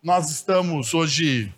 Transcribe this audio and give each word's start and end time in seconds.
Nós 0.00 0.30
estamos 0.30 0.94
hoje 0.94 1.52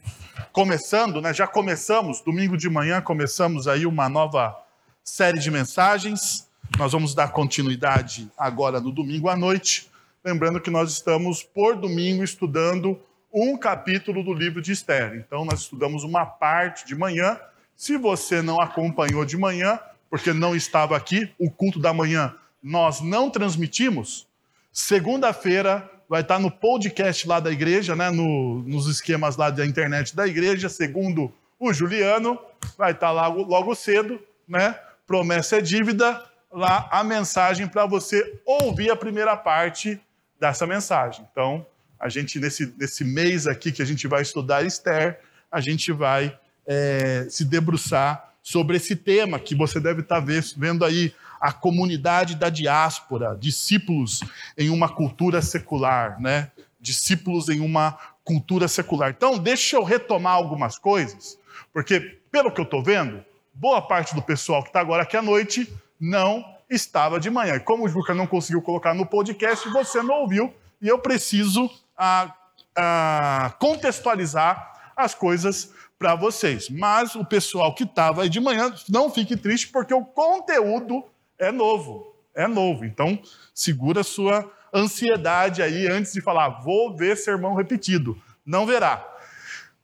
começando, 0.50 1.20
né? 1.20 1.34
Já 1.34 1.46
começamos, 1.46 2.22
domingo 2.22 2.56
de 2.56 2.70
manhã 2.70 2.98
começamos 3.02 3.68
aí 3.68 3.84
uma 3.84 4.08
nova 4.08 4.56
série 5.04 5.38
de 5.38 5.50
mensagens. 5.50 6.48
Nós 6.78 6.92
vamos 6.92 7.14
dar 7.14 7.32
continuidade 7.32 8.30
agora 8.38 8.80
no 8.80 8.90
domingo 8.90 9.28
à 9.28 9.36
noite, 9.36 9.90
lembrando 10.24 10.58
que 10.58 10.70
nós 10.70 10.90
estamos 10.90 11.42
por 11.42 11.76
domingo 11.76 12.24
estudando 12.24 12.98
um 13.30 13.58
capítulo 13.58 14.24
do 14.24 14.32
livro 14.32 14.62
de 14.62 14.72
Esther. 14.72 15.16
Então 15.16 15.44
nós 15.44 15.60
estudamos 15.60 16.02
uma 16.02 16.24
parte 16.24 16.86
de 16.86 16.94
manhã. 16.94 17.38
Se 17.76 17.98
você 17.98 18.40
não 18.40 18.58
acompanhou 18.58 19.22
de 19.26 19.36
manhã, 19.36 19.78
porque 20.08 20.32
não 20.32 20.56
estava 20.56 20.96
aqui, 20.96 21.30
o 21.38 21.50
culto 21.50 21.78
da 21.78 21.92
manhã 21.92 22.34
nós 22.62 23.02
não 23.02 23.28
transmitimos. 23.28 24.26
Segunda-feira 24.72 25.99
vai 26.10 26.22
estar 26.22 26.40
no 26.40 26.50
podcast 26.50 27.28
lá 27.28 27.38
da 27.38 27.52
igreja, 27.52 27.94
né, 27.94 28.10
no, 28.10 28.64
nos 28.64 28.88
esquemas 28.88 29.36
lá 29.36 29.48
da 29.48 29.64
internet 29.64 30.16
da 30.16 30.26
igreja, 30.26 30.68
segundo 30.68 31.32
o 31.56 31.72
Juliano, 31.72 32.36
vai 32.76 32.90
estar 32.90 33.12
lá 33.12 33.28
logo 33.28 33.72
cedo, 33.76 34.20
né? 34.48 34.76
Promessa 35.06 35.58
é 35.58 35.60
dívida, 35.60 36.20
lá 36.50 36.88
a 36.90 37.04
mensagem 37.04 37.68
para 37.68 37.86
você 37.86 38.40
ouvir 38.44 38.90
a 38.90 38.96
primeira 38.96 39.36
parte 39.36 40.00
dessa 40.40 40.66
mensagem. 40.66 41.24
Então, 41.30 41.64
a 41.98 42.08
gente, 42.08 42.40
nesse, 42.40 42.74
nesse 42.76 43.04
mês 43.04 43.46
aqui 43.46 43.70
que 43.70 43.82
a 43.82 43.84
gente 43.86 44.08
vai 44.08 44.22
estudar 44.22 44.64
Esther, 44.64 45.20
a 45.52 45.60
gente 45.60 45.92
vai 45.92 46.36
é, 46.66 47.26
se 47.30 47.44
debruçar 47.44 48.32
sobre 48.42 48.78
esse 48.78 48.96
tema 48.96 49.38
que 49.38 49.54
você 49.54 49.78
deve 49.78 50.00
estar 50.00 50.18
vendo 50.56 50.84
aí 50.84 51.14
a 51.40 51.52
comunidade 51.52 52.34
da 52.34 52.50
diáspora, 52.50 53.34
discípulos 53.34 54.20
em 54.58 54.68
uma 54.68 54.88
cultura 54.88 55.40
secular, 55.40 56.20
né? 56.20 56.50
Discípulos 56.78 57.48
em 57.48 57.60
uma 57.60 57.98
cultura 58.22 58.68
secular. 58.68 59.10
Então, 59.10 59.38
deixa 59.38 59.76
eu 59.76 59.82
retomar 59.82 60.34
algumas 60.34 60.78
coisas, 60.78 61.38
porque, 61.72 62.18
pelo 62.30 62.52
que 62.52 62.60
eu 62.60 62.64
estou 62.64 62.82
vendo, 62.82 63.24
boa 63.54 63.80
parte 63.80 64.14
do 64.14 64.22
pessoal 64.22 64.62
que 64.62 64.68
está 64.68 64.80
agora 64.80 65.02
aqui 65.02 65.16
à 65.16 65.22
noite 65.22 65.72
não 65.98 66.44
estava 66.68 67.18
de 67.18 67.30
manhã. 67.30 67.56
E 67.56 67.60
como 67.60 67.84
o 67.84 67.88
Juca 67.88 68.14
não 68.14 68.26
conseguiu 68.26 68.62
colocar 68.62 68.94
no 68.94 69.06
podcast, 69.06 69.68
você 69.70 70.02
não 70.02 70.20
ouviu, 70.20 70.52
e 70.80 70.88
eu 70.88 70.98
preciso 70.98 71.70
ah, 71.96 72.34
ah, 72.76 73.54
contextualizar 73.58 74.92
as 74.96 75.14
coisas 75.14 75.72
para 75.98 76.14
vocês. 76.14 76.70
Mas 76.70 77.14
o 77.14 77.24
pessoal 77.24 77.74
que 77.74 77.84
estava 77.84 78.22
aí 78.22 78.28
de 78.28 78.40
manhã, 78.40 78.72
não 78.88 79.10
fique 79.10 79.36
triste, 79.36 79.68
porque 79.68 79.92
o 79.92 80.04
conteúdo 80.04 81.04
é 81.40 81.50
novo, 81.50 82.14
é 82.34 82.46
novo. 82.46 82.84
Então, 82.84 83.18
segura 83.54 84.04
sua 84.04 84.48
ansiedade 84.72 85.62
aí 85.62 85.88
antes 85.88 86.12
de 86.12 86.20
falar, 86.20 86.60
vou 86.60 86.96
ver 86.96 87.16
sermão 87.16 87.54
repetido. 87.54 88.16
Não 88.46 88.66
verá. 88.66 89.06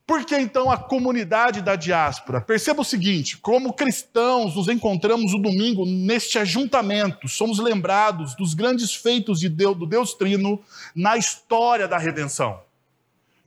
Por 0.06 0.24
que 0.24 0.36
então 0.38 0.70
a 0.70 0.76
comunidade 0.78 1.60
da 1.60 1.74
diáspora? 1.74 2.40
Perceba 2.40 2.82
o 2.82 2.84
seguinte: 2.84 3.36
como 3.38 3.72
cristãos, 3.72 4.54
nos 4.54 4.68
encontramos 4.68 5.34
o 5.34 5.38
domingo 5.38 5.84
neste 5.84 6.38
ajuntamento, 6.38 7.26
somos 7.26 7.58
lembrados 7.58 8.36
dos 8.36 8.54
grandes 8.54 8.94
feitos 8.94 9.40
de 9.40 9.48
Deus, 9.48 9.76
do 9.76 9.84
Deus 9.84 10.14
Trino 10.14 10.60
na 10.94 11.16
história 11.16 11.88
da 11.88 11.98
redenção. 11.98 12.65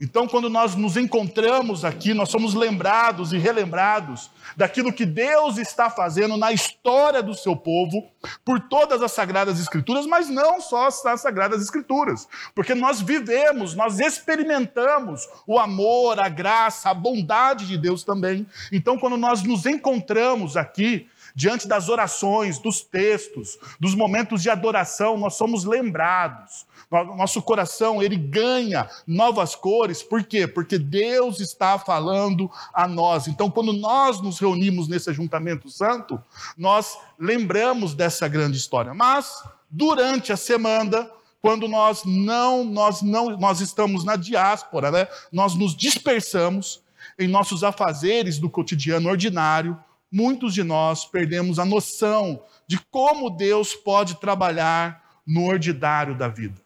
Então, 0.00 0.26
quando 0.26 0.48
nós 0.48 0.74
nos 0.74 0.96
encontramos 0.96 1.84
aqui, 1.84 2.14
nós 2.14 2.30
somos 2.30 2.54
lembrados 2.54 3.34
e 3.34 3.38
relembrados 3.38 4.30
daquilo 4.56 4.94
que 4.94 5.04
Deus 5.04 5.58
está 5.58 5.90
fazendo 5.90 6.38
na 6.38 6.52
história 6.52 7.22
do 7.22 7.34
seu 7.34 7.54
povo, 7.54 8.08
por 8.42 8.60
todas 8.60 9.02
as 9.02 9.12
Sagradas 9.12 9.60
Escrituras, 9.60 10.06
mas 10.06 10.30
não 10.30 10.58
só 10.58 10.86
as 10.86 11.20
Sagradas 11.20 11.60
Escrituras, 11.60 12.26
porque 12.54 12.74
nós 12.74 13.02
vivemos, 13.02 13.74
nós 13.74 14.00
experimentamos 14.00 15.28
o 15.46 15.58
amor, 15.58 16.18
a 16.18 16.30
graça, 16.30 16.88
a 16.88 16.94
bondade 16.94 17.66
de 17.66 17.76
Deus 17.76 18.02
também. 18.02 18.46
Então, 18.72 18.98
quando 18.98 19.18
nós 19.18 19.42
nos 19.42 19.66
encontramos 19.66 20.56
aqui, 20.56 21.08
diante 21.34 21.68
das 21.68 21.90
orações, 21.90 22.58
dos 22.58 22.80
textos, 22.80 23.58
dos 23.78 23.94
momentos 23.94 24.42
de 24.42 24.48
adoração, 24.48 25.18
nós 25.18 25.34
somos 25.34 25.64
lembrados 25.64 26.69
nosso 26.90 27.40
coração 27.40 28.02
ele 28.02 28.16
ganha 28.16 28.88
novas 29.06 29.54
cores, 29.54 30.02
por 30.02 30.24
quê? 30.24 30.46
Porque 30.46 30.78
Deus 30.78 31.38
está 31.38 31.78
falando 31.78 32.50
a 32.74 32.88
nós. 32.88 33.28
Então, 33.28 33.50
quando 33.50 33.72
nós 33.72 34.20
nos 34.20 34.38
reunimos 34.38 34.88
nesse 34.88 35.08
ajuntamento 35.08 35.70
santo, 35.70 36.20
nós 36.58 36.98
lembramos 37.18 37.94
dessa 37.94 38.26
grande 38.26 38.58
história. 38.58 38.92
Mas 38.92 39.42
durante 39.70 40.32
a 40.32 40.36
semana, 40.36 41.08
quando 41.40 41.68
nós 41.68 42.02
não, 42.04 42.64
nós 42.64 43.02
não, 43.02 43.36
nós 43.38 43.60
estamos 43.60 44.04
na 44.04 44.16
diáspora, 44.16 44.90
né? 44.90 45.06
Nós 45.30 45.54
nos 45.54 45.76
dispersamos 45.76 46.82
em 47.18 47.28
nossos 47.28 47.62
afazeres 47.62 48.38
do 48.38 48.50
cotidiano 48.50 49.08
ordinário, 49.08 49.78
muitos 50.10 50.54
de 50.54 50.64
nós 50.64 51.04
perdemos 51.04 51.58
a 51.58 51.64
noção 51.64 52.42
de 52.66 52.78
como 52.90 53.30
Deus 53.30 53.74
pode 53.74 54.16
trabalhar 54.16 55.02
no 55.26 55.46
ordinário 55.46 56.16
da 56.16 56.28
vida. 56.28 56.60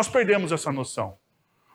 Nós 0.00 0.08
perdemos 0.08 0.50
essa 0.50 0.72
noção. 0.72 1.18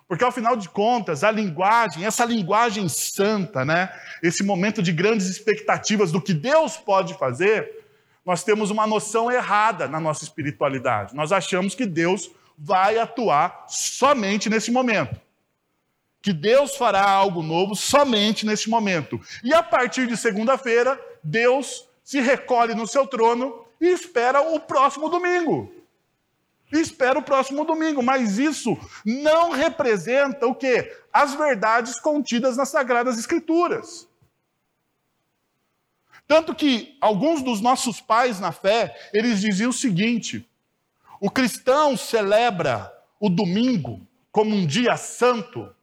Porque, 0.08 0.24
ao 0.24 0.32
final 0.32 0.56
de 0.56 0.68
contas, 0.68 1.24
a 1.24 1.30
linguagem, 1.30 2.06
essa 2.06 2.26
linguagem 2.26 2.90
santa, 2.90 3.64
né? 3.64 3.88
esse 4.24 4.44
momento 4.44 4.82
de 4.82 4.92
grandes 4.92 5.28
expectativas 5.28 6.12
do 6.12 6.20
que 6.20 6.34
Deus 6.34 6.76
pode 6.76 7.14
fazer, 7.20 7.86
nós 8.26 8.44
temos 8.44 8.72
uma 8.72 8.88
noção 8.88 9.32
errada 9.32 9.88
na 9.88 10.00
nossa 10.00 10.24
espiritualidade. 10.24 11.16
Nós 11.16 11.32
achamos 11.32 11.76
que 11.76 11.86
Deus 11.86 12.32
vai 12.58 12.98
atuar 12.98 13.66
somente 13.68 14.50
nesse 14.50 14.72
momento. 14.72 15.22
Que 16.20 16.34
Deus 16.34 16.76
fará 16.76 17.08
algo 17.08 17.44
novo 17.44 17.76
somente 17.76 18.44
nesse 18.44 18.72
momento. 18.72 19.22
E 19.44 19.54
a 19.54 19.62
partir 19.62 20.08
de 20.08 20.18
segunda-feira, 20.18 21.00
Deus 21.24 21.88
se 22.04 22.20
recolhe 22.20 22.74
no 22.74 22.88
seu 22.88 23.06
trono 23.06 23.68
e 23.80 23.86
espera 23.86 24.42
o 24.42 24.60
próximo 24.60 25.10
domingo 25.10 25.85
e 26.78 26.82
espera 26.82 27.20
o 27.20 27.24
próximo 27.24 27.66
domingo. 27.66 28.04
Mas 28.04 28.38
isso 28.38 28.78
não 29.06 29.52
representa 29.52 30.48
o 30.48 30.56
quê? 30.56 30.96
As 31.12 31.34
verdades 31.34 32.00
contidas 32.00 32.58
nas 32.58 32.70
Sagradas 32.70 33.18
Escrituras. 33.18 34.08
Tanto 36.28 36.56
que 36.56 36.98
alguns 37.00 37.42
dos 37.42 37.62
nossos 37.62 38.02
pais 38.02 38.40
na 38.40 38.52
fé, 38.52 38.96
eles 39.14 39.42
diziam 39.42 39.70
o 39.70 39.74
seguinte: 39.74 40.48
o 41.20 41.30
cristão 41.30 41.96
celebra 41.96 42.92
o 43.20 43.30
domingo 43.30 44.06
como 44.32 44.56
um 44.56 44.66
dia 44.66 44.98
santo, 44.98 45.74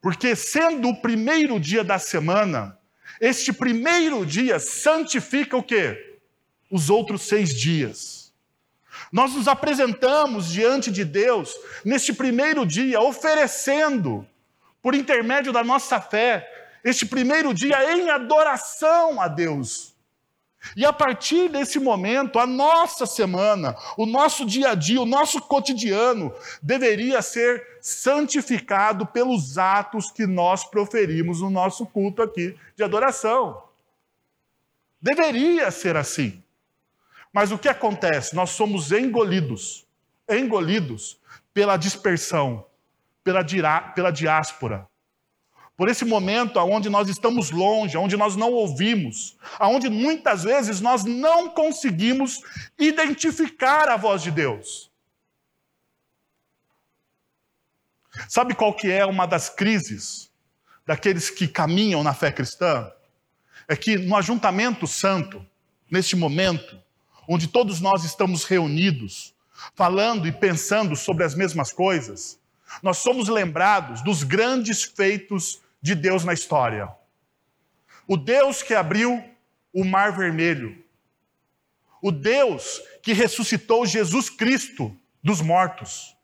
porque 0.00 0.36
sendo 0.36 0.88
o 0.88 1.00
primeiro 1.00 1.58
dia 1.58 1.82
da 1.82 1.98
semana, 1.98 2.78
este 3.20 3.52
primeiro 3.52 4.26
dia 4.26 4.58
santifica 4.58 5.56
o 5.56 5.62
quê? 5.62 6.18
Os 6.70 6.90
outros 6.90 7.22
seis 7.22 7.54
dias. 7.54 8.23
Nós 9.14 9.32
nos 9.32 9.46
apresentamos 9.46 10.50
diante 10.50 10.90
de 10.90 11.04
Deus 11.04 11.56
neste 11.84 12.12
primeiro 12.12 12.66
dia, 12.66 13.00
oferecendo, 13.00 14.26
por 14.82 14.92
intermédio 14.92 15.52
da 15.52 15.62
nossa 15.62 16.00
fé, 16.00 16.44
este 16.82 17.06
primeiro 17.06 17.54
dia 17.54 17.92
em 17.92 18.10
adoração 18.10 19.20
a 19.20 19.28
Deus. 19.28 19.94
E 20.76 20.84
a 20.84 20.92
partir 20.92 21.48
desse 21.48 21.78
momento, 21.78 22.40
a 22.40 22.46
nossa 22.46 23.06
semana, 23.06 23.76
o 23.96 24.04
nosso 24.04 24.44
dia 24.44 24.70
a 24.70 24.74
dia, 24.74 25.00
o 25.00 25.06
nosso 25.06 25.40
cotidiano 25.40 26.34
deveria 26.60 27.22
ser 27.22 27.64
santificado 27.80 29.06
pelos 29.06 29.58
atos 29.58 30.10
que 30.10 30.26
nós 30.26 30.64
proferimos 30.64 31.40
no 31.40 31.50
nosso 31.50 31.86
culto 31.86 32.20
aqui 32.20 32.58
de 32.74 32.82
adoração. 32.82 33.62
Deveria 35.00 35.70
ser 35.70 35.96
assim. 35.96 36.43
Mas 37.34 37.50
o 37.50 37.58
que 37.58 37.68
acontece? 37.68 38.36
Nós 38.36 38.50
somos 38.50 38.92
engolidos, 38.92 39.84
engolidos 40.30 41.18
pela 41.52 41.76
dispersão, 41.76 42.64
pela, 43.24 43.44
pela 43.92 44.12
diáspora. 44.12 44.88
Por 45.76 45.88
esse 45.88 46.04
momento 46.04 46.60
onde 46.60 46.88
nós 46.88 47.08
estamos 47.08 47.50
longe, 47.50 47.96
onde 47.96 48.16
nós 48.16 48.36
não 48.36 48.52
ouvimos, 48.52 49.36
onde 49.60 49.90
muitas 49.90 50.44
vezes 50.44 50.80
nós 50.80 51.02
não 51.02 51.50
conseguimos 51.50 52.40
identificar 52.78 53.88
a 53.88 53.96
voz 53.96 54.22
de 54.22 54.30
Deus. 54.30 54.88
Sabe 58.28 58.54
qual 58.54 58.72
que 58.72 58.88
é 58.92 59.04
uma 59.04 59.26
das 59.26 59.48
crises 59.48 60.30
daqueles 60.86 61.30
que 61.30 61.48
caminham 61.48 62.04
na 62.04 62.14
fé 62.14 62.30
cristã? 62.30 62.88
É 63.66 63.74
que 63.74 63.98
no 63.98 64.14
ajuntamento 64.14 64.86
santo, 64.86 65.44
neste 65.90 66.14
momento, 66.14 66.83
onde 67.28 67.48
todos 67.48 67.80
nós 67.80 68.04
estamos 68.04 68.44
reunidos, 68.44 69.34
falando 69.74 70.26
e 70.26 70.32
pensando 70.32 70.96
sobre 70.96 71.24
as 71.24 71.34
mesmas 71.34 71.72
coisas, 71.72 72.38
nós 72.82 72.98
somos 72.98 73.28
lembrados 73.28 74.02
dos 74.02 74.22
grandes 74.22 74.82
feitos 74.82 75.60
de 75.80 75.94
Deus 75.94 76.24
na 76.24 76.32
história. 76.32 76.88
O 78.06 78.16
Deus 78.16 78.62
que 78.62 78.74
abriu 78.74 79.22
o 79.72 79.84
Mar 79.84 80.16
Vermelho, 80.16 80.82
o 82.02 82.12
Deus 82.12 82.82
que 83.02 83.12
ressuscitou 83.12 83.86
Jesus 83.86 84.28
Cristo 84.28 84.94
dos 85.22 85.40
mortos, 85.40 86.14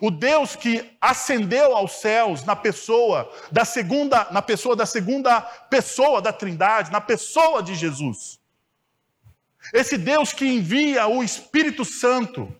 O 0.00 0.10
Deus 0.10 0.56
que 0.56 0.96
ascendeu 0.98 1.76
aos 1.76 2.00
céus 2.00 2.42
na 2.44 2.56
pessoa 2.56 3.30
da 3.52 3.66
segunda, 3.66 4.28
na 4.30 4.40
pessoa 4.40 4.74
da 4.74 4.86
segunda 4.86 5.42
pessoa 5.42 6.22
da 6.22 6.32
Trindade, 6.32 6.90
na 6.90 7.02
pessoa 7.02 7.62
de 7.62 7.74
Jesus. 7.74 8.39
Esse 9.72 9.96
Deus 9.96 10.32
que 10.32 10.46
envia 10.46 11.06
o 11.06 11.22
Espírito 11.22 11.84
Santo 11.84 12.54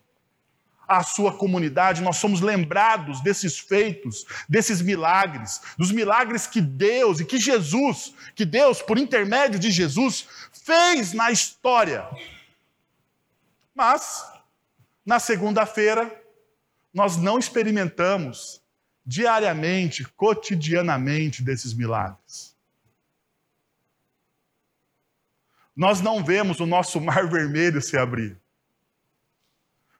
à 0.87 1.05
sua 1.05 1.33
comunidade, 1.33 2.03
nós 2.03 2.17
somos 2.17 2.41
lembrados 2.41 3.21
desses 3.23 3.59
feitos, 3.59 4.27
desses 4.49 4.83
milagres, 4.83 5.61
dos 5.79 5.93
milagres 5.93 6.49
que 6.49 6.61
Deus 6.61 7.21
e 7.21 7.25
que 7.25 7.39
Jesus, 7.39 8.13
que 8.35 8.45
Deus, 8.45 8.83
por 8.83 8.99
intermédio 8.99 9.59
de 9.59 9.71
Jesus, 9.71 10.27
fez 10.53 11.13
na 11.13 11.31
história. 11.31 12.05
Mas, 13.73 14.25
na 15.07 15.21
segunda-feira, 15.21 16.13
nós 16.93 17.17
não 17.17 17.39
experimentamos 17.39 18.61
diariamente, 19.07 20.05
cotidianamente 20.05 21.43
desses 21.43 21.73
milagres. 21.73 22.50
Nós 25.77 26.01
não 26.01 26.23
vemos 26.25 26.61
o 26.61 26.67
nosso 26.67 27.01
mar 27.01 27.27
vermelho 27.31 27.81
se 27.81 27.97
abrir. 27.97 28.39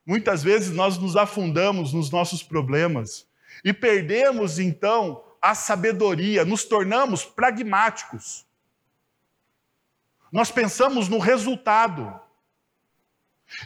Muitas 0.05 0.43
vezes 0.43 0.71
nós 0.71 0.99
nos 0.99 1.17
afundamos 1.17 1.93
nos 1.93 2.11
nossos 2.11 2.43
problemas 2.43 3.27
e 3.65 3.73
perdemos 3.73 4.59
então 4.59 5.23
a 5.41 5.55
sabedoria, 5.55 6.45
nos 6.45 6.65
tornamos 6.65 7.25
pragmáticos. 7.25 8.45
Nós 10.31 10.51
pensamos 10.51 11.09
no 11.09 11.19
resultado. 11.19 12.21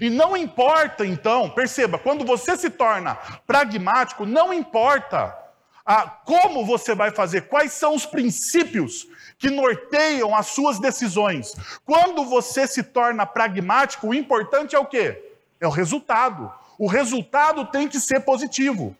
E 0.00 0.08
não 0.08 0.36
importa, 0.36 1.04
então, 1.04 1.50
perceba, 1.50 1.98
quando 1.98 2.24
você 2.24 2.56
se 2.56 2.70
torna 2.70 3.16
pragmático, 3.46 4.24
não 4.24 4.52
importa 4.52 5.36
ah, 5.84 6.08
como 6.08 6.64
você 6.64 6.94
vai 6.94 7.10
fazer, 7.10 7.48
quais 7.48 7.72
são 7.72 7.94
os 7.94 8.06
princípios 8.06 9.06
que 9.38 9.50
norteiam 9.50 10.34
as 10.34 10.46
suas 10.46 10.78
decisões. 10.78 11.54
Quando 11.84 12.24
você 12.24 12.66
se 12.66 12.82
torna 12.82 13.26
pragmático, 13.26 14.08
o 14.08 14.14
importante 14.14 14.74
é 14.74 14.78
o 14.78 14.86
quê? 14.86 15.32
É 15.60 15.66
o 15.66 15.70
resultado. 15.70 16.52
O 16.78 16.86
resultado 16.86 17.66
tem 17.66 17.88
que 17.88 18.00
ser 18.00 18.20
positivo. 18.20 18.96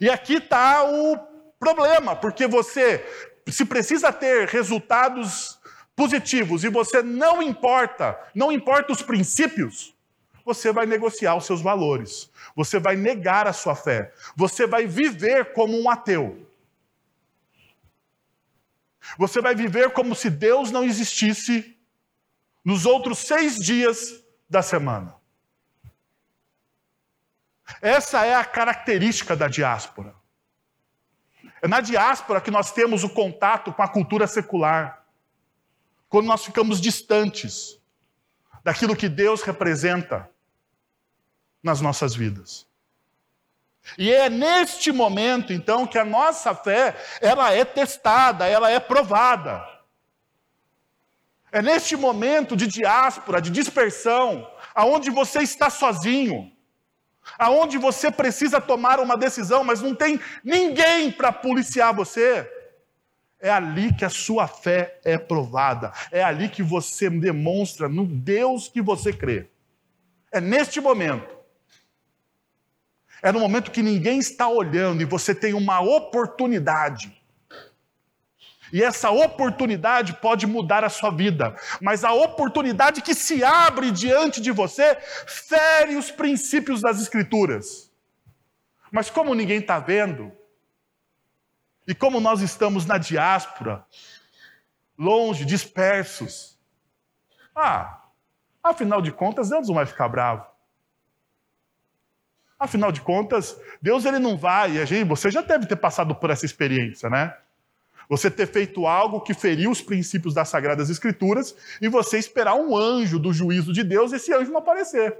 E 0.00 0.10
aqui 0.10 0.34
está 0.34 0.84
o 0.84 1.18
problema, 1.58 2.14
porque 2.14 2.46
você, 2.46 3.04
se 3.48 3.64
precisa 3.64 4.12
ter 4.12 4.46
resultados 4.48 5.58
positivos 5.94 6.62
e 6.64 6.68
você 6.68 7.02
não 7.02 7.42
importa, 7.42 8.18
não 8.34 8.52
importa 8.52 8.92
os 8.92 9.00
princípios, 9.00 9.94
você 10.44 10.70
vai 10.70 10.86
negociar 10.86 11.34
os 11.34 11.46
seus 11.46 11.62
valores, 11.62 12.30
você 12.54 12.78
vai 12.78 12.94
negar 12.94 13.46
a 13.46 13.52
sua 13.52 13.74
fé, 13.74 14.12
você 14.36 14.66
vai 14.66 14.86
viver 14.86 15.52
como 15.52 15.80
um 15.80 15.90
ateu. 15.90 16.45
Você 19.18 19.40
vai 19.40 19.54
viver 19.54 19.90
como 19.92 20.14
se 20.14 20.28
Deus 20.28 20.70
não 20.70 20.84
existisse 20.84 21.78
nos 22.64 22.84
outros 22.84 23.18
seis 23.18 23.56
dias 23.56 24.24
da 24.48 24.62
semana. 24.62 25.14
Essa 27.80 28.24
é 28.24 28.34
a 28.34 28.44
característica 28.44 29.36
da 29.36 29.48
diáspora. 29.48 30.14
É 31.62 31.68
na 31.68 31.80
diáspora 31.80 32.40
que 32.40 32.50
nós 32.50 32.72
temos 32.72 33.04
o 33.04 33.08
contato 33.08 33.72
com 33.72 33.82
a 33.82 33.88
cultura 33.88 34.26
secular 34.26 35.04
quando 36.08 36.26
nós 36.26 36.44
ficamos 36.44 36.80
distantes 36.80 37.80
daquilo 38.62 38.96
que 38.96 39.08
Deus 39.08 39.42
representa 39.42 40.30
nas 41.62 41.80
nossas 41.80 42.14
vidas. 42.14 42.65
E 43.96 44.12
é 44.12 44.28
neste 44.28 44.90
momento, 44.92 45.52
então, 45.52 45.86
que 45.86 45.98
a 45.98 46.04
nossa 46.04 46.54
fé, 46.54 46.96
ela 47.20 47.52
é 47.52 47.64
testada, 47.64 48.46
ela 48.46 48.70
é 48.70 48.80
provada. 48.80 49.64
É 51.52 51.62
neste 51.62 51.96
momento 51.96 52.56
de 52.56 52.66
diáspora, 52.66 53.40
de 53.40 53.50
dispersão, 53.50 54.50
aonde 54.74 55.10
você 55.10 55.40
está 55.40 55.70
sozinho, 55.70 56.52
aonde 57.38 57.78
você 57.78 58.10
precisa 58.10 58.60
tomar 58.60 59.00
uma 59.00 59.16
decisão, 59.16 59.64
mas 59.64 59.80
não 59.80 59.94
tem 59.94 60.20
ninguém 60.44 61.10
para 61.10 61.32
policiar 61.32 61.94
você. 61.94 62.50
É 63.38 63.50
ali 63.50 63.94
que 63.94 64.04
a 64.04 64.10
sua 64.10 64.48
fé 64.48 64.98
é 65.04 65.16
provada. 65.16 65.92
É 66.10 66.22
ali 66.22 66.48
que 66.48 66.62
você 66.62 67.08
demonstra 67.08 67.88
no 67.88 68.06
Deus 68.06 68.68
que 68.68 68.82
você 68.82 69.12
crê. 69.12 69.48
É 70.32 70.40
neste 70.40 70.80
momento. 70.80 71.35
É 73.22 73.32
no 73.32 73.40
momento 73.40 73.70
que 73.70 73.82
ninguém 73.82 74.18
está 74.18 74.48
olhando 74.48 75.02
e 75.02 75.04
você 75.04 75.34
tem 75.34 75.54
uma 75.54 75.80
oportunidade. 75.80 77.16
E 78.72 78.82
essa 78.82 79.10
oportunidade 79.10 80.14
pode 80.14 80.46
mudar 80.46 80.84
a 80.84 80.88
sua 80.88 81.10
vida, 81.10 81.54
mas 81.80 82.04
a 82.04 82.12
oportunidade 82.12 83.00
que 83.00 83.14
se 83.14 83.44
abre 83.44 83.90
diante 83.90 84.40
de 84.40 84.50
você 84.50 84.96
fere 85.26 85.96
os 85.96 86.10
princípios 86.10 86.80
das 86.80 87.00
Escrituras. 87.00 87.90
Mas 88.90 89.08
como 89.08 89.34
ninguém 89.34 89.58
está 89.58 89.78
vendo, 89.78 90.32
e 91.86 91.94
como 91.94 92.20
nós 92.20 92.40
estamos 92.40 92.84
na 92.84 92.98
diáspora, 92.98 93.86
longe, 94.98 95.44
dispersos, 95.44 96.58
ah, 97.54 98.02
afinal 98.62 99.00
de 99.00 99.12
contas, 99.12 99.50
Deus 99.50 99.68
não 99.68 99.74
vai 99.76 99.86
ficar 99.86 100.08
bravo. 100.08 100.55
Afinal 102.58 102.90
de 102.90 103.02
contas, 103.02 103.60
Deus 103.82 104.04
ele 104.04 104.18
não 104.18 104.36
vai, 104.36 104.72
você 105.06 105.30
já 105.30 105.42
deve 105.42 105.66
ter 105.66 105.76
passado 105.76 106.14
por 106.14 106.30
essa 106.30 106.46
experiência, 106.46 107.10
né? 107.10 107.36
Você 108.08 108.30
ter 108.30 108.46
feito 108.46 108.86
algo 108.86 109.20
que 109.20 109.34
feriu 109.34 109.70
os 109.70 109.82
princípios 109.82 110.32
das 110.32 110.48
Sagradas 110.48 110.88
Escrituras 110.88 111.54
e 111.80 111.88
você 111.88 112.18
esperar 112.18 112.54
um 112.54 112.76
anjo 112.76 113.18
do 113.18 113.32
juízo 113.32 113.72
de 113.72 113.82
Deus 113.82 114.12
e 114.12 114.16
esse 114.16 114.32
anjo 114.32 114.52
não 114.52 114.58
aparecer. 114.58 115.16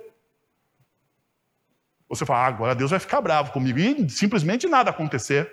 Você 2.09 2.25
fala, 2.25 2.45
ah, 2.45 2.47
agora 2.47 2.75
Deus 2.75 2.93
vai 2.93 3.01
ficar 3.01 3.21
bravo 3.21 3.53
comigo 3.53 3.79
e 3.79 4.09
simplesmente 4.09 4.69
nada 4.69 4.91
acontecer. 4.91 5.53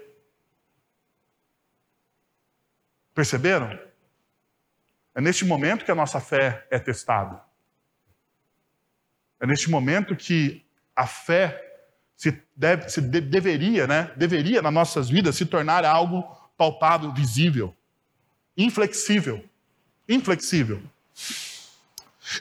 Perceberam? 3.14 3.78
É 5.16 5.20
neste 5.20 5.44
momento 5.44 5.84
que 5.84 5.92
a 5.92 5.96
nossa 5.96 6.20
fé 6.20 6.66
é 6.70 6.80
testada. 6.80 7.42
É 9.40 9.48
neste 9.48 9.70
momento 9.70 10.16
que 10.16 10.64
a 10.96 11.08
fé 11.08 11.73
se, 12.24 12.42
deve, 12.56 12.88
se 12.88 13.02
de, 13.02 13.20
deveria, 13.20 13.86
né? 13.86 14.10
Deveria 14.16 14.62
nas 14.62 14.74
nossas 14.74 15.10
vidas 15.10 15.36
se 15.36 15.46
tornar 15.46 15.84
algo 15.84 16.24
palpável, 16.58 17.12
visível, 17.12 17.76
inflexível, 18.58 19.44
inflexível. 20.08 20.82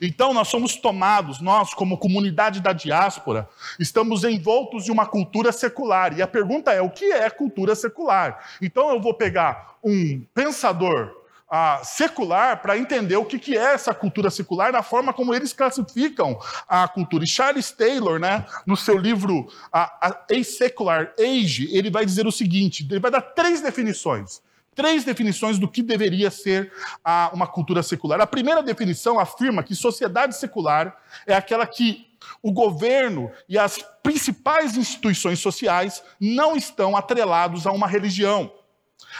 Então 0.01 0.33
nós 0.33 0.47
somos 0.47 0.77
tomados, 0.77 1.41
nós 1.41 1.75
como 1.75 1.99
comunidade 1.99 2.61
da 2.61 2.73
diáspora, 2.73 3.49
estamos 3.77 4.23
envoltos 4.23 4.85
de 4.85 4.93
uma 4.93 5.05
cultura 5.05 5.51
secular. 5.51 6.17
E 6.17 6.23
a 6.23 6.29
pergunta 6.29 6.71
é: 6.73 6.81
o 6.81 6.89
que 6.89 7.07
é 7.07 7.29
cultura 7.29 7.75
secular? 7.75 8.39
Então 8.63 8.89
eu 8.89 9.01
vou 9.01 9.13
pegar 9.13 9.79
um 9.83 10.25
pensador 10.33 11.22
ah, 11.55 11.83
secular 11.85 12.63
para 12.63 12.79
entender 12.79 13.15
o 13.17 13.27
que, 13.27 13.39
que 13.39 13.59
é 13.59 13.75
essa 13.75 13.93
cultura 13.93 14.31
secular, 14.31 14.73
na 14.73 14.83
forma 14.83 15.13
como 15.13 15.35
eles 15.35 15.53
classificam 15.53 16.39
a 16.67 16.89
cultura. 16.89 17.25
E 17.25 17.27
Charles 17.27 17.71
Taylor, 17.71 18.19
né, 18.19 18.47
no 18.67 18.75
seu 18.75 18.97
livro 18.97 19.47
a, 19.71 20.09
a 20.09 20.43
Secular 20.43 21.13
Age, 21.21 21.69
ele 21.71 21.91
vai 21.91 22.07
dizer 22.07 22.27
o 22.27 22.33
seguinte: 22.33 22.89
ele 22.91 22.99
vai 22.99 23.11
dar 23.11 23.21
três 23.21 23.61
definições. 23.61 24.41
Três 24.75 25.05
definições 25.05 25.59
do 25.59 25.69
que 25.69 25.83
deveria 25.83 26.31
ser 26.31 26.73
a, 27.05 27.31
uma 27.35 27.47
cultura 27.47 27.83
secular. 27.83 28.19
A 28.23 28.27
primeira 28.27 28.63
definição 28.63 29.19
afirma 29.21 29.63
que 29.63 29.75
sociedade 29.75 30.35
secular 30.35 30.97
é 31.27 31.35
aquela 31.35 31.67
que 31.67 32.09
o 32.43 32.51
governo 32.51 33.31
e 33.47 33.59
as 33.59 33.85
principais 34.03 34.75
instituições 34.75 35.39
sociais 35.39 36.03
não 36.19 36.57
estão 36.57 36.97
atrelados 36.97 37.67
a 37.67 37.73
uma 37.73 37.87
religião. 37.87 38.51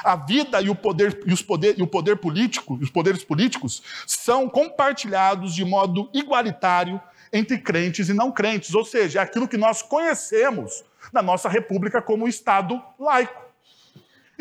A 0.05 0.17
vida 0.17 0.61
e 0.61 0.71
o 0.71 0.75
poder 0.75 1.21
e, 1.27 1.33
os 1.33 1.43
poder, 1.43 1.79
e 1.79 1.83
o 1.83 1.87
poder 1.87 2.17
político, 2.17 2.79
os 2.81 2.91
poderes 2.91 3.23
políticos 3.25 3.83
são 4.07 4.49
compartilhados 4.49 5.55
de 5.55 5.65
modo 5.65 6.09
igualitário 6.13 7.01
entre 7.33 7.59
crentes 7.59 8.09
e 8.09 8.15
não 8.15 8.31
crentes, 8.31 8.75
ou 8.75 8.85
seja, 8.85 9.21
é 9.21 9.23
aquilo 9.23 9.49
que 9.49 9.57
nós 9.57 9.81
conhecemos 9.83 10.85
na 11.13 11.23
nossa 11.23 11.49
república 11.49 12.03
como 12.03 12.29
Estado 12.29 12.81
laico. 12.99 13.52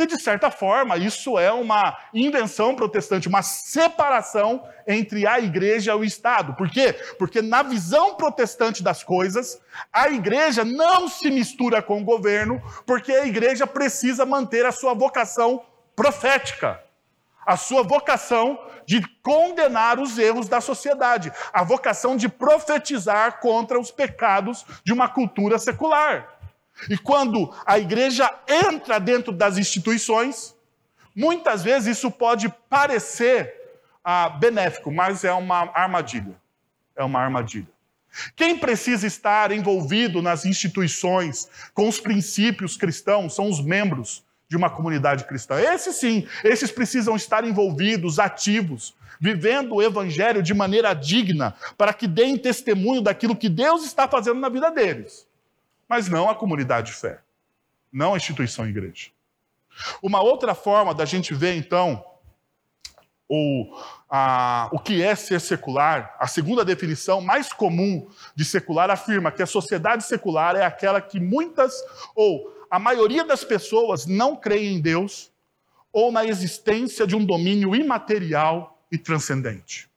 E, 0.01 0.08
de 0.08 0.20
certa 0.20 0.50
forma, 0.50 0.98
isso 0.98 1.38
é 1.38 1.51
uma 1.51 1.96
invenção 2.12 2.75
protestante, 2.75 3.27
uma 3.27 3.43
separação 3.43 4.67
entre 4.88 5.27
a 5.27 5.39
igreja 5.39 5.91
e 5.91 5.96
o 5.96 6.03
Estado. 6.03 6.55
Por 6.55 6.72
quê? 6.72 6.93
Porque, 7.20 7.39
na 7.39 7.62
visão 7.62 8.15
protestante 8.15 8.81
das 8.81 9.03
coisas, 9.03 9.62
a 9.93 10.10
igreja 10.10 10.65
não 10.65 11.08
se 11.08 11.29
mistura 11.29 11.84
com 11.84 12.01
o 12.01 12.03
governo, 12.03 12.60
porque 12.84 13.12
a 13.12 13.27
igreja 13.27 13.67
precisa 13.67 14.25
manter 14.25 14.65
a 14.65 14.72
sua 14.72 14.96
vocação 14.96 15.62
profética. 15.96 16.81
a 17.46 17.58
sua 17.58 17.84
vocação 17.84 18.60
de 18.86 19.01
condenar 19.22 20.00
os 20.00 20.17
erros 20.17 20.48
da 20.48 20.62
sociedade, 20.62 21.31
a 21.51 21.63
vocação 21.63 22.15
de 22.15 22.29
profetizar 22.29 23.39
contra 23.39 23.79
os 23.79 23.91
pecados 23.91 24.65
de 24.84 24.93
uma 24.93 25.08
cultura 25.08 25.58
secular. 25.58 26.40
E 26.89 26.97
quando 26.97 27.53
a 27.65 27.77
igreja 27.77 28.29
entra 28.47 28.99
dentro 28.99 29.31
das 29.31 29.57
instituições, 29.57 30.55
muitas 31.15 31.63
vezes 31.63 31.97
isso 31.97 32.09
pode 32.09 32.49
parecer 32.69 33.53
ah, 34.03 34.29
benéfico, 34.29 34.91
mas 34.91 35.23
é 35.23 35.31
uma 35.31 35.69
armadilha. 35.73 36.35
É 36.95 37.03
uma 37.03 37.19
armadilha. 37.19 37.67
Quem 38.35 38.57
precisa 38.57 39.07
estar 39.07 39.51
envolvido 39.51 40.21
nas 40.21 40.45
instituições, 40.45 41.49
com 41.73 41.87
os 41.87 41.99
princípios 41.99 42.75
cristãos, 42.75 43.33
são 43.33 43.49
os 43.49 43.63
membros 43.63 44.23
de 44.49 44.57
uma 44.57 44.69
comunidade 44.69 45.23
cristã. 45.23 45.57
Esses 45.57 45.95
sim, 45.95 46.27
esses 46.43 46.71
precisam 46.71 47.15
estar 47.15 47.45
envolvidos, 47.45 48.19
ativos, 48.19 48.93
vivendo 49.19 49.75
o 49.75 49.81
evangelho 49.81 50.43
de 50.43 50.53
maneira 50.53 50.93
digna, 50.93 51.55
para 51.77 51.93
que 51.93 52.05
deem 52.05 52.37
testemunho 52.37 53.01
daquilo 53.01 53.35
que 53.35 53.47
Deus 53.47 53.85
está 53.85 54.07
fazendo 54.09 54.41
na 54.41 54.49
vida 54.49 54.69
deles. 54.69 55.25
Mas 55.91 56.07
não 56.07 56.29
a 56.29 56.36
comunidade 56.36 56.93
de 56.93 56.98
fé, 56.98 57.19
não 57.91 58.13
a 58.13 58.15
instituição 58.15 58.65
igreja. 58.65 59.10
Uma 60.01 60.21
outra 60.21 60.55
forma 60.55 60.95
da 60.95 61.03
gente 61.03 61.33
ver, 61.33 61.53
então, 61.57 62.01
o, 63.27 63.77
a, 64.10 64.69
o 64.71 64.79
que 64.79 65.03
é 65.03 65.13
ser 65.15 65.41
secular, 65.41 66.15
a 66.17 66.27
segunda 66.27 66.63
definição 66.63 67.19
mais 67.19 67.51
comum 67.51 68.07
de 68.33 68.45
secular 68.45 68.89
afirma 68.89 69.33
que 69.33 69.43
a 69.43 69.45
sociedade 69.45 70.05
secular 70.05 70.55
é 70.55 70.63
aquela 70.63 71.01
que 71.01 71.19
muitas 71.19 71.74
ou 72.15 72.65
a 72.71 72.79
maioria 72.79 73.25
das 73.25 73.43
pessoas 73.43 74.05
não 74.05 74.38
creem 74.38 74.77
em 74.77 74.81
Deus 74.81 75.29
ou 75.91 76.10
na 76.10 76.25
existência 76.25 77.05
de 77.05 77.17
um 77.17 77.25
domínio 77.25 77.75
imaterial 77.75 78.81
e 78.89 78.98
transcendente. 78.98 79.89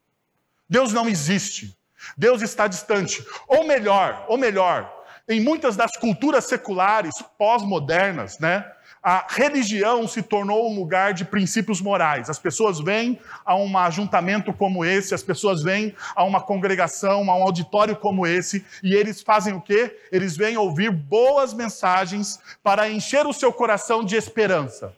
Deus 0.68 0.92
não 0.92 1.08
existe. 1.08 1.78
Deus 2.18 2.42
está 2.42 2.66
distante. 2.66 3.24
Ou 3.46 3.64
melhor, 3.64 4.26
ou 4.28 4.36
melhor, 4.36 4.93
em 5.28 5.40
muitas 5.40 5.76
das 5.76 5.96
culturas 5.96 6.44
seculares 6.44 7.14
pós-modernas, 7.38 8.38
né, 8.38 8.64
a 9.02 9.26
religião 9.28 10.08
se 10.08 10.22
tornou 10.22 10.70
um 10.70 10.74
lugar 10.74 11.12
de 11.12 11.26
princípios 11.26 11.78
morais. 11.78 12.30
As 12.30 12.38
pessoas 12.38 12.80
vêm 12.80 13.18
a 13.44 13.54
um 13.54 13.76
ajuntamento 13.76 14.50
como 14.50 14.82
esse, 14.82 15.14
as 15.14 15.22
pessoas 15.22 15.62
vêm 15.62 15.94
a 16.16 16.24
uma 16.24 16.40
congregação, 16.40 17.30
a 17.30 17.36
um 17.36 17.42
auditório 17.42 17.94
como 17.96 18.26
esse, 18.26 18.64
e 18.82 18.94
eles 18.94 19.20
fazem 19.20 19.52
o 19.52 19.60
quê? 19.60 19.94
Eles 20.10 20.38
vêm 20.38 20.56
ouvir 20.56 20.90
boas 20.90 21.52
mensagens 21.52 22.40
para 22.62 22.88
encher 22.88 23.26
o 23.26 23.32
seu 23.34 23.52
coração 23.52 24.02
de 24.02 24.16
esperança. 24.16 24.94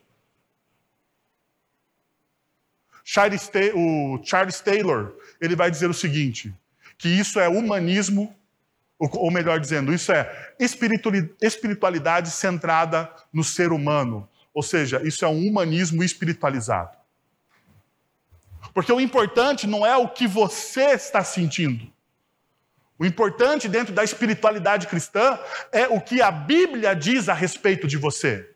o 3.75 4.21
Charles 4.23 4.61
Taylor, 4.61 5.15
ele 5.41 5.57
vai 5.57 5.69
dizer 5.69 5.91
o 5.91 5.95
seguinte, 5.95 6.55
que 6.97 7.09
isso 7.09 7.41
é 7.41 7.49
humanismo 7.49 8.33
ou 8.99 9.31
melhor 9.31 9.61
dizendo, 9.61 9.93
isso 9.93 10.11
é 10.11 10.55
espiritualidade 11.41 12.31
centrada 12.31 13.13
no 13.33 13.45
ser 13.45 13.73
humano. 13.73 14.29
Ou 14.55 14.63
seja, 14.63 15.03
isso 15.05 15.25
é 15.25 15.29
um 15.29 15.47
humanismo 15.47 16.03
espiritualizado. 16.03 16.97
Porque 18.73 18.93
o 18.93 19.01
importante 19.01 19.67
não 19.67 19.87
é 19.87 19.97
o 19.97 20.09
que 20.09 20.27
você 20.27 20.93
está 20.93 21.23
sentindo. 21.23 21.93
O 22.99 23.05
importante 23.05 23.69
dentro 23.69 23.93
da 23.93 24.03
espiritualidade 24.03 24.87
cristã 24.87 25.39
é 25.71 25.87
o 25.87 26.01
que 26.01 26.23
a 26.23 26.31
Bíblia 26.31 26.95
diz 26.95 27.29
a 27.29 27.35
respeito 27.35 27.87
de 27.87 27.99
você. 27.99 28.51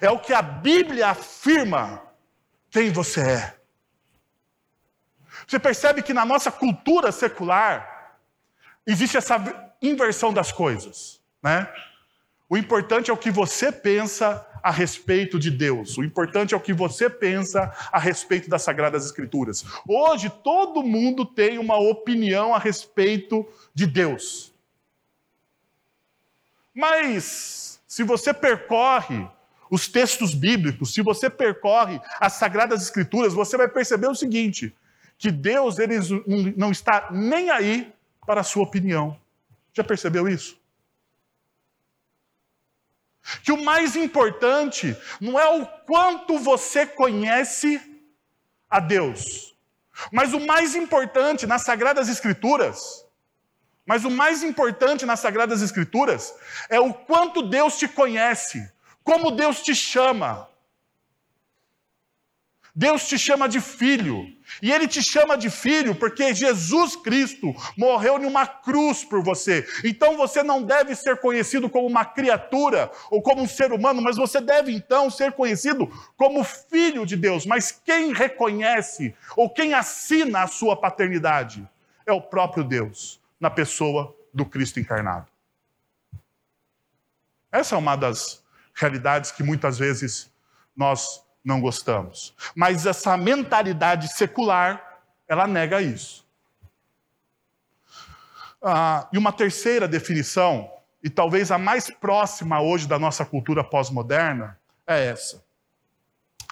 É 0.00 0.10
o 0.10 0.18
que 0.18 0.32
a 0.32 0.42
Bíblia 0.42 1.08
afirma 1.08 2.02
quem 2.70 2.90
você 2.90 3.20
é. 3.20 3.56
Você 5.46 5.58
percebe 5.58 6.02
que 6.02 6.12
na 6.12 6.24
nossa 6.24 6.50
cultura 6.50 7.12
secular, 7.12 7.99
existe 8.86 9.16
essa 9.16 9.74
inversão 9.80 10.32
das 10.32 10.52
coisas, 10.52 11.20
né? 11.42 11.68
O 12.48 12.56
importante 12.56 13.10
é 13.10 13.14
o 13.14 13.16
que 13.16 13.30
você 13.30 13.70
pensa 13.70 14.44
a 14.62 14.70
respeito 14.70 15.38
de 15.38 15.50
Deus. 15.50 15.96
O 15.96 16.04
importante 16.04 16.52
é 16.52 16.56
o 16.56 16.60
que 16.60 16.72
você 16.72 17.08
pensa 17.08 17.72
a 17.92 17.98
respeito 17.98 18.50
das 18.50 18.62
Sagradas 18.62 19.04
Escrituras. 19.04 19.64
Hoje, 19.88 20.28
todo 20.28 20.82
mundo 20.82 21.24
tem 21.24 21.58
uma 21.58 21.78
opinião 21.78 22.54
a 22.54 22.58
respeito 22.58 23.46
de 23.72 23.86
Deus. 23.86 24.52
Mas, 26.74 27.80
se 27.86 28.02
você 28.02 28.34
percorre 28.34 29.26
os 29.70 29.86
textos 29.86 30.34
bíblicos, 30.34 30.92
se 30.92 31.02
você 31.02 31.30
percorre 31.30 32.00
as 32.18 32.34
Sagradas 32.34 32.82
Escrituras, 32.82 33.32
você 33.32 33.56
vai 33.56 33.68
perceber 33.68 34.08
o 34.08 34.14
seguinte: 34.14 34.74
que 35.16 35.30
Deus 35.30 35.78
ele 35.78 35.96
não 36.56 36.70
está 36.70 37.08
nem 37.12 37.50
aí 37.50 37.92
para 38.26 38.40
a 38.40 38.44
sua 38.44 38.62
opinião. 38.62 39.18
Já 39.72 39.84
percebeu 39.84 40.28
isso? 40.28 40.58
Que 43.42 43.52
o 43.52 43.62
mais 43.62 43.96
importante 43.96 44.96
não 45.20 45.38
é 45.38 45.48
o 45.60 45.66
quanto 45.86 46.38
você 46.38 46.86
conhece 46.86 47.80
a 48.68 48.80
Deus, 48.80 49.54
mas 50.12 50.32
o 50.32 50.40
mais 50.40 50.74
importante 50.74 51.46
nas 51.46 51.62
Sagradas 51.62 52.08
Escrituras, 52.08 53.04
mas 53.84 54.04
o 54.04 54.10
mais 54.10 54.42
importante 54.42 55.04
nas 55.04 55.20
Sagradas 55.20 55.62
Escrituras 55.62 56.34
é 56.68 56.80
o 56.80 56.92
quanto 56.92 57.42
Deus 57.42 57.76
te 57.76 57.88
conhece, 57.88 58.70
como 59.02 59.30
Deus 59.30 59.62
te 59.62 59.74
chama, 59.74 60.49
Deus 62.80 63.06
te 63.06 63.18
chama 63.18 63.46
de 63.46 63.60
filho. 63.60 64.26
E 64.62 64.72
Ele 64.72 64.88
te 64.88 65.02
chama 65.02 65.36
de 65.36 65.50
filho 65.50 65.94
porque 65.94 66.34
Jesus 66.34 66.96
Cristo 66.96 67.54
morreu 67.76 68.18
numa 68.18 68.46
cruz 68.46 69.04
por 69.04 69.22
você. 69.22 69.68
Então 69.84 70.16
você 70.16 70.42
não 70.42 70.62
deve 70.62 70.94
ser 70.94 71.18
conhecido 71.18 71.68
como 71.68 71.86
uma 71.86 72.06
criatura 72.06 72.90
ou 73.10 73.20
como 73.20 73.42
um 73.42 73.46
ser 73.46 73.70
humano, 73.70 74.00
mas 74.00 74.16
você 74.16 74.40
deve 74.40 74.72
então 74.72 75.10
ser 75.10 75.32
conhecido 75.32 75.86
como 76.16 76.42
filho 76.42 77.04
de 77.04 77.18
Deus. 77.18 77.44
Mas 77.44 77.70
quem 77.70 78.14
reconhece 78.14 79.14
ou 79.36 79.50
quem 79.50 79.74
assina 79.74 80.44
a 80.44 80.46
sua 80.46 80.74
paternidade 80.74 81.68
é 82.06 82.12
o 82.12 82.22
próprio 82.22 82.64
Deus, 82.64 83.20
na 83.38 83.50
pessoa 83.50 84.16
do 84.32 84.46
Cristo 84.46 84.80
encarnado. 84.80 85.26
Essa 87.52 87.74
é 87.74 87.78
uma 87.78 87.94
das 87.94 88.42
realidades 88.72 89.30
que 89.30 89.42
muitas 89.42 89.78
vezes 89.78 90.32
nós 90.74 91.22
não 91.44 91.60
gostamos. 91.60 92.34
Mas 92.54 92.86
essa 92.86 93.16
mentalidade 93.16 94.08
secular, 94.12 95.00
ela 95.26 95.46
nega 95.46 95.80
isso. 95.80 96.26
Ah, 98.62 99.08
e 99.12 99.16
uma 99.16 99.32
terceira 99.32 99.88
definição, 99.88 100.70
e 101.02 101.08
talvez 101.08 101.50
a 101.50 101.56
mais 101.56 101.90
próxima 101.90 102.60
hoje 102.60 102.86
da 102.86 102.98
nossa 102.98 103.24
cultura 103.24 103.64
pós-moderna, 103.64 104.58
é 104.86 105.06
essa. 105.06 105.42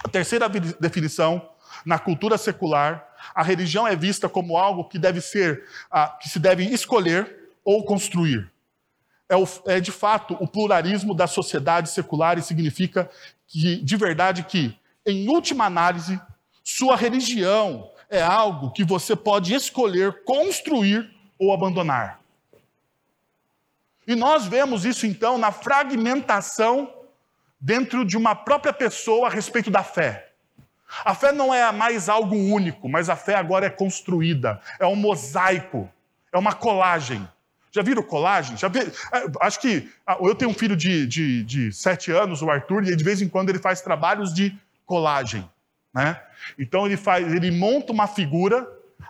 A 0.03 0.09
terceira 0.09 0.49
definição, 0.49 1.51
na 1.85 1.99
cultura 1.99 2.39
secular, 2.39 3.07
a 3.35 3.43
religião 3.43 3.87
é 3.87 3.95
vista 3.95 4.29
como 4.29 4.57
algo 4.57 4.85
que 4.85 4.99
deve 4.99 5.21
ser, 5.21 5.67
ah, 5.91 6.09
que 6.09 6.29
se 6.29 6.39
deve 6.39 6.65
escolher 6.65 7.51
ou 7.65 7.85
construir. 7.85 8.51
É, 9.29 9.37
o, 9.37 9.47
é 9.67 9.79
de 9.79 9.93
fato 9.93 10.35
o 10.41 10.49
pluralismo 10.49 11.13
da 11.13 11.27
sociedade 11.27 11.91
secular 11.91 12.39
e 12.39 12.43
significa 12.43 13.11
que, 13.47 13.77
de 13.77 13.97
verdade 13.97 14.43
que, 14.45 14.78
em 15.09 15.29
última 15.29 15.65
análise, 15.65 16.21
sua 16.63 16.95
religião 16.95 17.91
é 18.11 18.23
algo 18.23 18.71
que 18.73 18.85
você 18.85 19.17
pode 19.17 19.55
escolher 19.55 20.23
construir 20.25 21.11
ou 21.39 21.53
abandonar. 21.53 22.21
E 24.07 24.15
nós 24.15 24.47
vemos 24.47 24.85
isso 24.85 25.07
então 25.07 25.39
na 25.39 25.51
fragmentação 25.51 26.93
dentro 27.59 28.05
de 28.05 28.17
uma 28.17 28.35
própria 28.35 28.73
pessoa 28.73 29.29
a 29.29 29.31
respeito 29.31 29.71
da 29.71 29.83
fé. 29.83 30.31
A 31.05 31.15
fé 31.15 31.33
não 31.33 31.53
é 31.53 31.71
mais 31.73 32.09
algo 32.09 32.35
único, 32.35 32.89
mas 32.89 33.09
a 33.09 33.17
fé 33.17 33.35
agora 33.35 33.67
é 33.67 33.71
construída, 33.71 34.61
é 34.79 34.87
um 34.87 34.97
mosaico, 34.97 35.91
é 36.33 36.39
uma 36.39 36.55
colagem. 36.55 37.27
Já 37.71 37.83
viram 37.83 38.03
colagem? 38.03 38.57
Já 38.57 38.69
vi... 38.69 38.81
É, 38.81 39.25
acho 39.41 39.61
que 39.61 39.91
ah, 40.07 40.17
eu 40.21 40.35
tenho 40.35 40.51
um 40.51 40.55
filho 40.55 40.75
de, 40.75 41.07
de, 41.07 41.45
de 41.45 41.73
sete 41.73 42.11
anos, 42.11 42.41
o 42.41 42.51
Arthur, 42.51 42.85
e 42.85 42.97
de 42.97 43.05
vez 43.05 43.21
em 43.21 43.29
quando 43.29 43.51
ele 43.51 43.59
faz 43.59 43.81
trabalhos 43.83 44.33
de 44.33 44.57
colagem. 44.89 45.49
Né? 45.95 46.21
Então 46.59 46.87
ele 46.87 46.97
faz, 46.97 47.31
ele 47.33 47.51
monta 47.51 47.93
uma 47.93 48.09
figura 48.09 48.67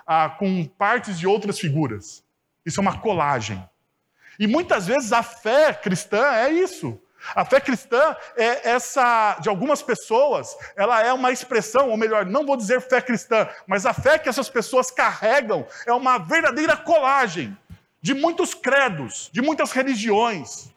ah, 0.06 0.28
com 0.28 0.64
partes 0.64 1.18
de 1.18 1.26
outras 1.26 1.58
figuras. 1.58 2.22
Isso 2.66 2.80
é 2.80 2.82
uma 2.82 2.98
colagem. 2.98 3.66
E 4.38 4.46
muitas 4.46 4.86
vezes 4.86 5.12
a 5.12 5.22
fé 5.22 5.72
cristã 5.72 6.22
é 6.34 6.50
isso. 6.50 7.00
A 7.34 7.44
fé 7.44 7.60
cristã 7.60 8.14
é 8.36 8.70
essa, 8.70 9.38
de 9.40 9.48
algumas 9.48 9.82
pessoas, 9.82 10.56
ela 10.76 11.02
é 11.02 11.12
uma 11.12 11.32
expressão, 11.32 11.90
ou 11.90 11.96
melhor, 11.96 12.24
não 12.24 12.46
vou 12.46 12.56
dizer 12.56 12.80
fé 12.80 13.00
cristã, 13.00 13.48
mas 13.66 13.84
a 13.84 13.92
fé 13.92 14.18
que 14.18 14.28
essas 14.28 14.48
pessoas 14.48 14.90
carregam 14.90 15.66
é 15.84 15.92
uma 15.92 16.18
verdadeira 16.18 16.76
colagem 16.76 17.56
de 18.00 18.14
muitos 18.14 18.54
credos, 18.54 19.28
de 19.32 19.42
muitas 19.42 19.72
religiões. 19.72 20.72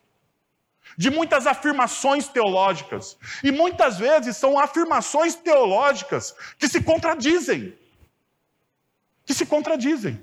De 0.98 1.10
muitas 1.10 1.48
afirmações 1.48 2.28
teológicas. 2.28 3.18
E 3.44 3.52
muitas 3.52 3.98
vezes 3.98 4.38
são 4.38 4.60
afirmações 4.60 5.36
teológicas 5.36 6.36
que 6.58 6.68
se 6.68 6.82
contradizem. 6.82 7.74
Que 9.26 9.34
se 9.34 9.46
contradizem. 9.46 10.22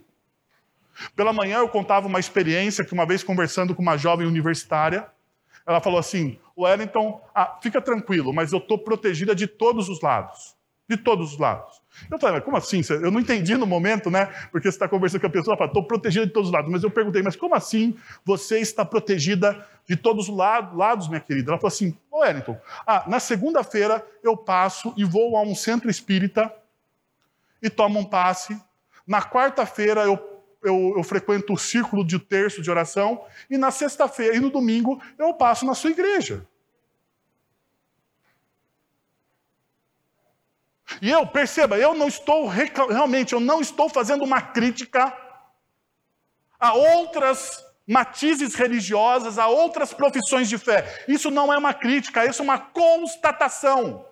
Pela 1.14 1.32
manhã 1.32 1.58
eu 1.58 1.68
contava 1.68 2.06
uma 2.06 2.18
experiência 2.18 2.84
que 2.84 2.92
uma 2.92 3.06
vez 3.06 3.22
conversando 3.22 3.74
com 3.74 3.82
uma 3.82 3.96
jovem 3.96 4.26
universitária, 4.26 5.08
ela 5.66 5.80
falou 5.80 5.98
assim: 5.98 6.38
Wellington, 6.56 7.22
ah, 7.34 7.58
fica 7.62 7.80
tranquilo, 7.80 8.32
mas 8.32 8.52
eu 8.52 8.58
estou 8.58 8.78
protegida 8.78 9.34
de 9.34 9.46
todos 9.46 9.88
os 9.88 10.00
lados. 10.00 10.57
De 10.88 10.96
todos 10.96 11.32
os 11.32 11.38
lados. 11.38 11.82
Eu 12.10 12.18
falei, 12.18 12.36
mas 12.36 12.44
como 12.44 12.56
assim? 12.56 12.80
Eu 12.88 13.10
não 13.10 13.20
entendi 13.20 13.56
no 13.56 13.66
momento, 13.66 14.10
né? 14.10 14.26
Porque 14.50 14.70
você 14.70 14.76
está 14.76 14.88
conversando 14.88 15.20
com 15.20 15.26
a 15.26 15.30
pessoa, 15.30 15.56
fala, 15.56 15.68
estou 15.68 15.84
protegida 15.84 16.26
de 16.26 16.32
todos 16.32 16.48
os 16.48 16.54
lados. 16.54 16.70
Mas 16.70 16.82
eu 16.82 16.90
perguntei, 16.90 17.22
mas 17.22 17.36
como 17.36 17.54
assim 17.54 17.96
você 18.24 18.58
está 18.58 18.84
protegida 18.84 19.66
de 19.86 19.96
todos 19.96 20.28
os 20.28 20.36
lados, 20.36 21.08
minha 21.08 21.20
querida? 21.20 21.50
Ela 21.50 21.58
falou 21.58 21.68
assim, 21.68 21.96
ô 22.10 22.20
Wellington, 22.20 22.58
ah, 22.86 23.04
na 23.06 23.20
segunda-feira 23.20 24.04
eu 24.22 24.36
passo 24.36 24.94
e 24.96 25.04
vou 25.04 25.36
a 25.36 25.42
um 25.42 25.54
centro 25.54 25.90
espírita 25.90 26.52
e 27.62 27.68
tomo 27.68 27.98
um 27.98 28.04
passe. 28.04 28.58
Na 29.06 29.22
quarta-feira 29.22 30.02
eu 30.04 30.38
eu, 30.62 30.94
eu, 30.96 31.04
frequento 31.04 31.52
o 31.52 31.56
círculo 31.56 32.04
de 32.04 32.18
terço 32.18 32.60
de 32.60 32.68
oração, 32.68 33.24
e 33.48 33.56
na 33.56 33.70
sexta-feira 33.70 34.36
e 34.36 34.40
no 34.40 34.50
domingo 34.50 35.00
eu 35.16 35.32
passo 35.34 35.64
na 35.64 35.72
sua 35.72 35.90
igreja. 35.90 36.44
E 41.02 41.10
eu, 41.10 41.26
perceba, 41.26 41.78
eu 41.78 41.94
não 41.94 42.08
estou, 42.08 42.46
realmente, 42.46 43.32
eu 43.32 43.40
não 43.40 43.60
estou 43.60 43.88
fazendo 43.88 44.24
uma 44.24 44.40
crítica 44.40 45.16
a 46.58 46.72
outras 46.72 47.64
matizes 47.86 48.54
religiosas, 48.54 49.38
a 49.38 49.46
outras 49.46 49.92
profissões 49.94 50.48
de 50.48 50.58
fé. 50.58 51.04
Isso 51.08 51.30
não 51.30 51.52
é 51.52 51.56
uma 51.56 51.72
crítica, 51.72 52.24
isso 52.24 52.42
é 52.42 52.44
uma 52.44 52.58
constatação. 52.58 54.06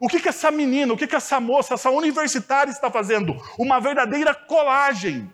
O 0.00 0.08
que, 0.08 0.18
que 0.18 0.28
essa 0.28 0.50
menina, 0.50 0.92
o 0.92 0.96
que, 0.96 1.06
que 1.06 1.14
essa 1.14 1.38
moça, 1.38 1.74
essa 1.74 1.90
universitária 1.90 2.72
está 2.72 2.90
fazendo? 2.90 3.36
Uma 3.56 3.80
verdadeira 3.80 4.34
colagem 4.34 5.32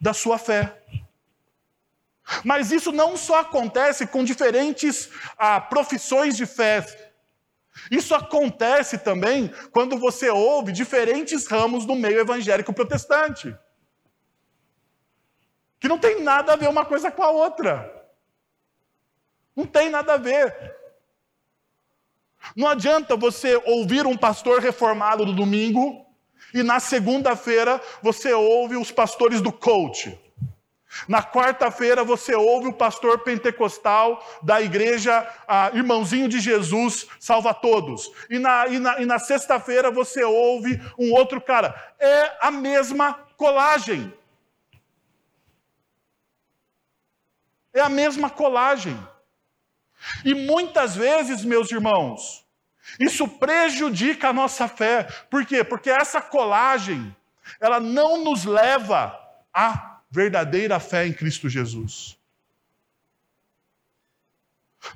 da 0.00 0.14
sua 0.14 0.38
fé. 0.38 0.80
Mas 2.42 2.72
isso 2.72 2.90
não 2.90 3.16
só 3.16 3.40
acontece 3.40 4.06
com 4.06 4.24
diferentes 4.24 5.10
ah, 5.36 5.60
profissões 5.60 6.34
de 6.34 6.46
fé. 6.46 7.03
Isso 7.90 8.14
acontece 8.14 8.98
também 8.98 9.48
quando 9.72 9.98
você 9.98 10.30
ouve 10.30 10.72
diferentes 10.72 11.46
ramos 11.46 11.84
do 11.84 11.94
meio 11.94 12.20
evangélico 12.20 12.72
protestante. 12.72 13.56
Que 15.80 15.88
não 15.88 15.98
tem 15.98 16.22
nada 16.22 16.52
a 16.52 16.56
ver 16.56 16.68
uma 16.68 16.84
coisa 16.84 17.10
com 17.10 17.22
a 17.22 17.30
outra. 17.30 17.92
Não 19.54 19.66
tem 19.66 19.90
nada 19.90 20.14
a 20.14 20.16
ver. 20.16 20.74
Não 22.56 22.68
adianta 22.68 23.16
você 23.16 23.56
ouvir 23.64 24.06
um 24.06 24.16
pastor 24.16 24.60
reformado 24.60 25.26
no 25.26 25.32
domingo 25.32 26.06
e 26.52 26.62
na 26.62 26.78
segunda-feira 26.78 27.80
você 28.02 28.32
ouve 28.32 28.76
os 28.76 28.90
pastores 28.90 29.40
do 29.40 29.52
coach. 29.52 30.18
Na 31.08 31.22
quarta-feira 31.22 32.04
você 32.04 32.34
ouve 32.34 32.68
o 32.68 32.72
pastor 32.72 33.20
pentecostal 33.20 34.24
da 34.42 34.60
igreja 34.62 35.28
ah, 35.46 35.70
Irmãozinho 35.74 36.28
de 36.28 36.40
Jesus 36.40 37.06
Salva 37.18 37.52
Todos. 37.52 38.10
E 38.30 38.38
na, 38.38 38.66
e 38.68 38.78
na, 38.78 39.00
e 39.00 39.06
na 39.06 39.18
sexta-feira 39.18 39.90
você 39.90 40.22
ouve 40.22 40.80
um 40.98 41.12
outro 41.12 41.40
cara. 41.40 41.74
É 41.98 42.36
a 42.40 42.50
mesma 42.50 43.14
colagem. 43.36 44.12
É 47.72 47.80
a 47.80 47.88
mesma 47.88 48.30
colagem. 48.30 48.96
E 50.24 50.34
muitas 50.34 50.94
vezes, 50.94 51.44
meus 51.44 51.70
irmãos, 51.70 52.44
isso 53.00 53.26
prejudica 53.26 54.28
a 54.28 54.32
nossa 54.32 54.68
fé. 54.68 55.04
Por 55.28 55.44
quê? 55.44 55.64
Porque 55.64 55.90
essa 55.90 56.20
colagem, 56.20 57.14
ela 57.60 57.80
não 57.80 58.22
nos 58.22 58.44
leva 58.44 59.18
a 59.52 59.93
verdadeira 60.14 60.78
fé 60.78 61.08
em 61.08 61.12
Cristo 61.12 61.48
Jesus. 61.48 62.16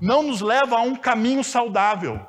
Não 0.00 0.22
nos 0.22 0.40
leva 0.40 0.76
a 0.76 0.80
um 0.80 0.94
caminho 0.94 1.42
saudável. 1.42 2.24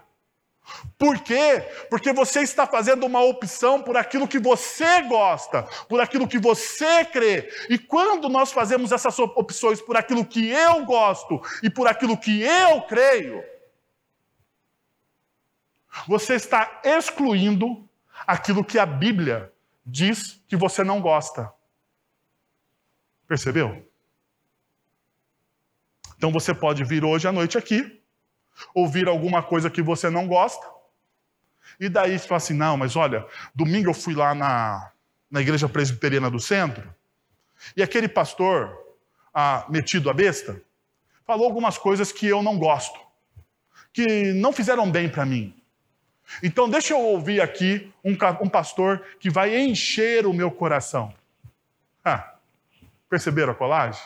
Por 0.97 1.19
quê? 1.19 1.63
Porque 1.87 2.11
você 2.11 2.41
está 2.41 2.65
fazendo 2.65 3.05
uma 3.05 3.21
opção 3.21 3.83
por 3.83 3.95
aquilo 3.95 4.27
que 4.27 4.39
você 4.39 5.03
gosta, 5.03 5.63
por 5.87 6.01
aquilo 6.01 6.27
que 6.27 6.39
você 6.39 7.05
crê. 7.05 7.47
E 7.69 7.77
quando 7.77 8.27
nós 8.27 8.51
fazemos 8.51 8.91
essas 8.91 9.19
opções 9.19 9.79
por 9.79 9.95
aquilo 9.95 10.25
que 10.25 10.49
eu 10.49 10.83
gosto 10.83 11.39
e 11.61 11.69
por 11.69 11.87
aquilo 11.87 12.17
que 12.17 12.41
eu 12.41 12.81
creio, 12.83 13.43
você 16.07 16.35
está 16.35 16.81
excluindo 16.83 17.87
aquilo 18.25 18.65
que 18.65 18.79
a 18.79 18.85
Bíblia 18.85 19.53
diz 19.85 20.41
que 20.47 20.55
você 20.55 20.83
não 20.83 21.01
gosta. 21.01 21.51
Percebeu? 23.29 23.87
Então 26.17 26.31
você 26.31 26.51
pode 26.51 26.83
vir 26.83 27.05
hoje 27.05 27.27
à 27.27 27.31
noite 27.31 27.59
aqui, 27.59 28.01
ouvir 28.73 29.07
alguma 29.07 29.43
coisa 29.43 29.69
que 29.69 29.83
você 29.83 30.09
não 30.09 30.27
gosta, 30.27 30.65
e 31.79 31.87
daí 31.87 32.17
você 32.17 32.27
fala 32.27 32.37
assim: 32.37 32.55
não, 32.55 32.75
mas 32.75 32.95
olha, 32.95 33.23
domingo 33.53 33.91
eu 33.91 33.93
fui 33.93 34.15
lá 34.15 34.33
na, 34.33 34.91
na 35.29 35.41
igreja 35.41 35.69
presbiteriana 35.69 36.27
do 36.31 36.39
centro, 36.39 36.91
e 37.77 37.83
aquele 37.83 38.07
pastor, 38.07 38.75
ah, 39.31 39.63
metido 39.69 40.09
a 40.09 40.13
besta, 40.13 40.59
falou 41.23 41.45
algumas 41.45 41.77
coisas 41.77 42.11
que 42.11 42.25
eu 42.25 42.41
não 42.41 42.57
gosto, 42.57 42.99
que 43.93 44.33
não 44.33 44.51
fizeram 44.51 44.89
bem 44.89 45.07
para 45.07 45.23
mim. 45.23 45.55
Então 46.41 46.67
deixa 46.67 46.95
eu 46.95 46.99
ouvir 46.99 47.41
aqui 47.41 47.93
um, 48.03 48.13
um 48.41 48.49
pastor 48.49 49.05
que 49.19 49.29
vai 49.29 49.55
encher 49.55 50.25
o 50.25 50.33
meu 50.33 50.49
coração. 50.49 51.13
Ah, 52.03 52.38
Perceberam 53.09 53.53
a 53.53 53.55
colagem? 53.55 54.01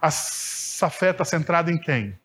Essa 0.00 0.88
fé 0.88 1.10
está 1.10 1.24
centrada 1.24 1.70
em 1.70 1.78
quem? 1.78 2.18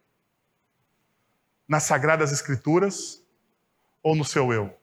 Nas 1.67 1.83
Sagradas 1.83 2.31
Escrituras 2.31 3.25
ou 4.01 4.15
no 4.15 4.23
seu 4.23 4.53
eu? 4.53 4.79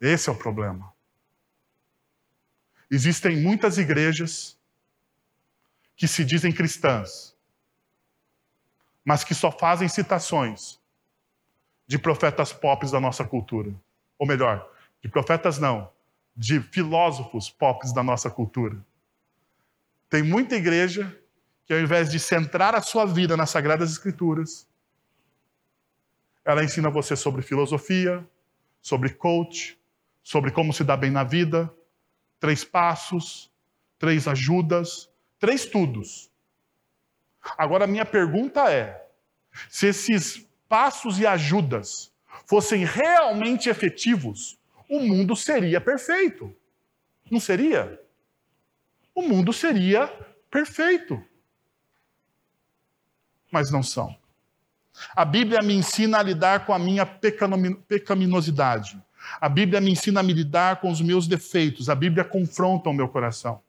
Esse 0.00 0.28
é 0.28 0.32
o 0.32 0.36
problema. 0.36 0.92
Existem 2.90 3.40
muitas 3.40 3.78
igrejas 3.78 4.58
que 5.96 6.08
se 6.08 6.24
dizem 6.24 6.52
cristãs, 6.52 7.36
mas 9.04 9.22
que 9.22 9.34
só 9.34 9.50
fazem 9.50 9.88
citações 9.88 10.80
de 11.86 11.98
profetas 11.98 12.52
pop 12.52 12.90
da 12.90 13.00
nossa 13.00 13.24
cultura. 13.24 13.74
Ou 14.18 14.26
melhor, 14.26 14.70
de 15.02 15.08
profetas 15.08 15.58
não, 15.58 15.92
de 16.36 16.60
filósofos 16.60 17.50
pop 17.50 17.92
da 17.94 18.02
nossa 18.02 18.30
cultura. 18.30 18.84
Tem 20.08 20.22
muita 20.22 20.56
igreja 20.56 21.16
que, 21.66 21.72
ao 21.72 21.80
invés 21.80 22.10
de 22.10 22.18
centrar 22.18 22.74
a 22.74 22.80
sua 22.80 23.04
vida 23.04 23.36
nas 23.36 23.50
Sagradas 23.50 23.90
Escrituras, 23.92 24.68
ela 26.44 26.64
ensina 26.64 26.90
você 26.90 27.14
sobre 27.14 27.42
filosofia, 27.42 28.26
sobre 28.80 29.10
coach, 29.10 29.78
sobre 30.22 30.50
como 30.50 30.72
se 30.72 30.82
dar 30.82 30.96
bem 30.96 31.10
na 31.10 31.22
vida, 31.22 31.72
três 32.38 32.64
passos, 32.64 33.52
três 33.98 34.26
ajudas, 34.26 35.08
três 35.38 35.64
tudos. 35.66 36.30
Agora, 37.56 37.86
minha 37.86 38.04
pergunta 38.04 38.70
é: 38.70 39.08
se 39.68 39.86
esses 39.86 40.46
passos 40.68 41.18
e 41.18 41.26
ajudas 41.26 42.12
fossem 42.46 42.84
realmente 42.84 43.68
efetivos, 43.68 44.59
o 44.90 45.00
mundo 45.00 45.36
seria 45.36 45.80
perfeito. 45.80 46.54
Não 47.30 47.38
seria? 47.38 48.00
O 49.14 49.22
mundo 49.22 49.52
seria 49.52 50.08
perfeito. 50.50 51.22
Mas 53.52 53.70
não 53.70 53.84
são. 53.84 54.16
A 55.14 55.24
Bíblia 55.24 55.62
me 55.62 55.74
ensina 55.74 56.18
a 56.18 56.22
lidar 56.22 56.66
com 56.66 56.72
a 56.72 56.78
minha 56.78 57.06
pecaminosidade. 57.06 59.00
A 59.40 59.48
Bíblia 59.48 59.80
me 59.80 59.92
ensina 59.92 60.20
a 60.20 60.22
me 60.22 60.32
lidar 60.32 60.80
com 60.80 60.90
os 60.90 61.00
meus 61.00 61.28
defeitos. 61.28 61.88
A 61.88 61.94
Bíblia 61.94 62.24
confronta 62.24 62.90
o 62.90 62.92
meu 62.92 63.08
coração. 63.08 63.62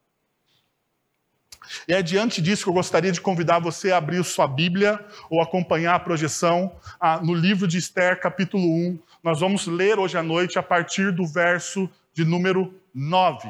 E 1.87 1.93
é 1.93 2.01
diante 2.01 2.41
disso 2.41 2.63
que 2.63 2.69
eu 2.69 2.73
gostaria 2.73 3.11
de 3.11 3.21
convidar 3.21 3.59
você 3.59 3.91
a 3.91 3.97
abrir 3.97 4.23
sua 4.23 4.47
Bíblia 4.47 4.99
ou 5.29 5.41
acompanhar 5.41 5.95
a 5.95 5.99
projeção 5.99 6.71
ah, 6.99 7.19
no 7.21 7.33
livro 7.33 7.67
de 7.67 7.77
Esther, 7.77 8.19
capítulo 8.19 8.63
1, 8.63 8.99
nós 9.23 9.39
vamos 9.39 9.67
ler 9.67 9.99
hoje 9.99 10.17
à 10.17 10.23
noite 10.23 10.57
a 10.57 10.63
partir 10.63 11.11
do 11.11 11.25
verso 11.25 11.89
de 12.13 12.25
número 12.25 12.73
9. 12.93 13.49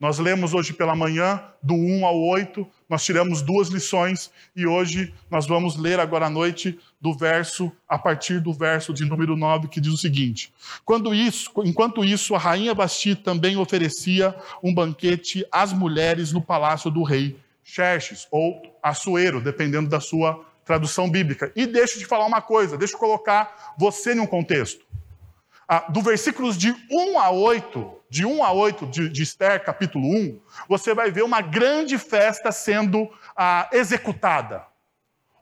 Nós 0.00 0.20
lemos 0.20 0.54
hoje 0.54 0.72
pela 0.72 0.94
manhã, 0.94 1.42
do 1.60 1.74
1 1.74 2.06
ao 2.06 2.16
8, 2.16 2.64
nós 2.88 3.04
tiramos 3.04 3.42
duas 3.42 3.66
lições 3.66 4.30
e 4.54 4.64
hoje 4.64 5.12
nós 5.28 5.44
vamos 5.44 5.76
ler 5.76 5.98
agora 5.98 6.26
à 6.26 6.30
noite 6.30 6.78
do 7.00 7.12
verso, 7.12 7.72
a 7.88 7.98
partir 7.98 8.40
do 8.40 8.52
verso 8.52 8.94
de 8.94 9.04
número 9.04 9.36
9, 9.36 9.66
que 9.66 9.80
diz 9.80 9.92
o 9.92 9.98
seguinte: 9.98 10.52
Quando 10.84 11.12
isso, 11.12 11.50
enquanto 11.64 12.04
isso, 12.04 12.36
a 12.36 12.38
rainha 12.38 12.74
Basti 12.74 13.16
também 13.16 13.56
oferecia 13.56 14.36
um 14.62 14.72
banquete 14.72 15.44
às 15.50 15.72
mulheres 15.72 16.32
no 16.32 16.40
palácio 16.40 16.92
do 16.92 17.02
rei 17.02 17.36
Xerxes, 17.68 18.26
ou 18.30 18.62
Assuero, 18.82 19.42
dependendo 19.42 19.90
da 19.90 20.00
sua 20.00 20.42
tradução 20.64 21.10
bíblica. 21.10 21.52
E 21.54 21.66
deixa 21.66 21.98
de 21.98 22.06
falar 22.06 22.24
uma 22.24 22.40
coisa, 22.40 22.78
deixa 22.78 22.94
eu 22.94 22.98
colocar 22.98 23.74
você 23.78 24.14
em 24.14 24.20
um 24.20 24.26
contexto. 24.26 24.86
Ah, 25.68 25.84
do 25.90 26.00
versículos 26.00 26.56
de 26.56 26.74
1 26.90 27.18
a 27.18 27.30
8, 27.30 27.94
de 28.08 28.24
1 28.24 28.42
a 28.42 28.52
8 28.52 28.86
de, 28.86 29.08
de 29.10 29.22
Esther, 29.22 29.62
capítulo 29.62 30.08
1, 30.08 30.40
você 30.66 30.94
vai 30.94 31.10
ver 31.10 31.22
uma 31.22 31.42
grande 31.42 31.98
festa 31.98 32.50
sendo 32.50 33.06
ah, 33.36 33.68
executada. 33.70 34.64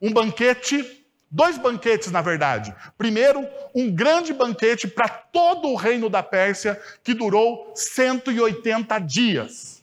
Um 0.03 0.13
banquete 0.13 1.07
Dois 1.29 1.59
banquetes, 1.59 2.11
na 2.13 2.23
verdade. 2.23 2.75
Primeiro, 2.97 3.47
um 3.75 3.93
grande 3.93 4.33
banquete 4.33 4.87
para 4.87 5.09
todo 5.09 5.69
o 5.69 5.75
reino 5.75 6.09
da 6.09 6.23
Pérsia, 6.23 6.81
que 7.03 7.13
durou 7.13 7.73
180 7.75 8.99
dias. 9.01 9.76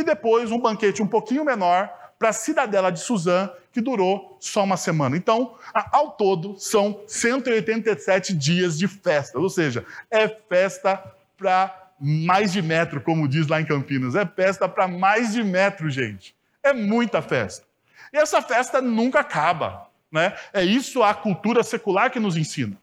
E 0.00 0.02
depois, 0.02 0.50
um 0.50 0.58
banquete 0.58 1.02
um 1.02 1.06
pouquinho 1.06 1.44
menor 1.44 1.92
para 2.18 2.30
a 2.30 2.32
cidadela 2.32 2.90
de 2.90 3.00
Suzã, 3.00 3.50
que 3.70 3.82
durou 3.82 4.38
só 4.40 4.64
uma 4.64 4.78
semana. 4.78 5.14
Então, 5.14 5.58
ao 5.74 6.12
todo, 6.12 6.58
são 6.58 7.02
187 7.06 8.34
dias 8.34 8.78
de 8.78 8.88
festa. 8.88 9.38
Ou 9.38 9.50
seja, 9.50 9.84
é 10.10 10.26
festa 10.26 11.02
para 11.36 11.92
mais 12.00 12.50
de 12.50 12.62
metro, 12.62 13.02
como 13.02 13.28
diz 13.28 13.46
lá 13.46 13.60
em 13.60 13.66
Campinas. 13.66 14.14
É 14.14 14.24
festa 14.24 14.66
para 14.66 14.88
mais 14.88 15.34
de 15.34 15.44
metro, 15.44 15.90
gente. 15.90 16.34
É 16.62 16.72
muita 16.72 17.20
festa. 17.20 17.66
E 18.10 18.16
essa 18.16 18.40
festa 18.40 18.80
nunca 18.80 19.20
acaba. 19.20 19.86
Né? 20.10 20.34
É 20.54 20.64
isso 20.64 21.02
a 21.02 21.12
cultura 21.12 21.62
secular 21.62 22.10
que 22.10 22.18
nos 22.18 22.38
ensina. 22.38 22.76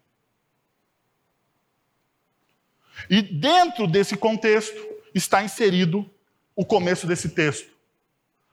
E 3.10 3.24
dentro 3.24 3.88
desse 3.88 4.16
contexto 4.16 4.80
está 5.16 5.44
inserido 5.44 6.08
o 6.58 6.66
começo 6.66 7.06
desse 7.06 7.30
texto, 7.30 7.70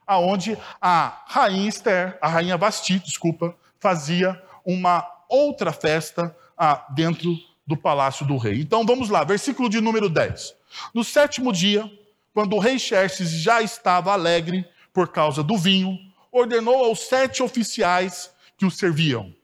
aonde 0.07 0.59
a 0.79 1.25
rainha 1.27 1.67
Esther, 1.67 2.19
a 2.21 2.29
rainha 2.29 2.59
Vasti, 2.59 2.99
desculpa, 2.99 3.57
fazia 3.81 4.40
uma 4.62 5.03
outra 5.27 5.73
festa 5.73 6.37
ah, 6.57 6.87
dentro 6.90 7.35
do 7.67 7.79
palácio 7.79 8.27
do 8.27 8.37
rei. 8.37 8.61
Então 8.61 8.85
vamos 8.85 9.09
lá, 9.09 9.25
versículo 9.25 9.71
de 9.71 9.81
número 9.81 10.11
10. 10.11 10.55
No 10.93 11.03
sétimo 11.03 11.51
dia, 11.51 11.90
quando 12.35 12.55
o 12.55 12.59
rei 12.59 12.79
Xerxes 12.79 13.31
já 13.31 13.62
estava 13.62 14.12
alegre 14.12 14.69
por 14.93 15.09
causa 15.09 15.43
do 15.43 15.57
vinho, 15.57 15.99
ordenou 16.31 16.85
aos 16.85 17.01
sete 17.01 17.43
oficiais 17.43 18.31
que 18.59 18.67
o 18.67 18.71
serviam. 18.71 19.35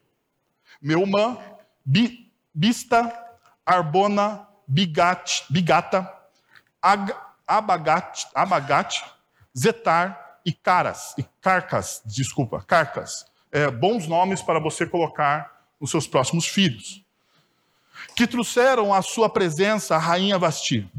Meumã, 0.79 1.35
Bi, 1.83 2.31
Bista, 2.53 3.11
Arbona, 3.65 4.47
Bigat, 4.67 5.45
Bigata, 5.49 6.11
Ag, 6.79 7.11
Abagat, 7.57 8.27
Abagat, 8.33 9.03
Zetar 9.57 10.39
e 10.45 10.51
Caras, 10.51 11.13
e 11.17 11.23
Carcas, 11.41 12.01
desculpa, 12.05 12.63
Carcas. 12.65 13.25
É, 13.51 13.69
bons 13.69 14.07
nomes 14.07 14.41
para 14.41 14.59
você 14.59 14.85
colocar 14.85 15.65
os 15.79 15.91
seus 15.91 16.07
próximos 16.07 16.47
filhos. 16.47 17.03
Que 18.15 18.25
trouxeram 18.25 18.93
à 18.93 19.01
sua 19.01 19.29
presença 19.29 19.95
a 19.95 19.99
rainha 19.99 20.37
Vasti, 20.37 20.89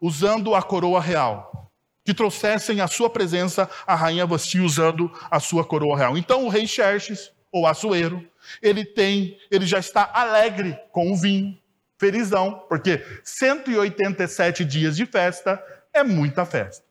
usando 0.00 0.54
a 0.54 0.62
coroa 0.62 1.00
real. 1.00 1.70
Que 2.04 2.14
trouxessem 2.14 2.80
à 2.80 2.86
sua 2.86 3.10
presença 3.10 3.68
a 3.86 3.94
rainha 3.94 4.26
Vasti 4.26 4.60
usando 4.60 5.10
a 5.30 5.40
sua 5.40 5.64
coroa 5.64 5.96
real. 5.96 6.16
Então 6.16 6.44
o 6.44 6.48
rei 6.48 6.66
Xerxes 6.66 7.32
ou 7.52 7.66
Açoeiro, 7.66 8.24
ele 8.62 8.84
tem, 8.84 9.36
ele 9.50 9.66
já 9.66 9.78
está 9.78 10.08
alegre 10.14 10.78
com 10.92 11.12
o 11.12 11.16
vinho, 11.16 11.58
felizão, 11.98 12.64
porque 12.68 13.04
187 13.24 14.64
dias 14.64 14.96
de 14.96 15.04
festa 15.04 15.62
é 15.92 16.02
muita 16.02 16.44
festa. 16.44 16.84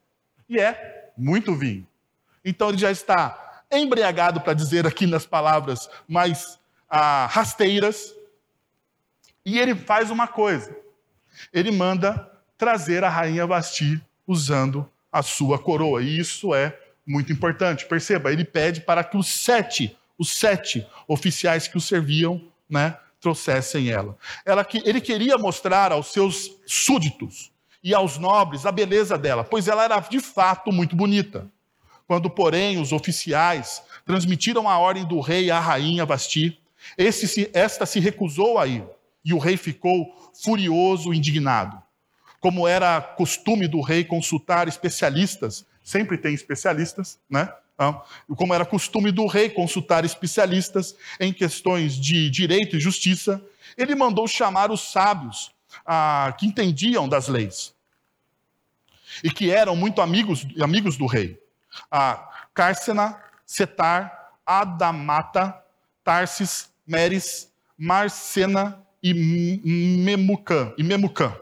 E 0.48 0.58
é 0.58 1.12
muito 1.16 1.54
vinho. 1.54 1.86
Então 2.44 2.68
ele 2.68 2.78
já 2.78 2.90
está 2.90 3.62
embriagado, 3.70 4.40
para 4.40 4.54
dizer 4.54 4.86
aqui 4.86 5.06
nas 5.06 5.24
palavras 5.24 5.88
mais 6.08 6.58
ah, 6.88 7.26
rasteiras, 7.26 8.14
e 9.44 9.58
ele 9.58 9.74
faz 9.74 10.10
uma 10.10 10.26
coisa: 10.26 10.76
ele 11.52 11.70
manda 11.70 12.30
trazer 12.58 13.04
a 13.04 13.08
rainha 13.08 13.46
Vasti 13.46 14.00
usando 14.26 14.90
a 15.10 15.22
sua 15.22 15.58
coroa. 15.58 16.02
E 16.02 16.18
isso 16.18 16.54
é 16.54 16.78
muito 17.06 17.32
importante. 17.32 17.86
Perceba, 17.86 18.32
ele 18.32 18.44
pede 18.44 18.80
para 18.80 19.02
que 19.02 19.16
os 19.16 19.28
sete 19.28 19.96
os 20.20 20.36
sete 20.36 20.86
oficiais 21.08 21.66
que 21.66 21.78
o 21.78 21.80
serviam, 21.80 22.46
né, 22.68 22.98
trouxessem 23.18 23.88
ela. 23.88 24.18
ela. 24.44 24.66
Ele 24.84 25.00
queria 25.00 25.38
mostrar 25.38 25.92
aos 25.92 26.12
seus 26.12 26.58
súditos 26.66 27.50
e 27.82 27.94
aos 27.94 28.18
nobres 28.18 28.66
a 28.66 28.72
beleza 28.72 29.16
dela, 29.16 29.42
pois 29.42 29.68
ela 29.68 29.84
era 29.84 29.98
de 30.00 30.20
fato 30.20 30.70
muito 30.70 30.94
bonita. 30.94 31.50
Quando, 32.06 32.28
porém, 32.28 32.80
os 32.80 32.92
oficiais 32.92 33.82
transmitiram 34.04 34.68
a 34.68 34.78
ordem 34.78 35.04
do 35.04 35.20
rei 35.20 35.50
à 35.50 35.60
rainha 35.60 36.04
Vasti, 36.04 36.60
esta 37.52 37.86
se 37.86 38.00
recusou 38.00 38.58
a 38.58 38.66
ir, 38.66 38.84
e 39.24 39.32
o 39.32 39.38
rei 39.38 39.56
ficou 39.56 40.32
furioso 40.42 41.14
e 41.14 41.18
indignado. 41.18 41.80
Como 42.40 42.66
era 42.66 43.00
costume 43.00 43.68
do 43.68 43.80
rei 43.80 44.02
consultar 44.02 44.66
especialistas, 44.66 45.64
sempre 45.84 46.18
tem 46.18 46.34
especialistas, 46.34 47.18
né? 47.28 47.52
Como 48.36 48.52
era 48.52 48.66
costume 48.66 49.10
do 49.10 49.26
rei 49.26 49.48
consultar 49.48 50.04
especialistas 50.04 50.94
em 51.18 51.32
questões 51.32 51.94
de 51.94 52.28
direito 52.28 52.76
e 52.76 52.80
justiça, 52.80 53.42
ele 53.76 53.94
mandou 53.94 54.26
chamar 54.26 54.70
os 54.70 54.90
sábios 54.92 55.52
ah, 55.84 56.34
que 56.38 56.46
entendiam 56.46 57.08
das 57.08 57.28
leis 57.28 57.74
e 59.22 59.30
que 59.30 59.50
eram 59.50 59.74
muito 59.74 60.00
amigos, 60.00 60.46
amigos 60.60 60.96
do 60.96 61.06
rei. 61.06 61.38
Ah, 61.90 62.28
Cárcena, 62.54 63.20
Setar, 63.44 64.32
Adamata, 64.46 65.60
Tarsis, 66.04 66.70
Meres, 66.86 67.52
Marcena 67.76 68.80
e 69.02 69.14
Memucã. 69.14 70.72
E 70.76 70.82
Memucã. 70.82 71.34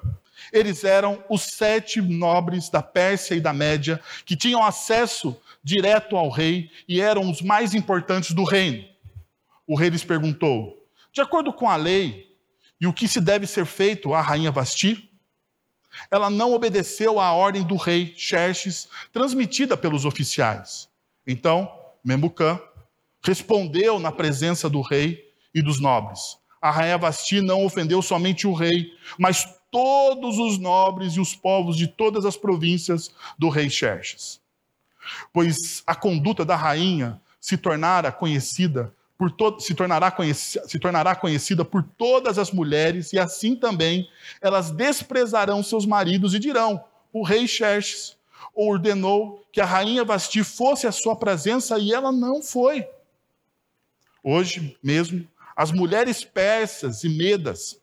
Eles 0.53 0.85
eram 0.85 1.23
os 1.29 1.43
sete 1.43 2.01
nobres 2.01 2.71
da 2.71 2.83
Pérsia 2.83 3.35
e 3.35 3.41
da 3.41 3.53
Média 3.53 4.01
que 4.25 4.37
tinham 4.37 4.63
acesso 4.63 5.39
direto 5.63 6.17
ao 6.17 6.31
rei 6.31 6.71
e 6.87 7.01
eram 7.01 7.31
os 7.31 7.43
mais 7.43 7.75
importantes 7.75 8.33
do 8.33 8.45
reino. 8.45 8.85
O 9.67 9.77
rei 9.77 9.91
lhes 9.91 10.05
perguntou: 10.05 10.87
De 11.13 11.21
acordo 11.21 11.53
com 11.53 11.69
a 11.69 11.77
lei 11.77 12.28
e 12.81 12.87
o 12.87 12.93
que 12.93 13.09
se 13.09 13.21
deve 13.21 13.47
ser 13.47 13.67
feito 13.67 14.15
à 14.15 14.21
rainha 14.21 14.51
Vasti? 14.51 15.11
Ela 16.11 16.31
não 16.31 16.53
obedeceu 16.53 17.19
à 17.19 17.33
ordem 17.33 17.63
do 17.63 17.77
rei 17.77 18.15
Xerxes, 18.17 18.89
transmitida 19.13 19.77
pelos 19.77 20.05
oficiais. 20.05 20.89
Então, 21.27 21.71
Memucã 22.05 22.61
respondeu 23.23 23.99
na 23.99 24.13
presença 24.13 24.69
do 24.71 24.81
rei 24.81 25.33
e 25.55 25.61
dos 25.61 25.81
nobres. 25.81 26.39
A 26.61 26.71
rainha 26.71 26.99
Vasti 26.99 27.41
não 27.41 27.65
ofendeu 27.65 28.01
somente 28.01 28.47
o 28.47 28.53
rei, 28.53 28.93
mas 29.19 29.47
todos 29.71 30.39
os 30.39 30.59
nobres 30.59 31.15
e 31.15 31.21
os 31.21 31.35
povos 31.35 31.77
de 31.77 31.87
todas 31.87 32.25
as 32.25 32.37
províncias 32.37 33.11
do 33.39 33.49
rei 33.49 33.69
Xerxes 33.69 34.41
pois 35.33 35.83
a 35.87 35.95
conduta 35.95 36.45
da 36.45 36.57
rainha 36.57 37.21
se 37.41 37.57
tornara 37.57 38.11
conhecida 38.13 38.95
por 39.19 39.33
to 39.33 39.59
se, 39.59 39.75
tornará 39.75 40.15
se 40.33 40.79
tornará 40.79 41.17
conhecida 41.17 41.65
por 41.65 41.83
todas 41.83 42.39
as 42.39 42.53
mulheres, 42.53 43.13
e 43.13 43.19
assim 43.19 43.57
também 43.57 44.09
elas 44.41 44.71
desprezarão 44.71 45.61
seus 45.61 45.85
maridos 45.85 46.35
e 46.35 46.39
dirão: 46.39 46.85
o 47.13 47.25
rei 47.25 47.49
Xerxes 47.49 48.17
ordenou 48.55 49.45
que 49.53 49.61
a 49.61 49.65
rainha 49.65 50.05
Vasti 50.05 50.45
fosse 50.45 50.87
à 50.87 50.93
sua 50.93 51.17
presença 51.17 51.79
e 51.79 51.93
ela 51.93 52.13
não 52.13 52.41
foi. 52.41 52.87
Hoje 54.23 54.79
mesmo, 54.83 55.27
as 55.57 55.73
mulheres 55.73 56.25
persas 56.25 57.03
e 57.03 57.09
medas 57.09 57.81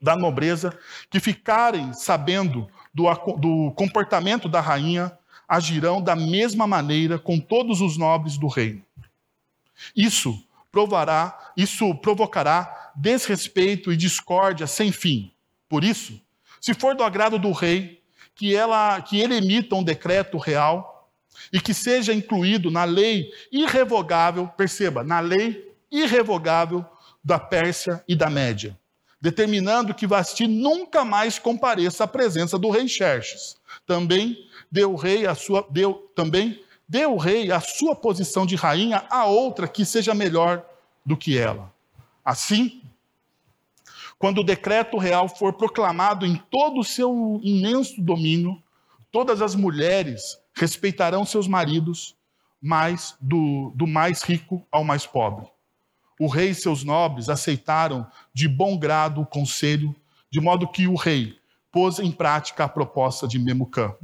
da 0.00 0.14
nobreza 0.14 0.76
que 1.10 1.18
ficarem 1.18 1.92
sabendo 1.92 2.68
do, 2.94 3.04
do 3.36 3.72
comportamento 3.72 4.48
da 4.48 4.60
rainha 4.60 5.16
agirão 5.48 6.00
da 6.00 6.14
mesma 6.14 6.66
maneira 6.66 7.18
com 7.18 7.40
todos 7.40 7.80
os 7.80 7.96
nobres 7.96 8.36
do 8.38 8.46
reino. 8.46 8.84
Isso 9.94 10.42
provará, 10.70 11.52
isso 11.56 11.94
provocará 11.96 12.92
desrespeito 12.94 13.92
e 13.92 13.96
discórdia 13.96 14.66
sem 14.66 14.92
fim. 14.92 15.32
Por 15.68 15.84
isso, 15.84 16.20
se 16.60 16.74
for 16.74 16.94
do 16.94 17.02
agrado 17.02 17.38
do 17.38 17.52
rei 17.52 18.02
que, 18.34 18.54
ela, 18.54 19.00
que 19.00 19.20
ele 19.20 19.36
emita 19.36 19.74
um 19.74 19.82
decreto 19.82 20.38
real 20.38 21.10
e 21.52 21.60
que 21.60 21.72
seja 21.72 22.12
incluído 22.12 22.70
na 22.70 22.84
lei 22.84 23.32
irrevogável, 23.50 24.48
perceba, 24.48 25.04
na 25.04 25.20
lei 25.20 25.72
irrevogável 25.90 26.84
da 27.22 27.38
Pérsia 27.38 28.02
e 28.06 28.14
da 28.14 28.28
Média, 28.28 28.78
determinando 29.20 29.94
que 29.94 30.06
Vasti 30.06 30.46
nunca 30.46 31.04
mais 31.04 31.38
compareça 31.38 32.04
à 32.04 32.06
presença 32.06 32.58
do 32.58 32.70
rei 32.70 32.88
Xerxes. 32.88 33.56
Também 33.86 34.36
deu 34.70 34.94
rei 34.94 35.26
a 35.26 35.34
sua 35.34 35.66
deu 35.70 36.10
também 36.14 36.60
deu 36.88 37.14
o 37.14 37.18
rei 37.18 37.52
a 37.52 37.60
sua 37.60 37.94
posição 37.94 38.46
de 38.46 38.56
rainha 38.56 39.04
a 39.10 39.26
outra 39.26 39.68
que 39.68 39.84
seja 39.84 40.14
melhor 40.14 40.64
do 41.04 41.16
que 41.16 41.36
ela. 41.36 41.72
Assim, 42.24 42.82
quando 44.18 44.38
o 44.38 44.44
decreto 44.44 44.96
real 44.96 45.28
for 45.28 45.52
proclamado 45.52 46.26
em 46.26 46.36
todo 46.50 46.80
o 46.80 46.84
seu 46.84 47.40
imenso 47.42 48.00
domínio, 48.00 48.60
todas 49.12 49.42
as 49.42 49.54
mulheres 49.54 50.38
respeitarão 50.54 51.24
seus 51.24 51.46
maridos 51.46 52.16
mais 52.60 53.14
do, 53.20 53.72
do 53.74 53.86
mais 53.86 54.22
rico 54.22 54.66
ao 54.72 54.82
mais 54.82 55.06
pobre. 55.06 55.46
O 56.18 56.26
rei 56.26 56.50
e 56.50 56.54
seus 56.54 56.82
nobres 56.82 57.28
aceitaram 57.28 58.04
de 58.34 58.48
bom 58.48 58.76
grado 58.76 59.20
o 59.20 59.26
conselho, 59.26 59.94
de 60.30 60.40
modo 60.40 60.66
que 60.66 60.88
o 60.88 60.96
rei 60.96 61.38
pôs 61.70 62.00
em 62.00 62.10
prática 62.10 62.64
a 62.64 62.68
proposta 62.68 63.28
de 63.28 63.38
Memucã. 63.38 63.94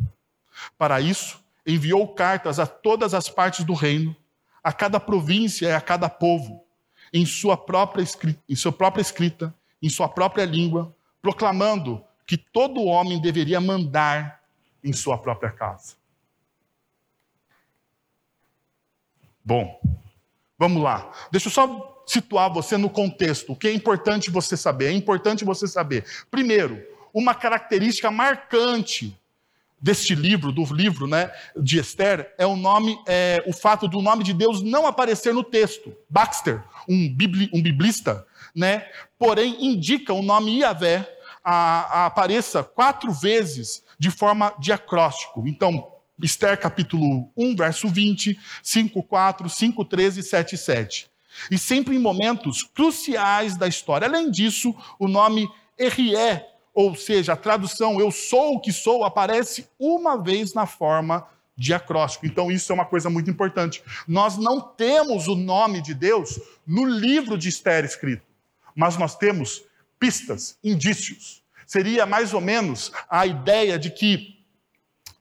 Para 0.78 1.00
isso, 1.00 1.43
enviou 1.66 2.14
cartas 2.14 2.58
a 2.58 2.66
todas 2.66 3.14
as 3.14 3.28
partes 3.28 3.64
do 3.64 3.74
reino, 3.74 4.14
a 4.62 4.72
cada 4.72 4.98
província 4.98 5.68
e 5.68 5.72
a 5.72 5.80
cada 5.80 6.08
povo, 6.08 6.64
em 7.12 7.24
sua 7.24 7.56
própria 7.56 8.02
escrita, 8.02 8.42
em 8.48 8.56
sua 8.56 8.72
própria 8.72 9.02
escrita, 9.02 9.54
em 9.82 9.88
sua 9.88 10.08
própria 10.08 10.44
língua, 10.44 10.94
proclamando 11.20 12.02
que 12.26 12.36
todo 12.36 12.84
homem 12.84 13.20
deveria 13.20 13.60
mandar 13.60 14.42
em 14.82 14.92
sua 14.92 15.18
própria 15.18 15.50
casa. 15.50 15.96
Bom, 19.44 19.78
vamos 20.58 20.82
lá. 20.82 21.12
Deixa 21.30 21.48
eu 21.48 21.52
só 21.52 22.02
situar 22.06 22.52
você 22.52 22.76
no 22.76 22.88
contexto. 22.88 23.52
O 23.52 23.56
que 23.56 23.68
é 23.68 23.72
importante 23.72 24.30
você 24.30 24.56
saber? 24.56 24.86
É 24.86 24.92
importante 24.92 25.44
você 25.44 25.66
saber. 25.66 26.04
Primeiro, 26.30 26.82
uma 27.12 27.34
característica 27.34 28.10
marcante 28.10 29.18
deste 29.84 30.14
livro, 30.14 30.50
do 30.50 30.64
livro 30.72 31.06
né, 31.06 31.30
de 31.54 31.78
Esther, 31.78 32.34
é 32.38 32.46
o 32.46 32.56
nome, 32.56 32.98
é, 33.06 33.44
o 33.46 33.52
fato 33.52 33.86
do 33.86 34.00
nome 34.00 34.24
de 34.24 34.32
Deus 34.32 34.62
não 34.62 34.86
aparecer 34.86 35.34
no 35.34 35.44
texto. 35.44 35.94
Baxter, 36.08 36.64
um, 36.88 37.14
bibli, 37.14 37.50
um 37.52 37.60
biblista, 37.60 38.26
né, 38.56 38.86
porém 39.18 39.62
indica 39.62 40.14
o 40.14 40.22
nome 40.22 40.60
Iavé 40.60 41.06
a, 41.44 41.52
a 42.00 42.06
apareça 42.06 42.62
quatro 42.62 43.12
vezes 43.12 43.84
de 43.98 44.10
forma 44.10 44.54
diacróstico. 44.58 45.46
Então, 45.46 45.86
Esther 46.22 46.58
capítulo 46.58 47.30
1, 47.36 47.54
verso 47.54 47.86
20, 47.86 48.38
5, 48.62 49.02
4, 49.02 49.50
5, 49.50 49.84
13 49.84 50.20
e 50.20 50.22
7, 50.22 50.56
7. 50.56 51.10
E 51.50 51.58
sempre 51.58 51.94
em 51.94 51.98
momentos 51.98 52.62
cruciais 52.62 53.58
da 53.58 53.68
história. 53.68 54.08
Além 54.08 54.30
disso, 54.30 54.74
o 54.98 55.06
nome 55.06 55.46
Errié, 55.78 56.53
ou 56.74 56.96
seja, 56.96 57.34
a 57.34 57.36
tradução 57.36 58.00
eu 58.00 58.10
sou 58.10 58.56
o 58.56 58.60
que 58.60 58.72
sou, 58.72 59.04
aparece 59.04 59.68
uma 59.78 60.20
vez 60.20 60.52
na 60.52 60.66
forma 60.66 61.26
diacróstico. 61.56 62.26
Então, 62.26 62.50
isso 62.50 62.72
é 62.72 62.74
uma 62.74 62.84
coisa 62.84 63.08
muito 63.08 63.30
importante. 63.30 63.82
Nós 64.08 64.36
não 64.36 64.60
temos 64.60 65.28
o 65.28 65.36
nome 65.36 65.80
de 65.80 65.94
Deus 65.94 66.40
no 66.66 66.84
livro 66.84 67.38
de 67.38 67.48
Esther 67.48 67.84
escrito, 67.84 68.26
mas 68.74 68.96
nós 68.96 69.16
temos 69.16 69.62
pistas, 69.98 70.58
indícios. 70.64 71.44
Seria 71.64 72.04
mais 72.04 72.34
ou 72.34 72.40
menos 72.40 72.90
a 73.08 73.24
ideia 73.24 73.78
de 73.78 73.90
que 73.90 74.34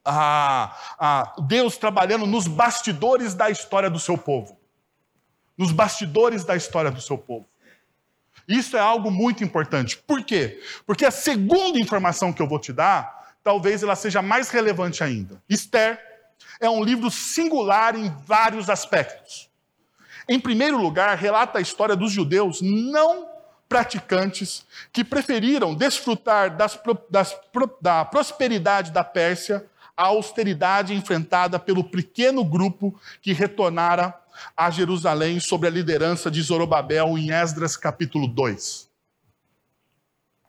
ah, 0.04 0.76
ah, 0.98 1.36
Deus 1.46 1.78
trabalhando 1.78 2.26
nos 2.26 2.46
bastidores 2.46 3.32
da 3.32 3.48
história 3.48 3.88
do 3.88 3.98
seu 3.98 4.18
povo. 4.18 4.58
Nos 5.56 5.70
bastidores 5.70 6.44
da 6.44 6.56
história 6.56 6.90
do 6.90 7.00
seu 7.00 7.16
povo. 7.16 7.46
Isso 8.46 8.76
é 8.76 8.80
algo 8.80 9.10
muito 9.10 9.42
importante. 9.42 9.96
Por 9.96 10.22
quê? 10.22 10.60
Porque 10.86 11.04
a 11.04 11.10
segunda 11.10 11.78
informação 11.78 12.32
que 12.32 12.42
eu 12.42 12.48
vou 12.48 12.58
te 12.58 12.72
dar, 12.72 13.34
talvez 13.42 13.82
ela 13.82 13.96
seja 13.96 14.20
mais 14.20 14.50
relevante 14.50 15.02
ainda. 15.02 15.42
Esther 15.48 16.00
é 16.60 16.68
um 16.68 16.82
livro 16.82 17.10
singular 17.10 17.96
em 17.96 18.12
vários 18.26 18.68
aspectos. 18.68 19.48
Em 20.28 20.40
primeiro 20.40 20.78
lugar, 20.78 21.16
relata 21.16 21.58
a 21.58 21.62
história 21.62 21.94
dos 21.94 22.12
judeus 22.12 22.60
não 22.62 23.28
praticantes 23.68 24.64
que 24.92 25.04
preferiram 25.04 25.74
desfrutar 25.74 26.56
das, 26.56 26.78
das, 27.10 27.36
da 27.80 28.04
prosperidade 28.04 28.90
da 28.90 29.02
Pérsia 29.02 29.64
à 29.96 30.04
austeridade 30.04 30.94
enfrentada 30.94 31.58
pelo 31.58 31.84
pequeno 31.84 32.44
grupo 32.44 32.98
que 33.20 33.32
retornara 33.32 34.14
a 34.56 34.70
Jerusalém 34.70 35.40
sob 35.40 35.66
a 35.66 35.70
liderança 35.70 36.30
de 36.30 36.42
Zorobabel 36.42 37.16
em 37.18 37.30
Esdras 37.30 37.76
capítulo 37.76 38.26
2. 38.26 38.90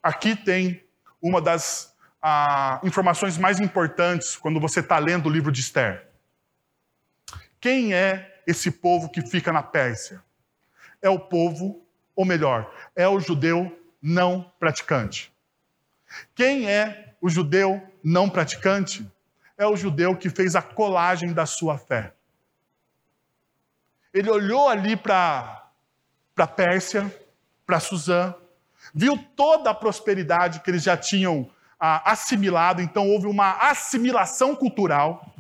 Aqui 0.02 0.36
tem 0.36 0.84
uma 1.22 1.42
das 1.42 1.96
ah, 2.22 2.80
informações 2.84 3.38
mais 3.38 3.60
importantes 3.60 4.36
quando 4.36 4.60
você 4.60 4.80
está 4.80 4.98
lendo 4.98 5.28
o 5.28 5.32
livro 5.32 5.52
de 5.52 5.62
Esther. 5.62 6.08
Quem 7.60 7.94
é 7.94 8.42
esse 8.46 8.70
povo 8.72 9.10
que 9.10 9.22
fica 9.22 9.52
na 9.52 9.64
Pérsia? 9.64 10.24
É 11.02 11.10
o 11.10 11.20
povo 11.20 11.86
ou 12.16 12.26
melhor, 12.26 12.74
é 12.96 13.08
o 13.08 13.20
judeu 13.20 13.78
não 14.02 14.52
praticante. 14.60 15.32
Quem 16.34 16.70
é 16.70 17.16
o 17.22 17.30
judeu 17.30 17.82
não 18.04 18.30
praticante? 18.30 19.06
É 19.58 19.68
o 19.68 19.76
judeu 19.76 20.16
que 20.16 20.30
fez 20.30 20.56
a 20.56 20.62
colagem 20.62 21.34
da 21.34 21.46
sua 21.46 21.78
fé. 21.78 22.15
Ele 24.16 24.30
olhou 24.30 24.70
ali 24.70 24.96
para 24.96 25.68
a 26.38 26.48
Pérsia, 26.48 27.14
para 27.66 27.82
Suzã, 27.82 28.34
viu 28.94 29.18
toda 29.36 29.72
a 29.72 29.74
prosperidade 29.74 30.62
que 30.62 30.72
eles 30.72 30.84
já 30.84 30.96
tinham 30.96 31.52
ah, 31.78 32.14
assimilado, 32.14 32.82
então 32.82 33.10
houve 33.10 33.28
uma 33.28 33.52
assimilação 33.70 34.56
cultural. 34.56 35.36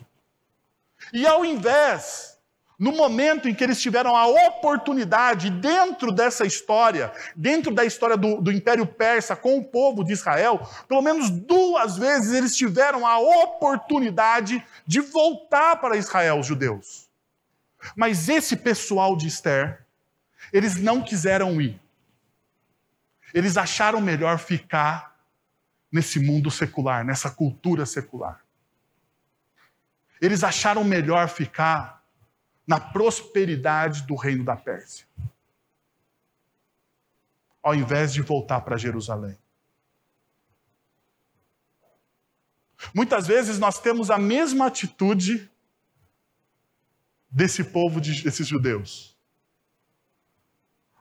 E 1.14 1.26
ao 1.26 1.46
invés 1.46 2.36
no 2.78 2.92
momento 2.92 3.48
em 3.48 3.56
que 3.56 3.64
eles 3.64 3.82
tiveram 3.82 4.14
a 4.14 4.28
oportunidade, 4.28 5.50
dentro 5.50 6.12
dessa 6.12 6.46
história, 6.46 7.14
dentro 7.34 7.74
da 7.74 7.86
história 7.86 8.18
do, 8.18 8.42
do, 8.42 8.52
Império 8.52 8.86
Persa 8.86 9.38
com 9.38 9.58
o 9.58 9.64
povo 9.64 10.04
de 10.04 10.12
Israel, 10.12 10.60
pelo 10.86 11.02
menos 11.02 11.30
duas 11.30 11.98
vezes 11.98 12.34
eles 12.34 12.54
tiveram 12.54 13.08
a 13.08 13.18
oportunidade 13.18 14.62
de 14.86 15.00
voltar 15.00 15.78
para 15.78 15.96
Israel, 15.96 16.40
os 16.40 16.46
judeus. 16.46 17.05
Mas 17.95 18.30
esse 18.30 18.56
pessoal 18.56 19.17
de 19.17 19.28
Esther, 19.28 19.86
eles 20.54 20.78
não 20.78 21.04
quiseram 21.04 21.62
ir. 21.62 21.80
Eles 23.34 23.58
acharam 23.58 24.00
melhor 24.00 24.39
ficar 24.39 25.19
nesse 25.91 26.19
mundo 26.19 26.50
secular, 26.50 27.04
nessa 27.04 27.30
cultura 27.30 27.86
secular. 27.86 28.43
Eles 30.21 30.43
acharam 30.43 30.84
melhor 30.84 31.28
ficar 31.28 32.04
na 32.65 32.80
prosperidade 32.80 34.04
do 34.04 34.15
reino 34.15 34.43
da 34.43 34.56
Pérsia, 34.56 35.06
ao 37.62 37.76
invés 37.76 38.13
de 38.13 38.21
voltar 38.21 38.62
para 38.62 38.78
Jerusalém. 38.78 39.38
Muitas 42.93 43.28
vezes 43.28 43.60
nós 43.60 43.80
temos 43.80 44.10
a 44.10 44.17
mesma 44.17 44.67
atitude 44.67 45.50
desse 47.36 47.65
povo, 47.65 48.00
de, 48.00 48.24
desses 48.24 48.48
judeus. 48.48 49.13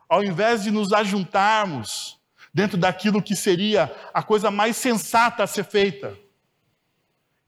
Ao 0.09 0.21
invés 0.21 0.63
de 0.63 0.69
nos 0.69 0.91
ajuntarmos 0.91 2.19
dentro 2.53 2.77
daquilo 2.77 3.23
que 3.23 3.37
seria 3.37 3.95
a 4.13 4.21
coisa 4.21 4.51
mais 4.51 4.75
sensata 4.75 5.43
a 5.43 5.47
ser 5.47 5.63
feita, 5.63 6.13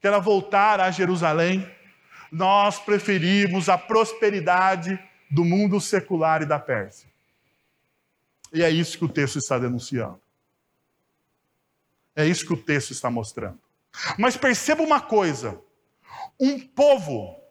que 0.00 0.06
era 0.06 0.18
voltar 0.18 0.80
a 0.80 0.90
Jerusalém, 0.90 1.70
nós 2.32 2.78
preferimos 2.78 3.68
a 3.68 3.76
prosperidade 3.76 4.98
do 5.30 5.44
mundo 5.44 5.78
secular 5.82 6.40
e 6.40 6.46
da 6.46 6.58
Pérsia. 6.58 7.10
E 8.54 8.62
é 8.62 8.70
isso 8.70 8.96
que 8.96 9.04
o 9.04 9.08
texto 9.08 9.36
está 9.36 9.58
denunciando. 9.58 10.18
É 12.16 12.24
isso 12.24 12.46
que 12.46 12.54
o 12.54 12.56
texto 12.56 12.92
está 12.92 13.10
mostrando. 13.10 13.60
Mas 14.18 14.34
perceba 14.34 14.82
uma 14.82 15.00
coisa: 15.00 15.60
um 16.40 16.58
povo 16.58 17.47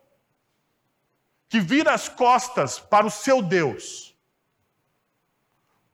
que 1.50 1.60
vira 1.60 1.94
as 1.94 2.10
costas 2.10 2.80
para 2.80 3.06
o 3.06 3.12
seu 3.12 3.42
Deus, 3.42 4.16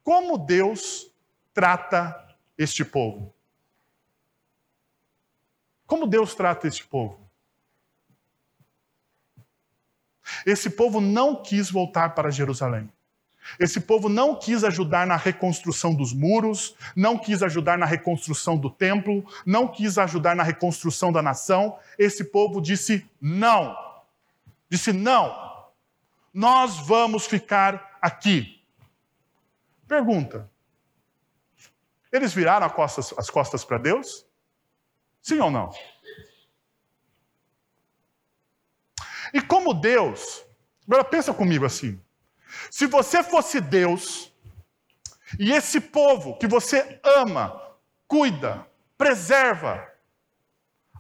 como 0.03 0.37
Deus 0.37 1.11
trata 1.53 2.35
este 2.57 2.83
povo? 2.83 3.33
Como 5.85 6.07
Deus 6.07 6.33
trata 6.33 6.67
este 6.67 6.85
povo? 6.85 7.19
Esse 10.45 10.69
povo 10.69 10.99
não 10.99 11.41
quis 11.41 11.69
voltar 11.69 12.15
para 12.15 12.31
Jerusalém. 12.31 12.89
Esse 13.59 13.81
povo 13.81 14.07
não 14.07 14.35
quis 14.35 14.63
ajudar 14.63 15.05
na 15.05 15.17
reconstrução 15.17 15.93
dos 15.93 16.13
muros, 16.13 16.75
não 16.95 17.17
quis 17.17 17.43
ajudar 17.43 17.77
na 17.77 17.85
reconstrução 17.85 18.57
do 18.57 18.69
templo, 18.69 19.25
não 19.45 19.67
quis 19.67 19.97
ajudar 19.97 20.35
na 20.35 20.43
reconstrução 20.43 21.11
da 21.11 21.21
nação. 21.21 21.77
Esse 21.99 22.23
povo 22.23 22.61
disse 22.61 23.05
não. 23.21 23.75
Disse 24.69 24.93
não. 24.93 25.42
Nós 26.34 26.80
vamos 26.80 27.28
ficar 27.28 27.98
aqui. 28.02 28.65
Pergunta: 29.88 30.50
eles 32.12 32.34
viraram 32.34 32.65
as 32.65 32.74
costas, 32.74 33.13
as 33.17 33.30
costas 33.30 33.63
para 33.63 33.78
Deus? 33.78 34.26
Sim 35.22 35.39
ou 35.39 35.52
não? 35.52 35.72
E 39.34 39.41
como 39.41 39.74
Deus, 39.74 40.46
agora 40.88 41.04
pensa 41.04 41.34
comigo 41.34 41.65
assim: 41.65 42.02
se 42.69 42.86
você 42.86 43.24
fosse 43.24 43.60
Deus, 43.60 44.32
e 45.39 45.52
esse 45.52 45.80
povo 45.80 46.38
que 46.38 46.48
você 46.48 47.00
ama, 47.04 47.78
cuida, 48.08 48.65
preserva, 48.98 49.91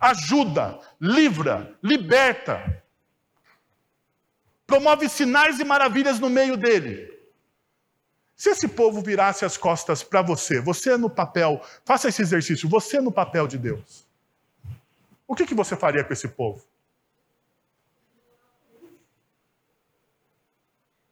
ajuda, 0.01 0.79
livra, 0.99 1.77
liberta, 1.81 2.82
promove 4.73 5.07
sinais 5.07 5.59
e 5.59 5.63
maravilhas 5.63 6.19
no 6.19 6.29
meio 6.29 6.57
dele. 6.57 7.13
Se 8.35 8.49
esse 8.49 8.67
povo 8.67 9.01
virasse 9.01 9.45
as 9.45 9.55
costas 9.55 10.01
para 10.01 10.23
você, 10.23 10.59
você 10.59 10.97
no 10.97 11.11
papel, 11.11 11.61
faça 11.85 12.09
esse 12.09 12.23
exercício, 12.23 12.67
você 12.67 12.99
no 12.99 13.11
papel 13.11 13.47
de 13.47 13.59
Deus, 13.59 14.07
o 15.27 15.35
que, 15.35 15.45
que 15.45 15.53
você 15.53 15.75
faria 15.75 16.03
com 16.03 16.11
esse 16.11 16.27
povo? 16.27 16.65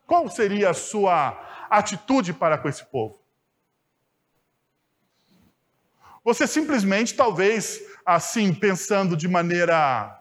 Qual 0.08 0.28
seria 0.28 0.72
a 0.72 0.74
sua 0.74 1.68
atitude 1.70 2.34
para 2.34 2.58
com 2.58 2.68
esse 2.68 2.84
povo? 2.84 3.22
Você 6.24 6.48
simplesmente, 6.48 7.14
talvez, 7.14 7.80
assim, 8.04 8.54
pensando 8.54 9.16
de 9.16 9.28
maneira 9.28 10.21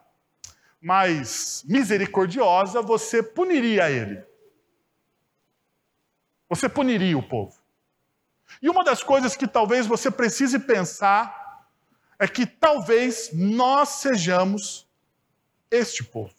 mais 0.81 1.62
misericordiosa, 1.66 2.81
você 2.81 3.23
puniria 3.23 3.90
ele. 3.90 4.25
Você 6.49 6.69
puniria 6.69 7.16
o 7.16 7.23
povo. 7.23 7.61
E 8.61 8.69
uma 8.69 8.83
das 8.83 9.03
coisas 9.03 9.37
que 9.37 9.47
talvez 9.47 9.87
você 9.87 10.11
precise 10.11 10.59
pensar 10.59 11.69
é 12.19 12.27
que 12.27 12.45
talvez 12.45 13.31
nós 13.33 13.88
sejamos 13.90 14.87
este 15.71 16.03
povo. 16.03 16.35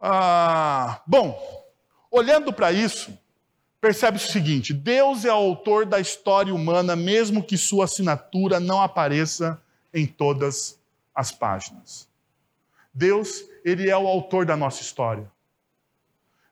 Ah, 0.00 1.02
bom, 1.06 1.38
olhando 2.10 2.52
para 2.52 2.72
isso, 2.72 3.16
percebe 3.80 4.18
o 4.18 4.20
seguinte: 4.20 4.72
Deus 4.72 5.24
é 5.24 5.32
o 5.32 5.36
autor 5.36 5.86
da 5.86 5.98
história 5.98 6.54
humana, 6.54 6.94
mesmo 6.94 7.42
que 7.42 7.56
sua 7.56 7.84
assinatura 7.84 8.60
não 8.60 8.82
apareça 8.82 9.60
em 9.92 10.06
todas 10.06 10.78
as 11.14 11.32
páginas. 11.32 12.08
Deus, 12.92 13.44
ele 13.64 13.88
é 13.88 13.96
o 13.96 14.06
autor 14.06 14.44
da 14.44 14.56
nossa 14.56 14.82
história. 14.82 15.30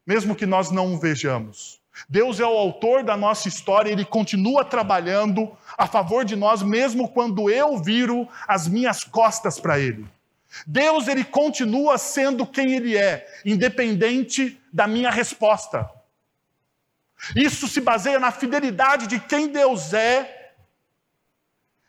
Mesmo 0.07 0.35
que 0.35 0.47
nós 0.47 0.71
não 0.71 0.95
o 0.95 0.99
vejamos. 0.99 1.79
Deus 2.09 2.39
é 2.39 2.47
o 2.47 2.57
autor 2.57 3.03
da 3.03 3.17
nossa 3.17 3.49
história, 3.49 3.91
ele 3.91 4.05
continua 4.05 4.65
trabalhando 4.65 5.51
a 5.77 5.87
favor 5.87 6.25
de 6.25 6.37
nós, 6.37 6.63
mesmo 6.63 7.09
quando 7.09 7.51
eu 7.51 7.77
viro 7.79 8.29
as 8.47 8.69
minhas 8.69 9.03
costas 9.03 9.59
para 9.59 9.81
ele. 9.81 10.07
Deus, 10.67 11.09
ele 11.09 11.25
continua 11.25 11.99
sendo 11.99 12.47
quem 12.47 12.73
ele 12.73 12.97
é, 12.97 13.27
independente 13.45 14.59
da 14.73 14.87
minha 14.87 15.11
resposta. 15.11 15.91
Isso 17.35 17.67
se 17.67 17.81
baseia 17.81 18.21
na 18.21 18.31
fidelidade 18.31 19.07
de 19.07 19.19
quem 19.19 19.49
Deus 19.49 19.93
é 19.93 20.39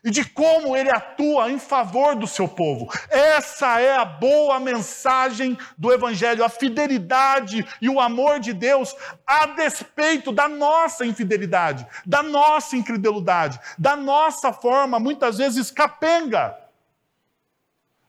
e 0.02 0.10
de 0.10 0.24
como 0.24 0.74
ele 0.74 0.90
atua 0.90 1.50
em 1.50 1.58
favor 1.58 2.16
do 2.16 2.26
seu 2.26 2.48
povo. 2.48 2.90
Essa 3.10 3.80
é 3.80 3.96
a 3.96 4.04
boa 4.04 4.58
mensagem 4.58 5.58
do 5.76 5.92
Evangelho, 5.92 6.44
a 6.44 6.48
fidelidade 6.48 7.66
e 7.80 7.88
o 7.88 8.00
amor 8.00 8.40
de 8.40 8.52
Deus 8.52 8.94
a 9.26 9.46
despeito 9.46 10.32
da 10.32 10.48
nossa 10.48 11.04
infidelidade, 11.04 11.86
da 12.06 12.22
nossa 12.22 12.76
incredulidade, 12.76 13.60
da 13.78 13.94
nossa 13.94 14.52
forma, 14.52 14.98
muitas 14.98 15.38
vezes 15.38 15.70
capenga, 15.70 16.58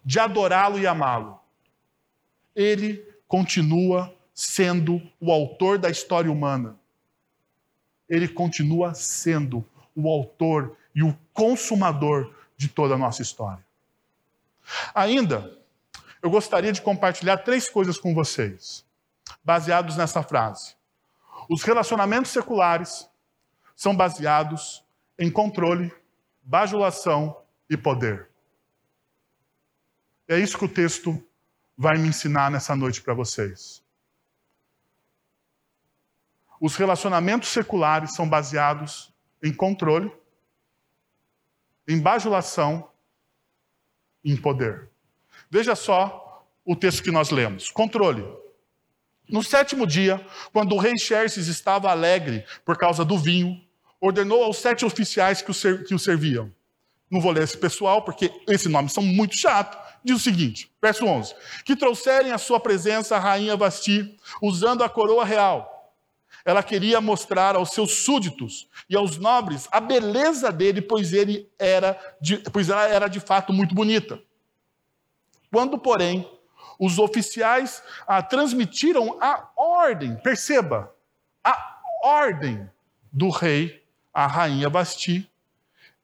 de 0.03 0.19
adorá-lo 0.19 0.79
e 0.79 0.88
amá-lo. 0.88 1.39
Ele 2.55 3.05
continua 3.27 4.13
sendo 4.34 5.01
o 5.19 5.31
autor 5.31 5.77
da 5.77 5.89
história 5.89 6.31
humana 6.31 6.81
ele 8.12 8.28
continua 8.28 8.93
sendo 8.93 9.65
o 9.95 10.10
autor 10.10 10.76
e 10.93 11.02
o 11.02 11.17
consumador 11.34 12.36
de 12.58 12.67
toda 12.67 12.95
a 12.95 12.97
nossa 12.97 13.21
história. 13.21 13.65
Ainda, 14.93 15.58
eu 16.21 16.30
gostaria 16.30 16.74
de 16.74 16.82
compartilhar 16.82 17.38
três 17.38 17.69
coisas 17.69 17.97
com 17.97 18.13
vocês, 18.13 18.86
baseados 19.41 19.95
nessa 19.95 20.21
frase. 20.21 20.76
Os 21.50 21.63
relacionamentos 21.63 22.32
seculares 22.32 23.10
são 23.78 23.95
baseados 23.95 24.84
em 25.17 25.32
controle, 25.32 25.89
bajulação 26.43 27.41
e 27.69 27.78
poder. 27.78 28.30
É 30.28 30.38
isso 30.38 30.58
que 30.58 30.65
o 30.65 30.69
texto 30.69 31.24
vai 31.78 31.97
me 31.97 32.10
ensinar 32.10 32.52
nessa 32.52 32.76
noite 32.76 33.02
para 33.02 33.13
vocês. 33.13 33.82
Os 36.62 36.76
relacionamentos 36.76 37.50
seculares 37.50 38.13
são 38.13 38.30
baseados 38.30 39.12
em 39.43 39.52
controle, 39.52 40.12
em 41.88 42.00
bajulação 42.00 42.88
em 44.24 44.38
poder. 44.38 44.88
Veja 45.50 45.76
só 45.76 46.45
o 46.63 46.76
texto 46.76 47.02
que 47.02 47.10
nós 47.10 47.32
lemos: 47.32 47.71
controle. 47.71 48.24
No 49.28 49.41
sétimo 49.41 49.88
dia, 49.88 50.24
quando 50.54 50.76
o 50.76 50.78
rei 50.78 50.95
Xerxes 51.00 51.47
estava 51.47 51.89
alegre 51.89 52.45
por 52.63 52.78
causa 52.78 53.04
do 53.04 53.17
vinho, 53.17 53.60
ordenou 54.00 54.43
aos 54.43 54.58
sete 54.58 54.86
oficiais 54.86 55.41
que 55.41 55.50
o, 55.50 55.84
que 55.84 55.95
o 55.95 56.00
serviam. 56.00 56.54
Não 57.10 57.19
vou 57.19 57.32
ler 57.32 57.43
esse 57.43 57.58
pessoal, 57.58 58.04
porque 58.04 58.32
esses 58.47 58.67
nomes 58.67 58.93
são 58.93 59.02
muito 59.02 59.36
chatos. 59.36 59.80
Diz 60.04 60.17
o 60.17 60.19
seguinte, 60.19 60.71
verso 60.80 61.08
11: 61.08 61.34
Que 61.65 61.76
trouxerem 61.76 62.32
à 62.32 62.38
sua 62.38 62.60
presença 62.60 63.15
a 63.15 63.19
rainha 63.19 63.58
Vasti, 63.58 64.15
usando 64.39 64.84
a 64.84 64.89
coroa 64.89 65.26
real 65.26 65.70
ela 66.43 66.63
queria 66.63 66.99
mostrar 66.99 67.56
aos 67.56 67.71
seus 67.71 68.04
súditos 68.04 68.67
e 68.89 68.95
aos 68.95 69.17
nobres 69.17 69.67
a 69.71 69.80
beleza 69.80 70.51
dele, 70.51 70.82
pois, 70.82 71.13
ele 71.13 71.49
era 71.58 71.99
de, 72.19 72.38
pois 72.38 72.69
ela 72.69 72.88
era 72.88 73.08
de 73.08 73.19
fato 73.19 73.54
muito 73.54 73.75
bonita. 73.75 74.21
Quando, 75.51 75.77
porém, 75.77 76.30
os 76.80 76.97
oficiais 76.97 77.84
ah, 78.08 78.23
transmitiram 78.23 79.17
a 79.21 79.49
ordem, 79.56 80.15
perceba, 80.15 80.93
a 81.43 81.80
ordem 82.04 82.69
do 83.12 83.30
rei 83.30 83.84
à 84.13 84.25
rainha 84.25 84.69
Basti, 84.69 85.30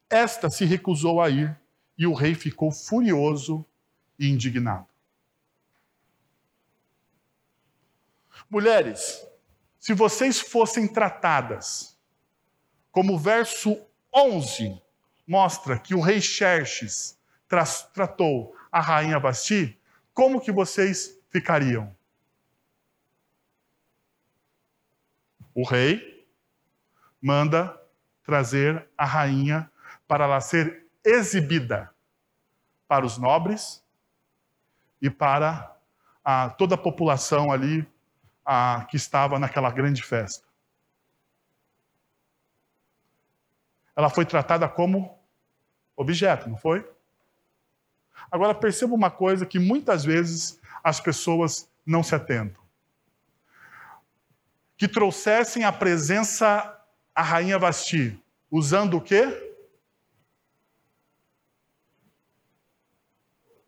esta 0.08 0.48
se 0.48 0.64
recusou 0.64 1.20
a 1.20 1.28
ir 1.28 1.58
e 1.96 2.06
o 2.06 2.14
rei 2.14 2.34
ficou 2.34 2.70
furioso 2.70 3.64
e 4.18 4.28
indignado. 4.28 4.86
Mulheres, 8.48 9.27
se 9.88 9.94
vocês 9.94 10.38
fossem 10.38 10.86
tratadas 10.86 11.98
como 12.92 13.14
o 13.14 13.18
verso 13.18 13.80
11 14.14 14.78
mostra 15.26 15.78
que 15.78 15.94
o 15.94 16.00
rei 16.02 16.20
Xerxes 16.20 17.18
tra 17.48 17.64
tratou 17.94 18.54
a 18.70 18.82
rainha 18.82 19.18
Basti, 19.18 19.80
como 20.12 20.42
que 20.42 20.52
vocês 20.52 21.18
ficariam? 21.30 21.96
O 25.54 25.64
rei 25.66 26.28
manda 27.18 27.74
trazer 28.22 28.86
a 28.94 29.06
rainha 29.06 29.72
para 30.06 30.24
ela 30.24 30.42
ser 30.42 30.86
exibida 31.02 31.94
para 32.86 33.06
os 33.06 33.16
nobres 33.16 33.82
e 35.00 35.08
para 35.08 35.74
a, 36.22 36.50
toda 36.50 36.74
a 36.74 36.78
população 36.78 37.50
ali 37.50 37.90
a, 38.50 38.86
que 38.88 38.96
estava 38.96 39.38
naquela 39.38 39.70
grande 39.70 40.02
festa. 40.02 40.48
Ela 43.94 44.08
foi 44.08 44.24
tratada 44.24 44.66
como 44.66 45.18
objeto, 45.94 46.48
não 46.48 46.56
foi? 46.56 46.90
Agora 48.30 48.54
perceba 48.54 48.94
uma 48.94 49.10
coisa 49.10 49.44
que 49.44 49.58
muitas 49.58 50.02
vezes 50.02 50.58
as 50.82 50.98
pessoas 50.98 51.70
não 51.84 52.02
se 52.02 52.14
atentam. 52.14 52.62
Que 54.78 54.88
trouxessem 54.88 55.64
a 55.64 55.72
presença 55.72 56.74
a 57.14 57.22
rainha 57.22 57.58
Vasti, 57.58 58.18
usando 58.50 58.96
o 58.96 59.00
quê? 59.02 59.26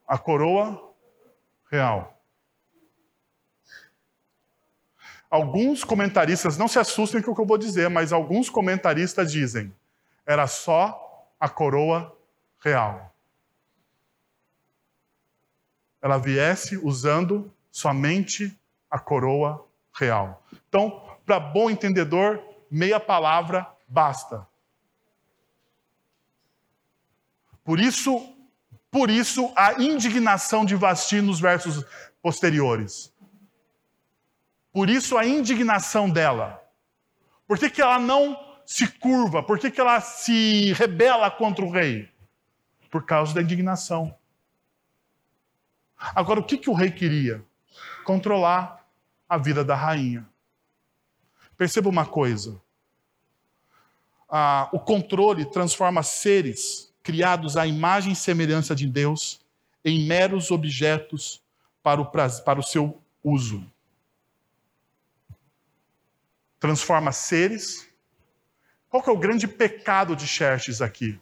A 0.09 0.17
coroa 0.17 0.95
real. 1.71 2.20
Alguns 5.31 5.85
comentaristas, 5.85 6.59
não 6.59 6.67
se 6.67 6.79
assustem 6.79 7.23
com 7.23 7.31
o 7.31 7.35
que 7.35 7.41
eu 7.41 7.47
vou 7.47 7.57
dizer, 7.57 7.89
mas 7.89 8.13
alguns 8.13 8.51
comentaristas 8.51 9.31
dizem: 9.31 9.73
era 10.27 10.49
só 10.49 11.29
a 11.39 11.49
coroa 11.49 12.15
real. 12.61 13.15
Ela 16.03 16.19
viesse 16.19 16.77
usando 16.77 17.53
somente 17.71 18.59
a 18.91 18.99
coroa 18.99 19.65
real. 19.95 20.43
Então, 20.69 21.03
para 21.25 21.39
bom 21.39 21.71
entendedor, 21.71 22.43
meia 22.71 22.99
palavra 22.99 23.67
basta. 23.87 24.47
Por 27.65 27.79
isso, 27.79 28.35
por 28.91 29.11
isso 29.11 29.53
a 29.55 29.81
indignação 29.81 30.65
de 30.65 30.75
Vasti 30.75 31.21
nos 31.21 31.39
versos 31.39 31.85
posteriores. 32.21 33.13
Por 34.73 34.89
isso 34.89 35.19
a 35.19 35.27
indignação 35.27 36.09
dela. 36.09 36.63
Por 37.47 37.59
que, 37.59 37.69
que 37.69 37.83
ela 37.83 37.99
não 37.99 38.39
se 38.65 38.87
curva? 38.87 39.43
Por 39.43 39.59
que, 39.59 39.71
que 39.71 39.81
ela 39.81 40.01
se 40.01 40.73
rebela 40.75 41.31
contra 41.31 41.65
o 41.65 41.71
rei? 41.71 42.09
Por 42.91 43.05
causa 43.05 43.35
da 43.35 43.43
indignação. 43.43 44.15
Agora, 46.15 46.41
o 46.41 46.45
que, 46.45 46.57
que 46.57 46.71
o 46.71 46.75
rei 46.75 46.91
queria? 46.91 47.45
Controlar 48.05 48.87
a 49.29 49.37
vida 49.37 49.65
da 49.65 49.75
rainha. 49.75 50.27
Perceba 51.57 51.89
uma 51.89 52.07
coisa: 52.07 52.61
ah, 54.29 54.69
o 54.73 54.79
controle 54.79 55.45
transforma 55.45 56.03
seres 56.03 56.95
criados 57.03 57.57
à 57.57 57.67
imagem 57.67 58.13
e 58.13 58.17
semelhança 58.17 58.75
de 58.75 58.87
Deus 58.87 59.41
em 59.85 60.07
meros 60.07 60.51
objetos 60.51 61.43
para 61.83 62.01
o, 62.01 62.07
para 62.07 62.61
o 62.61 62.63
seu 62.63 63.01
uso. 63.23 63.65
Transforma 66.61 67.11
seres. 67.11 67.89
Qual 68.89 69.03
que 69.03 69.09
é 69.09 69.13
o 69.13 69.19
grande 69.19 69.49
pecado 69.49 70.15
de 70.15 70.27
Xerxes 70.27 70.83
aqui? 70.83 71.19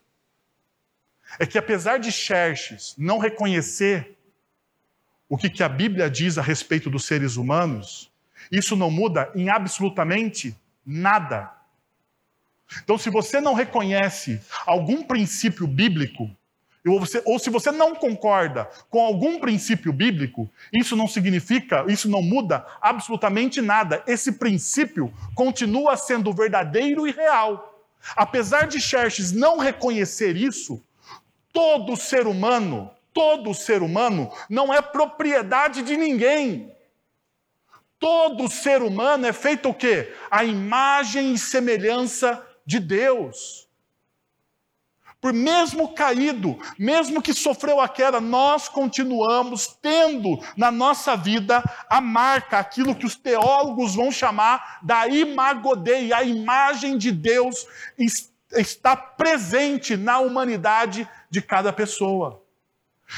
É 1.39 1.47
que 1.47 1.57
apesar 1.57 1.99
de 1.99 2.11
Xerxes 2.11 2.95
não 2.99 3.19
reconhecer 3.19 4.19
o 5.29 5.37
que, 5.37 5.49
que 5.49 5.63
a 5.63 5.69
Bíblia 5.69 6.11
diz 6.11 6.39
a 6.39 6.43
respeito 6.43 6.91
dos 6.91 7.05
seres 7.05 7.37
humanos, 7.37 8.11
isso 8.51 8.75
não 8.75 8.91
muda 8.91 9.31
em 9.35 9.49
absolutamente 9.49 10.57
nada. 10.85 11.53
Então, 12.83 12.99
se 12.99 13.11
você 13.11 13.41
não 13.41 13.55
reconhece 13.55 14.41
algum 14.67 15.03
princípio 15.03 15.67
bíblico, 15.67 16.35
ou, 16.87 17.01
você, 17.01 17.23
ou, 17.25 17.39
se 17.39 17.51
você 17.51 17.71
não 17.71 17.95
concorda 17.95 18.69
com 18.89 19.01
algum 19.01 19.39
princípio 19.41 19.93
bíblico, 19.93 20.49
isso 20.73 20.95
não 20.95 21.09
significa, 21.09 21.85
isso 21.89 22.09
não 22.09 22.23
muda 22.23 22.65
absolutamente 22.81 23.61
nada. 23.61 24.03
Esse 24.07 24.33
princípio 24.33 25.13
continua 25.35 25.97
sendo 25.97 26.33
verdadeiro 26.33 27.07
e 27.07 27.11
real. 27.11 27.83
Apesar 28.17 28.67
de 28.67 28.81
Xerxes 28.81 29.33
não 29.33 29.59
reconhecer 29.59 30.37
isso, 30.37 30.83
todo 31.53 31.97
ser 31.97 32.27
humano 32.27 32.91
todo 33.19 33.53
ser 33.53 33.83
humano 33.83 34.33
não 34.49 34.73
é 34.73 34.81
propriedade 34.81 35.83
de 35.83 35.97
ninguém. 35.97 36.73
Todo 37.99 38.49
ser 38.49 38.81
humano 38.81 39.27
é 39.27 39.33
feito 39.33 39.71
o 39.71 39.75
quê? 39.75 40.15
A 40.31 40.45
imagem 40.45 41.35
e 41.35 41.39
semelhança 41.39 42.47
de 42.65 42.79
Deus. 42.79 43.68
Por 45.21 45.33
mesmo 45.33 45.95
caído, 45.95 46.57
mesmo 46.79 47.21
que 47.21 47.35
sofreu 47.35 47.81
a 47.81 47.89
queda, 47.89 48.21
nós 48.21 48.69
continuamos 48.69 49.67
tendo 49.67 50.39
na 50.57 50.71
nossa 50.71 51.17
vida 51.17 51.63
a 51.91 52.01
marca, 52.01 52.59
aquilo 52.59 52.95
que 52.95 53.05
os 53.05 53.17
teólogos 53.17 53.97
vão 53.97 54.13
chamar 54.13 54.79
da 54.83 55.09
imagodei, 55.09 56.13
a 56.13 56.23
imagem 56.23 56.97
de 56.97 57.11
Deus 57.11 57.67
está 58.53 58.97
presente 58.97 59.97
na 59.97 60.21
humanidade 60.21 61.09
de 61.29 61.43
cada 61.43 61.73
pessoa. 61.73 62.41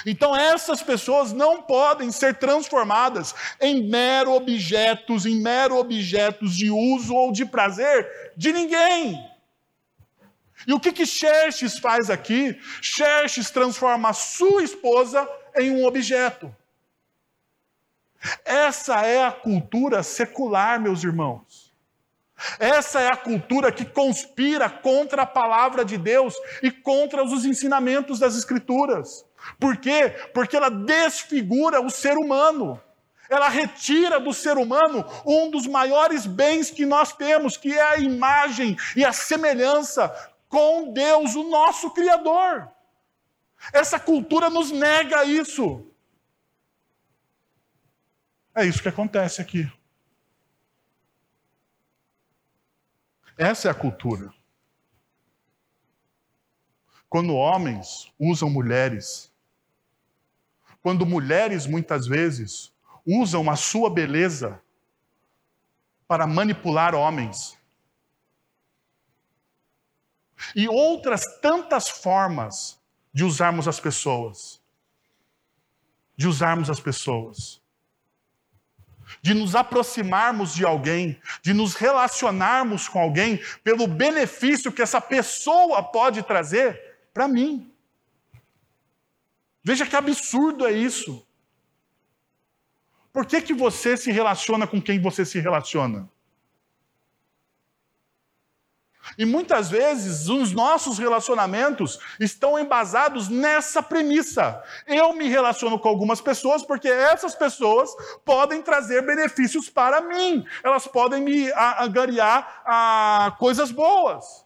Então, 0.06 0.34
essas 0.36 0.82
pessoas 0.82 1.32
não 1.32 1.62
podem 1.62 2.10
ser 2.12 2.36
transformadas 2.36 3.34
em 3.60 3.88
mero 3.88 4.32
objetos, 4.32 5.26
em 5.26 5.40
mero 5.42 5.76
objetos 5.76 6.56
de 6.56 6.70
uso 6.70 7.14
ou 7.14 7.32
de 7.32 7.44
prazer 7.44 8.08
de 8.36 8.52
ninguém. 8.52 9.29
E 10.66 10.72
o 10.72 10.80
que 10.80 10.92
que 10.92 11.06
Xerxes 11.06 11.78
faz 11.78 12.10
aqui? 12.10 12.58
Xerxes 12.82 13.50
transforma 13.50 14.10
a 14.10 14.14
sua 14.14 14.62
esposa 14.62 15.28
em 15.56 15.70
um 15.70 15.84
objeto. 15.84 16.54
Essa 18.44 19.06
é 19.06 19.24
a 19.24 19.32
cultura 19.32 20.02
secular, 20.02 20.80
meus 20.80 21.02
irmãos. 21.02 21.70
Essa 22.58 23.00
é 23.00 23.08
a 23.08 23.16
cultura 23.16 23.70
que 23.70 23.84
conspira 23.84 24.68
contra 24.68 25.22
a 25.22 25.26
palavra 25.26 25.84
de 25.84 25.98
Deus 25.98 26.34
e 26.62 26.70
contra 26.70 27.22
os 27.22 27.44
ensinamentos 27.44 28.18
das 28.18 28.36
Escrituras. 28.36 29.24
Por 29.58 29.76
quê? 29.76 30.10
Porque 30.34 30.56
ela 30.56 30.70
desfigura 30.70 31.80
o 31.80 31.90
ser 31.90 32.16
humano. 32.16 32.80
Ela 33.28 33.48
retira 33.48 34.18
do 34.18 34.32
ser 34.32 34.56
humano 34.56 35.04
um 35.24 35.50
dos 35.50 35.66
maiores 35.66 36.26
bens 36.26 36.70
que 36.70 36.84
nós 36.84 37.12
temos, 37.12 37.56
que 37.56 37.72
é 37.72 37.82
a 37.82 37.98
imagem 37.98 38.76
e 38.96 39.04
a 39.04 39.12
semelhança 39.12 40.12
com 40.50 40.92
Deus, 40.92 41.34
o 41.34 41.48
nosso 41.48 41.90
Criador. 41.92 42.70
Essa 43.72 43.98
cultura 43.98 44.50
nos 44.50 44.70
nega 44.70 45.24
isso. 45.24 45.86
É 48.54 48.66
isso 48.66 48.82
que 48.82 48.88
acontece 48.88 49.40
aqui. 49.40 49.72
Essa 53.38 53.68
é 53.68 53.70
a 53.70 53.74
cultura. 53.74 54.30
Quando 57.08 57.34
homens 57.34 58.12
usam 58.18 58.50
mulheres 58.50 59.30
quando 60.82 61.04
mulheres 61.04 61.66
muitas 61.66 62.06
vezes 62.06 62.72
usam 63.06 63.50
a 63.50 63.56
sua 63.56 63.90
beleza 63.90 64.60
para 66.08 66.26
manipular 66.26 66.94
homens. 66.94 67.58
E 70.54 70.68
outras 70.68 71.40
tantas 71.40 71.88
formas 71.88 72.78
de 73.12 73.24
usarmos 73.24 73.68
as 73.68 73.80
pessoas. 73.80 74.60
De 76.16 76.26
usarmos 76.26 76.70
as 76.70 76.80
pessoas. 76.80 77.60
De 79.20 79.34
nos 79.34 79.54
aproximarmos 79.56 80.54
de 80.54 80.64
alguém, 80.64 81.20
de 81.42 81.52
nos 81.52 81.74
relacionarmos 81.74 82.88
com 82.88 83.00
alguém 83.00 83.40
pelo 83.64 83.86
benefício 83.86 84.72
que 84.72 84.82
essa 84.82 85.00
pessoa 85.00 85.82
pode 85.82 86.22
trazer 86.22 86.80
para 87.12 87.26
mim. 87.26 87.72
Veja 89.62 89.86
que 89.86 89.96
absurdo 89.96 90.66
é 90.66 90.72
isso. 90.72 91.26
Por 93.12 93.26
que, 93.26 93.42
que 93.42 93.52
você 93.52 93.96
se 93.96 94.12
relaciona 94.12 94.66
com 94.66 94.80
quem 94.80 95.00
você 95.00 95.24
se 95.24 95.40
relaciona? 95.40 96.08
E 99.18 99.24
muitas 99.24 99.70
vezes 99.70 100.28
os 100.28 100.52
nossos 100.52 100.98
relacionamentos 100.98 101.98
estão 102.18 102.58
embasados 102.58 103.28
nessa 103.28 103.82
premissa. 103.82 104.62
Eu 104.86 105.12
me 105.12 105.28
relaciono 105.28 105.78
com 105.78 105.88
algumas 105.88 106.20
pessoas 106.20 106.62
porque 106.62 106.88
essas 106.88 107.34
pessoas 107.34 107.90
podem 108.24 108.62
trazer 108.62 109.02
benefícios 109.02 109.68
para 109.68 110.00
mim, 110.00 110.44
elas 110.62 110.86
podem 110.86 111.22
me 111.22 111.50
angariar 111.78 112.62
a 112.64 113.36
coisas 113.38 113.70
boas. 113.70 114.44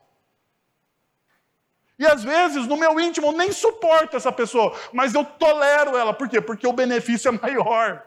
E 1.99 2.07
às 2.07 2.25
vezes, 2.25 2.67
no 2.67 2.77
meu 2.77 2.99
íntimo, 2.99 3.29
eu 3.29 3.33
nem 3.33 3.53
suporto 3.53 4.17
essa 4.17 4.33
pessoa, 4.33 4.77
mas 4.93 5.15
eu 5.15 5.25
tolero 5.25 5.97
ela. 5.97 6.13
Por 6.13 6.29
quê? 6.29 6.41
Porque 6.41 6.67
o 6.67 6.73
benefício 6.73 7.29
é 7.29 7.33
maior. 7.33 8.03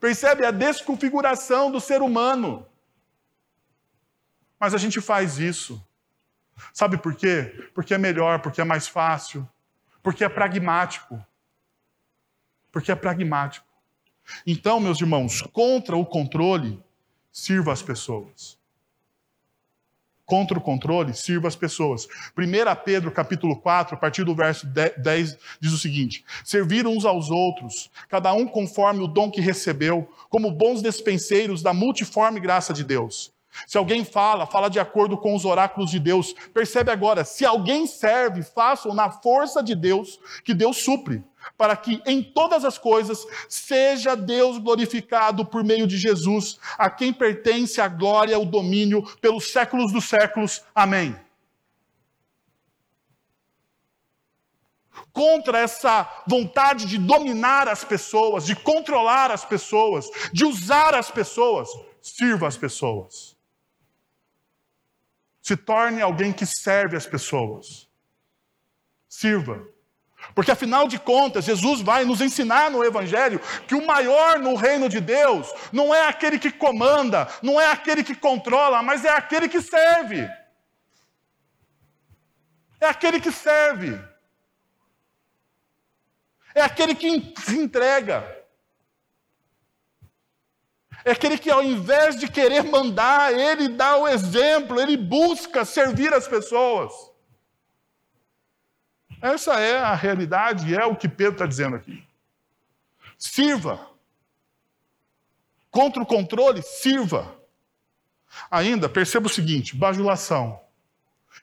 Percebe 0.00 0.44
a 0.44 0.50
desconfiguração 0.50 1.70
do 1.70 1.80
ser 1.80 2.02
humano. 2.02 2.66
Mas 4.58 4.74
a 4.74 4.78
gente 4.78 5.00
faz 5.00 5.38
isso. 5.38 5.82
Sabe 6.72 6.96
por 6.96 7.14
quê? 7.14 7.70
Porque 7.74 7.94
é 7.94 7.98
melhor, 7.98 8.40
porque 8.40 8.60
é 8.60 8.64
mais 8.64 8.86
fácil, 8.86 9.48
porque 10.02 10.24
é 10.24 10.28
pragmático. 10.28 11.24
Porque 12.70 12.92
é 12.92 12.94
pragmático. 12.94 13.66
Então, 14.46 14.80
meus 14.80 15.00
irmãos, 15.00 15.42
contra 15.42 15.96
o 15.96 16.06
controle, 16.06 16.82
sirva 17.30 17.72
as 17.72 17.82
pessoas 17.82 18.58
contra 20.26 20.58
o 20.58 20.60
controle, 20.60 21.14
sirva 21.14 21.48
as 21.48 21.56
pessoas. 21.56 22.06
1 22.36 22.84
Pedro 22.84 23.10
capítulo 23.10 23.60
4, 23.60 23.94
a 23.94 23.98
partir 23.98 24.24
do 24.24 24.34
verso 24.34 24.66
10, 24.66 25.38
diz 25.60 25.72
o 25.72 25.78
seguinte: 25.78 26.24
Servir 26.44 26.86
uns 26.86 27.04
aos 27.04 27.30
outros, 27.30 27.90
cada 28.08 28.32
um 28.32 28.46
conforme 28.46 29.02
o 29.02 29.08
dom 29.08 29.30
que 29.30 29.40
recebeu, 29.40 30.10
como 30.28 30.50
bons 30.50 30.82
despenseiros 30.82 31.62
da 31.62 31.72
multiforme 31.72 32.40
graça 32.40 32.72
de 32.72 32.84
Deus. 32.84 33.32
Se 33.66 33.78
alguém 33.78 34.04
fala, 34.04 34.46
fala 34.46 34.68
de 34.68 34.78
acordo 34.78 35.16
com 35.16 35.34
os 35.34 35.44
oráculos 35.44 35.90
de 35.90 35.98
Deus. 35.98 36.34
Percebe 36.52 36.90
agora, 36.90 37.24
se 37.24 37.44
alguém 37.44 37.86
serve, 37.86 38.42
façam 38.42 38.94
na 38.94 39.10
força 39.10 39.62
de 39.62 39.74
Deus, 39.74 40.18
que 40.44 40.54
Deus 40.54 40.78
supre 40.78 41.24
para 41.56 41.76
que 41.76 42.02
em 42.06 42.22
todas 42.22 42.64
as 42.64 42.78
coisas 42.78 43.26
seja 43.48 44.14
Deus 44.16 44.58
glorificado 44.58 45.44
por 45.44 45.62
meio 45.62 45.86
de 45.86 45.96
Jesus, 45.96 46.58
a 46.78 46.90
quem 46.90 47.12
pertence 47.12 47.80
a 47.80 47.88
glória 47.88 48.38
o 48.38 48.44
domínio 48.44 49.02
pelos 49.20 49.52
séculos 49.52 49.92
dos 49.92 50.04
séculos. 50.04 50.62
Amém. 50.74 51.14
Contra 55.12 55.58
essa 55.58 56.08
vontade 56.26 56.86
de 56.86 56.98
dominar 56.98 57.68
as 57.68 57.84
pessoas, 57.84 58.44
de 58.44 58.56
controlar 58.56 59.30
as 59.30 59.44
pessoas, 59.44 60.10
de 60.32 60.44
usar 60.44 60.94
as 60.94 61.10
pessoas, 61.10 61.68
sirva 62.00 62.48
as 62.48 62.56
pessoas. 62.56 63.33
Se 65.44 65.58
torne 65.58 66.00
alguém 66.00 66.32
que 66.32 66.46
serve 66.46 66.96
as 66.96 67.06
pessoas. 67.06 67.86
Sirva. 69.06 69.62
Porque 70.34 70.50
afinal 70.50 70.88
de 70.88 70.98
contas, 70.98 71.44
Jesus 71.44 71.82
vai 71.82 72.02
nos 72.06 72.22
ensinar 72.22 72.70
no 72.70 72.82
Evangelho 72.82 73.38
que 73.68 73.74
o 73.74 73.86
maior 73.86 74.38
no 74.38 74.54
reino 74.54 74.88
de 74.88 75.02
Deus 75.02 75.52
não 75.70 75.94
é 75.94 76.08
aquele 76.08 76.38
que 76.38 76.50
comanda, 76.50 77.28
não 77.42 77.60
é 77.60 77.70
aquele 77.70 78.02
que 78.02 78.14
controla, 78.14 78.82
mas 78.82 79.04
é 79.04 79.10
aquele 79.10 79.46
que 79.46 79.60
serve. 79.60 80.26
É 82.80 82.86
aquele 82.86 83.20
que 83.20 83.30
serve. 83.30 84.02
É 86.54 86.62
aquele 86.62 86.94
que 86.94 87.34
se 87.42 87.58
entrega. 87.58 88.33
É 91.04 91.10
aquele 91.10 91.36
que, 91.36 91.50
ao 91.50 91.62
invés 91.62 92.18
de 92.18 92.26
querer 92.28 92.62
mandar, 92.64 93.32
ele 93.32 93.68
dá 93.68 93.96
o 93.96 94.08
exemplo, 94.08 94.80
ele 94.80 94.96
busca 94.96 95.64
servir 95.64 96.14
as 96.14 96.26
pessoas. 96.26 96.92
Essa 99.20 99.60
é 99.60 99.78
a 99.78 99.94
realidade 99.94 100.70
e 100.70 100.74
é 100.74 100.84
o 100.84 100.96
que 100.96 101.08
Pedro 101.08 101.34
está 101.34 101.46
dizendo 101.46 101.76
aqui. 101.76 102.02
Sirva. 103.18 103.86
Contra 105.70 106.02
o 106.02 106.06
controle, 106.06 106.62
sirva. 106.62 107.34
Ainda, 108.50 108.88
perceba 108.88 109.26
o 109.26 109.30
seguinte: 109.30 109.76
bajulação. 109.76 110.60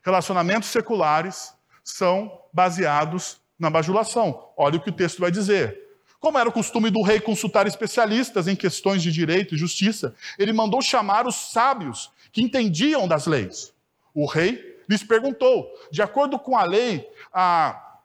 Relacionamentos 0.03 0.69
seculares 0.69 1.53
são 1.83 2.41
baseados 2.53 3.41
na 3.57 3.69
bajulação. 3.69 4.51
Olha 4.57 4.77
o 4.77 4.81
que 4.81 4.89
o 4.89 4.95
texto 4.95 5.19
vai 5.19 5.31
dizer. 5.31 5.80
Como 6.21 6.37
era 6.37 6.47
o 6.47 6.51
costume 6.51 6.91
do 6.91 7.01
rei 7.01 7.19
consultar 7.19 7.65
especialistas 7.65 8.47
em 8.47 8.55
questões 8.55 9.01
de 9.01 9.11
direito 9.11 9.55
e 9.55 9.57
justiça, 9.57 10.13
ele 10.37 10.53
mandou 10.53 10.79
chamar 10.79 11.25
os 11.25 11.35
sábios 11.35 12.11
que 12.31 12.43
entendiam 12.43 13.07
das 13.07 13.25
leis. 13.25 13.73
O 14.13 14.27
rei 14.27 14.79
lhes 14.87 15.03
perguntou, 15.03 15.67
de 15.91 15.99
acordo 15.99 16.37
com 16.37 16.55
a 16.55 16.63
lei, 16.63 17.09
a... 17.33 17.97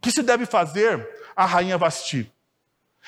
que 0.00 0.10
se 0.10 0.24
deve 0.24 0.44
fazer 0.44 1.08
a 1.36 1.46
rainha 1.46 1.78
Vasti? 1.78 2.30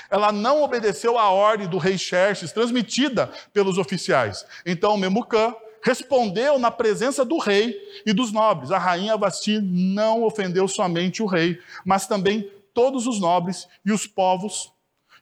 Ela 0.08 0.30
não 0.30 0.62
obedeceu 0.62 1.18
à 1.18 1.28
ordem 1.28 1.66
do 1.66 1.76
rei 1.76 1.98
Xerxes, 1.98 2.52
transmitida 2.52 3.26
pelos 3.52 3.76
oficiais. 3.76 4.46
Então 4.64 4.96
Memucã 4.96 5.52
respondeu 5.82 6.60
na 6.60 6.70
presença 6.70 7.24
do 7.24 7.38
rei 7.38 7.76
e 8.06 8.12
dos 8.12 8.30
nobres. 8.30 8.70
A 8.70 8.78
rainha 8.78 9.16
Vasti 9.16 9.58
não 9.60 10.22
ofendeu 10.22 10.68
somente 10.68 11.24
o 11.24 11.26
rei, 11.26 11.60
mas 11.84 12.06
também 12.06 12.48
todos 12.74 13.06
os 13.06 13.20
nobres 13.20 13.68
e 13.84 13.92
os 13.92 14.06
povos 14.06 14.72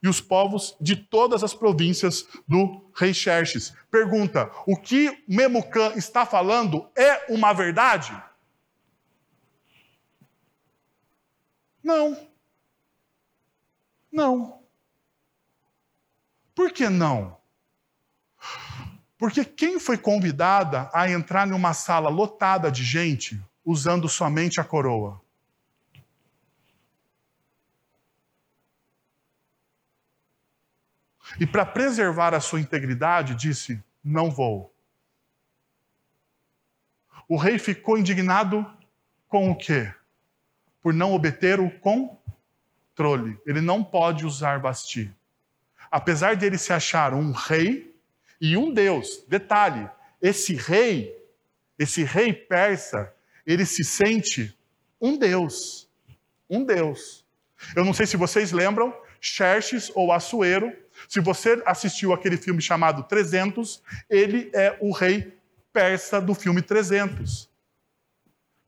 e 0.02 0.08
os 0.08 0.20
povos 0.20 0.76
de 0.80 0.96
todas 0.96 1.44
as 1.44 1.52
províncias 1.52 2.26
do 2.48 2.90
rei 2.94 3.12
Xerxes. 3.12 3.74
Pergunta: 3.90 4.50
o 4.66 4.76
que 4.76 5.22
Memucã 5.28 5.92
está 5.94 6.24
falando 6.24 6.88
é 6.96 7.32
uma 7.32 7.52
verdade? 7.52 8.12
Não. 11.82 12.16
Não. 14.12 14.60
Por 16.54 16.72
que 16.72 16.88
não? 16.88 17.36
Porque 19.16 19.44
quem 19.44 19.78
foi 19.78 19.98
convidada 19.98 20.90
a 20.92 21.10
entrar 21.10 21.46
numa 21.46 21.74
sala 21.74 22.08
lotada 22.08 22.70
de 22.70 22.82
gente 22.82 23.40
usando 23.64 24.08
somente 24.08 24.60
a 24.60 24.64
coroa? 24.64 25.20
E 31.38 31.46
para 31.46 31.64
preservar 31.64 32.34
a 32.34 32.40
sua 32.40 32.60
integridade, 32.60 33.34
disse: 33.34 33.82
Não 34.02 34.30
vou. 34.30 34.74
O 37.28 37.36
rei 37.36 37.58
ficou 37.58 37.96
indignado 37.96 38.66
com 39.28 39.50
o 39.50 39.56
quê? 39.56 39.92
Por 40.82 40.92
não 40.92 41.12
obter 41.12 41.60
o 41.60 41.70
controle. 41.70 43.38
Ele 43.46 43.60
não 43.60 43.84
pode 43.84 44.26
usar 44.26 44.58
Basti. 44.58 45.14
Apesar 45.90 46.34
de 46.34 46.46
ele 46.46 46.58
se 46.58 46.72
achar 46.72 47.14
um 47.14 47.30
rei 47.30 47.94
e 48.40 48.56
um 48.56 48.72
deus, 48.72 49.24
detalhe, 49.28 49.88
esse 50.20 50.54
rei, 50.54 51.16
esse 51.78 52.02
rei 52.02 52.32
persa, 52.32 53.14
ele 53.46 53.64
se 53.64 53.84
sente 53.84 54.56
um 55.00 55.16
deus. 55.16 55.88
Um 56.48 56.64
deus. 56.64 57.24
Eu 57.76 57.84
não 57.84 57.92
sei 57.92 58.06
se 58.06 58.16
vocês 58.16 58.52
lembram, 58.52 58.94
Xerxes 59.20 59.90
ou 59.94 60.12
Assuero 60.12 60.72
se 61.08 61.20
você 61.20 61.62
assistiu 61.66 62.12
aquele 62.12 62.36
filme 62.36 62.60
chamado 62.60 63.02
300, 63.04 63.82
ele 64.08 64.50
é 64.54 64.76
o 64.80 64.92
rei 64.92 65.36
persa 65.72 66.20
do 66.20 66.34
filme 66.34 66.62
300, 66.62 67.48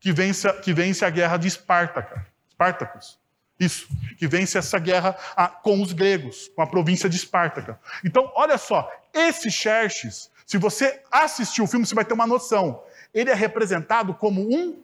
que 0.01 0.13
vence, 0.13 0.53
que 0.61 0.73
vence 0.73 1.05
a 1.05 1.11
guerra 1.11 1.37
de 1.37 1.49
Espartaca, 1.49 2.27
Espartacus. 2.49 3.21
Isso, 3.59 3.87
que 4.19 4.27
vence 4.27 4.59
essa 4.59 4.79
guerra 4.79 5.17
a, 5.37 5.47
com 5.47 5.81
os 5.81 5.93
gregos, 5.93 6.49
com 6.49 6.63
a 6.63 6.67
província 6.67 7.09
de 7.09 7.17
Espartaca. 7.17 7.79
Então, 8.05 8.33
olha 8.35 8.59
só, 8.59 8.91
esse 9.15 9.51
Xerxes, 9.51 10.31
se 10.47 10.59
você 10.59 11.01
assistir 11.11 11.63
o 11.63 11.67
filme, 11.67 11.87
você 11.87 11.95
vai 11.95 12.05
ter 12.05 12.15
uma 12.15 12.27
noção. 12.27 12.83
Ele 13.15 13.31
é 13.31 13.35
representado 13.35 14.15
como 14.15 14.43
um 14.43 14.83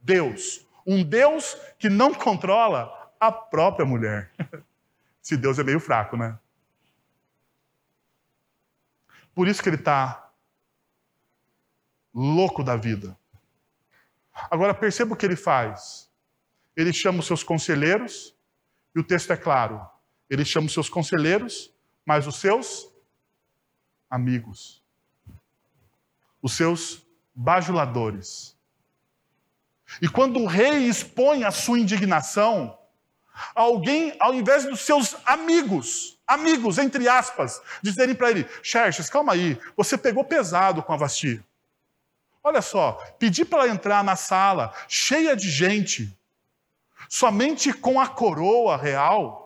Deus. 0.00 0.64
Um 0.86 1.02
Deus 1.02 1.56
que 1.78 1.88
não 1.88 2.14
controla 2.14 3.10
a 3.18 3.32
própria 3.32 3.86
mulher. 3.86 4.30
Esse 5.24 5.36
Deus 5.36 5.58
é 5.58 5.64
meio 5.64 5.80
fraco, 5.80 6.16
né? 6.16 6.38
Por 9.34 9.48
isso 9.48 9.62
que 9.62 9.68
ele 9.68 9.76
está 9.76 10.30
louco 12.14 12.62
da 12.62 12.76
vida. 12.76 13.18
Agora 14.50 14.72
perceba 14.72 15.14
o 15.14 15.16
que 15.16 15.26
ele 15.26 15.36
faz. 15.36 16.10
Ele 16.76 16.92
chama 16.92 17.20
os 17.20 17.26
seus 17.26 17.42
conselheiros, 17.42 18.34
e 18.94 19.00
o 19.00 19.04
texto 19.04 19.32
é 19.32 19.36
claro. 19.36 19.84
Ele 20.30 20.44
chama 20.44 20.66
os 20.66 20.72
seus 20.72 20.88
conselheiros, 20.88 21.72
mas 22.06 22.26
os 22.26 22.36
seus 22.36 22.90
amigos. 24.08 24.82
Os 26.40 26.52
seus 26.52 27.04
bajuladores. 27.34 28.56
E 30.00 30.08
quando 30.08 30.40
o 30.40 30.46
rei 30.46 30.88
expõe 30.88 31.44
a 31.44 31.50
sua 31.50 31.78
indignação, 31.78 32.78
alguém, 33.54 34.16
ao 34.20 34.34
invés 34.34 34.64
dos 34.64 34.80
seus 34.80 35.16
amigos, 35.26 36.13
amigos, 36.26 36.78
entre 36.78 37.08
aspas, 37.08 37.60
dizerem 37.82 38.14
para 38.14 38.30
ele: 38.30 38.48
Xerxes, 38.62 39.10
calma 39.10 39.32
aí, 39.32 39.58
você 39.76 39.96
pegou 39.96 40.24
pesado 40.24 40.82
com 40.82 40.92
a 40.92 40.96
Vasti. 40.96 41.42
Olha 42.42 42.60
só, 42.60 42.92
pedir 43.18 43.46
para 43.46 43.64
ela 43.64 43.72
entrar 43.72 44.04
na 44.04 44.16
sala 44.16 44.74
cheia 44.86 45.34
de 45.34 45.50
gente, 45.50 46.16
somente 47.08 47.72
com 47.72 47.98
a 47.98 48.06
coroa 48.06 48.76
real, 48.76 49.44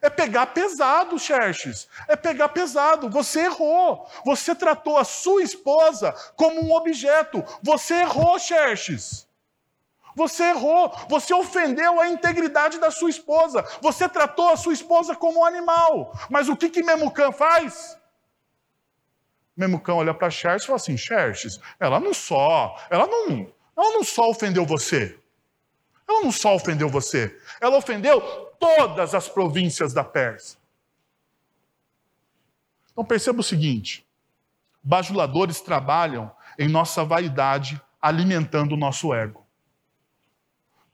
é 0.00 0.08
pegar 0.08 0.46
pesado, 0.46 1.18
Xerxes. 1.18 1.88
É 2.06 2.14
pegar 2.16 2.50
pesado. 2.50 3.10
Você 3.10 3.40
errou. 3.40 4.08
Você 4.24 4.54
tratou 4.54 4.96
a 4.96 5.04
sua 5.04 5.42
esposa 5.42 6.12
como 6.36 6.62
um 6.62 6.72
objeto. 6.72 7.44
Você 7.62 7.94
errou, 7.94 8.38
Xerxes. 8.38 9.27
Você 10.18 10.42
errou, 10.42 10.92
você 11.08 11.32
ofendeu 11.32 12.00
a 12.00 12.08
integridade 12.08 12.80
da 12.80 12.90
sua 12.90 13.08
esposa, 13.08 13.64
você 13.80 14.08
tratou 14.08 14.48
a 14.48 14.56
sua 14.56 14.72
esposa 14.72 15.14
como 15.14 15.40
um 15.40 15.44
animal. 15.44 16.12
Mas 16.28 16.48
o 16.48 16.56
que 16.56 16.68
que 16.68 16.82
Memucã 16.82 17.30
faz? 17.30 17.96
Memucã 19.56 19.94
olha 19.94 20.12
para 20.12 20.28
Xerxes 20.28 20.64
e 20.64 20.66
fala 20.66 20.76
assim: 20.76 20.96
Xerxes, 20.96 21.60
ela 21.78 22.00
não 22.00 22.12
só, 22.12 22.76
ela 22.90 23.06
não, 23.06 23.52
ela 23.76 23.92
não 23.92 24.02
só 24.02 24.28
ofendeu 24.28 24.66
você. 24.66 25.16
Ela 26.08 26.22
não 26.22 26.32
só 26.32 26.56
ofendeu 26.56 26.88
você, 26.88 27.38
ela 27.60 27.76
ofendeu 27.76 28.20
todas 28.58 29.14
as 29.14 29.28
províncias 29.28 29.92
da 29.92 30.02
Pérsia. 30.02 30.58
Então 32.90 33.04
perceba 33.04 33.38
o 33.38 33.44
seguinte: 33.44 34.04
bajuladores 34.82 35.60
trabalham 35.60 36.28
em 36.58 36.66
nossa 36.66 37.04
vaidade, 37.04 37.80
alimentando 38.02 38.74
o 38.74 38.76
nosso 38.76 39.14
ego. 39.14 39.47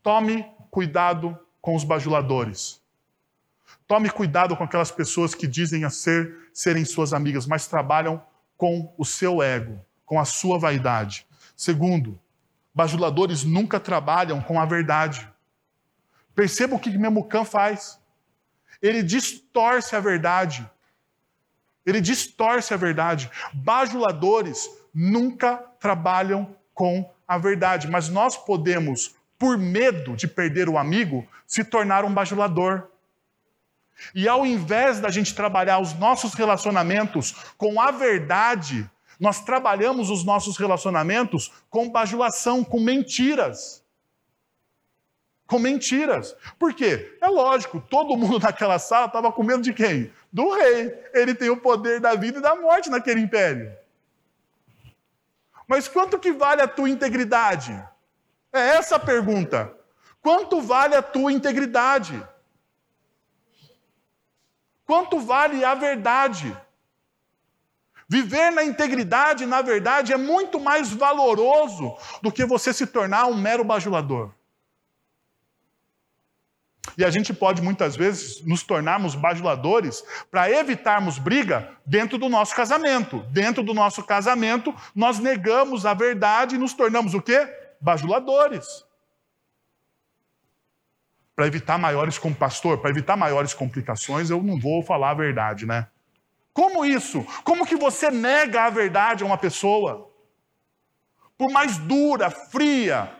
Tome 0.04 0.46
cuidado 0.70 1.38
com 1.62 1.74
os 1.74 1.82
bajuladores. 1.82 2.78
Tome 3.86 4.10
cuidado 4.10 4.54
com 4.54 4.62
aquelas 4.62 4.90
pessoas 4.90 5.34
que 5.34 5.46
dizem 5.46 5.82
a 5.82 5.88
ser 5.88 6.50
serem 6.52 6.84
suas 6.84 7.14
amigas, 7.14 7.46
mas 7.46 7.66
trabalham 7.66 8.22
com 8.54 8.94
o 8.98 9.04
seu 9.06 9.42
ego, 9.42 9.82
com 10.04 10.20
a 10.20 10.26
sua 10.26 10.58
vaidade. 10.58 11.26
Segundo, 11.56 12.20
bajuladores 12.74 13.44
nunca 13.44 13.80
trabalham 13.80 14.42
com 14.42 14.60
a 14.60 14.66
verdade. 14.66 15.26
Perceba 16.34 16.76
o 16.76 16.78
que 16.78 16.90
Memucã 16.90 17.42
faz. 17.42 17.98
Ele 18.82 19.02
distorce 19.02 19.96
a 19.96 20.00
verdade. 20.00 20.70
Ele 21.86 22.02
distorce 22.02 22.74
a 22.74 22.76
verdade. 22.76 23.30
Bajuladores 23.54 24.68
nunca 24.92 25.56
trabalham 25.80 26.54
com 26.74 27.10
a 27.26 27.38
verdade, 27.38 27.88
mas 27.88 28.10
nós 28.10 28.36
podemos 28.36 29.16
por 29.44 29.58
medo 29.58 30.16
de 30.16 30.26
perder 30.26 30.70
o 30.70 30.78
amigo, 30.78 31.28
se 31.46 31.62
tornar 31.62 32.02
um 32.02 32.14
bajulador. 32.14 32.88
E 34.14 34.26
ao 34.26 34.46
invés 34.46 35.00
da 35.00 35.10
gente 35.10 35.34
trabalhar 35.34 35.80
os 35.80 35.92
nossos 35.92 36.32
relacionamentos 36.32 37.32
com 37.58 37.78
a 37.78 37.90
verdade, 37.90 38.90
nós 39.20 39.44
trabalhamos 39.44 40.08
os 40.08 40.24
nossos 40.24 40.56
relacionamentos 40.56 41.52
com 41.68 41.90
bajulação, 41.90 42.64
com 42.64 42.80
mentiras. 42.80 43.84
Com 45.46 45.58
mentiras. 45.58 46.34
Por 46.58 46.72
quê? 46.72 47.18
É 47.20 47.26
lógico, 47.26 47.82
todo 47.90 48.16
mundo 48.16 48.38
naquela 48.42 48.78
sala 48.78 49.08
estava 49.08 49.30
com 49.30 49.42
medo 49.42 49.60
de 49.60 49.74
quem? 49.74 50.10
Do 50.32 50.54
rei. 50.54 50.90
Ele 51.12 51.34
tem 51.34 51.50
o 51.50 51.58
poder 51.58 52.00
da 52.00 52.14
vida 52.14 52.38
e 52.38 52.42
da 52.42 52.56
morte 52.56 52.88
naquele 52.88 53.20
império. 53.20 53.76
Mas 55.68 55.86
quanto 55.86 56.18
que 56.18 56.32
vale 56.32 56.62
a 56.62 56.66
tua 56.66 56.88
integridade? 56.88 57.92
É 58.54 58.76
essa 58.76 58.94
a 58.94 59.00
pergunta. 59.00 59.76
Quanto 60.22 60.60
vale 60.60 60.94
a 60.94 61.02
tua 61.02 61.32
integridade? 61.32 62.24
Quanto 64.86 65.18
vale 65.18 65.64
a 65.64 65.74
verdade? 65.74 66.56
Viver 68.08 68.52
na 68.52 68.62
integridade, 68.62 69.44
na 69.44 69.60
verdade, 69.60 70.12
é 70.12 70.16
muito 70.16 70.60
mais 70.60 70.92
valoroso 70.92 71.96
do 72.22 72.30
que 72.30 72.44
você 72.44 72.72
se 72.72 72.86
tornar 72.86 73.26
um 73.26 73.34
mero 73.34 73.64
bajulador. 73.64 74.30
E 76.96 77.04
a 77.04 77.10
gente 77.10 77.34
pode 77.34 77.60
muitas 77.60 77.96
vezes 77.96 78.40
nos 78.42 78.62
tornarmos 78.62 79.16
bajuladores 79.16 80.04
para 80.30 80.48
evitarmos 80.48 81.18
briga 81.18 81.76
dentro 81.84 82.18
do 82.18 82.28
nosso 82.28 82.54
casamento. 82.54 83.18
Dentro 83.30 83.64
do 83.64 83.74
nosso 83.74 84.04
casamento, 84.04 84.72
nós 84.94 85.18
negamos 85.18 85.84
a 85.84 85.92
verdade 85.92 86.54
e 86.54 86.58
nos 86.58 86.72
tornamos 86.72 87.14
o 87.14 87.22
quê? 87.22 87.63
Bajuladores. 87.84 88.86
Para 91.36 91.46
evitar 91.46 91.76
maiores 91.76 92.16
como 92.16 92.34
pastor, 92.34 92.78
para 92.78 92.88
evitar 92.88 93.14
maiores 93.14 93.52
complicações, 93.52 94.30
eu 94.30 94.42
não 94.42 94.58
vou 94.58 94.82
falar 94.82 95.10
a 95.10 95.14
verdade, 95.14 95.66
né? 95.66 95.86
Como 96.50 96.86
isso? 96.86 97.22
Como 97.44 97.66
que 97.66 97.76
você 97.76 98.10
nega 98.10 98.62
a 98.62 98.70
verdade 98.70 99.22
a 99.22 99.26
uma 99.26 99.36
pessoa? 99.36 100.10
Por 101.36 101.50
mais 101.50 101.76
dura, 101.76 102.30
fria 102.30 103.12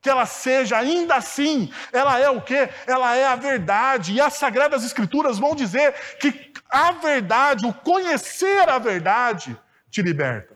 que 0.00 0.08
ela 0.08 0.24
seja, 0.24 0.78
ainda 0.78 1.16
assim, 1.16 1.70
ela 1.92 2.18
é 2.18 2.30
o 2.30 2.40
quê? 2.40 2.70
Ela 2.86 3.16
é 3.16 3.26
a 3.26 3.36
verdade. 3.36 4.14
E 4.14 4.20
as 4.20 4.34
sagradas 4.34 4.82
escrituras 4.84 5.36
vão 5.36 5.54
dizer 5.54 5.92
que 6.20 6.52
a 6.70 6.92
verdade, 6.92 7.66
o 7.66 7.74
conhecer 7.74 8.66
a 8.68 8.78
verdade, 8.78 9.58
te 9.90 10.00
liberta. 10.00 10.55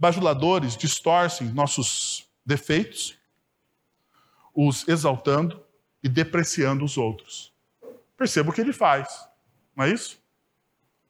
Bajuladores 0.00 0.78
distorcem 0.78 1.48
nossos 1.48 2.26
defeitos, 2.42 3.18
os 4.54 4.88
exaltando 4.88 5.62
e 6.02 6.08
depreciando 6.08 6.82
os 6.86 6.96
outros. 6.96 7.52
Perceba 8.16 8.48
o 8.48 8.52
que 8.54 8.62
ele 8.62 8.72
faz, 8.72 9.28
não 9.76 9.84
é 9.84 9.90
isso? 9.90 10.18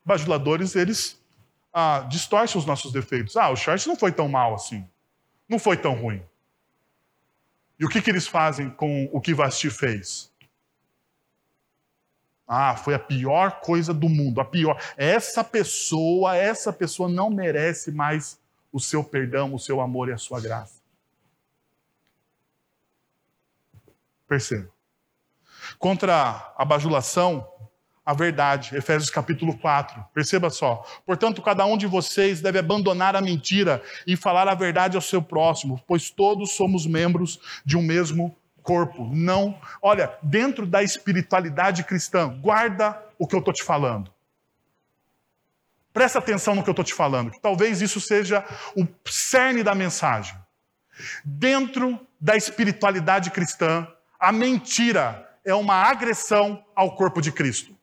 Bajuladores, 0.05 0.75
eles 0.75 1.23
ah, 1.73 2.01
distorcem 2.11 2.59
os 2.59 2.67
nossos 2.67 2.91
defeitos. 2.91 3.37
Ah, 3.37 3.51
o 3.51 3.55
short 3.55 3.87
não 3.87 3.95
foi 3.95 4.11
tão 4.11 4.29
mal 4.29 4.55
assim. 4.55 4.85
Não 5.49 5.61
foi 5.61 5.77
tão 5.77 5.95
ruim. 5.95 6.21
E 7.79 7.85
o 7.85 7.89
que, 7.89 8.03
que 8.03 8.11
eles 8.11 8.27
fazem 8.27 8.71
com 8.71 9.09
o 9.13 9.21
que 9.21 9.33
Vasti 9.33 9.71
fez? 9.71 10.33
Ah, 12.45 12.75
foi 12.75 12.95
a 12.95 12.99
pior 12.99 13.61
coisa 13.61 13.95
do 13.95 14.09
mundo, 14.09 14.41
a 14.41 14.45
pior. 14.45 14.83
Essa 14.97 15.45
pessoa, 15.45 16.37
essa 16.37 16.73
pessoa 16.73 17.09
não 17.09 17.31
merece 17.31 17.93
mais 17.93 18.40
o 18.73 18.81
seu 18.81 19.03
perdão, 19.03 19.55
o 19.55 19.59
seu 19.59 19.81
amor 19.81 20.09
e 20.09 20.13
a 20.13 20.19
sua 20.19 20.41
graça. 20.41 20.81
Perceba 24.29 24.71
contra 25.79 26.53
a 26.57 26.65
bajulação, 26.65 27.47
a 28.05 28.15
verdade. 28.15 28.77
Efésios 28.77 29.11
capítulo 29.11 29.57
4. 29.59 30.05
Perceba 30.13 30.51
só. 30.51 30.85
Portanto, 31.07 31.43
cada 31.43 31.65
um 31.65 31.77
de 31.77 31.87
vocês 31.87 32.41
deve 32.41 32.59
abandonar 32.59 33.15
a 33.15 33.21
mentira 33.21 33.83
e 34.07 34.17
falar 34.17 34.49
a 34.49 34.55
verdade 34.55 34.97
ao 34.97 35.03
seu 35.03 35.23
próximo, 35.23 35.83
pois 35.87 36.11
todos 36.11 36.53
somos 36.53 36.87
membros 36.87 37.41
de 37.65 37.77
um 37.77 37.83
mesmo 37.83 38.35
corpo. 38.63 39.09
Não, 39.13 39.59
olha, 39.81 40.13
dentro 40.23 40.67
da 40.67 40.83
espiritualidade 40.83 41.85
cristã, 41.85 42.29
guarda 42.29 43.01
o 43.19 43.27
que 43.27 43.35
eu 43.35 43.41
estou 43.41 43.55
te 43.55 43.63
falando. 43.63 44.11
Presta 45.93 46.19
atenção 46.19 46.55
no 46.55 46.63
que 46.63 46.69
eu 46.69 46.73
estou 46.73 46.85
te 46.85 46.95
falando, 46.95 47.31
que 47.31 47.41
talvez 47.41 47.81
isso 47.81 48.01
seja 48.01 48.45
o 48.77 48.87
cerne 49.07 49.63
da 49.63 49.75
mensagem. 49.75 50.37
Dentro 51.25 51.99
da 52.21 52.37
espiritualidade 52.37 53.31
cristã, 53.31 53.87
a 54.19 54.31
mentira 54.31 55.29
é 55.45 55.55
uma 55.55 55.75
agressão 55.75 56.65
ao 56.75 56.95
corpo 56.95 57.21
de 57.21 57.33
Cristo. 57.33 57.77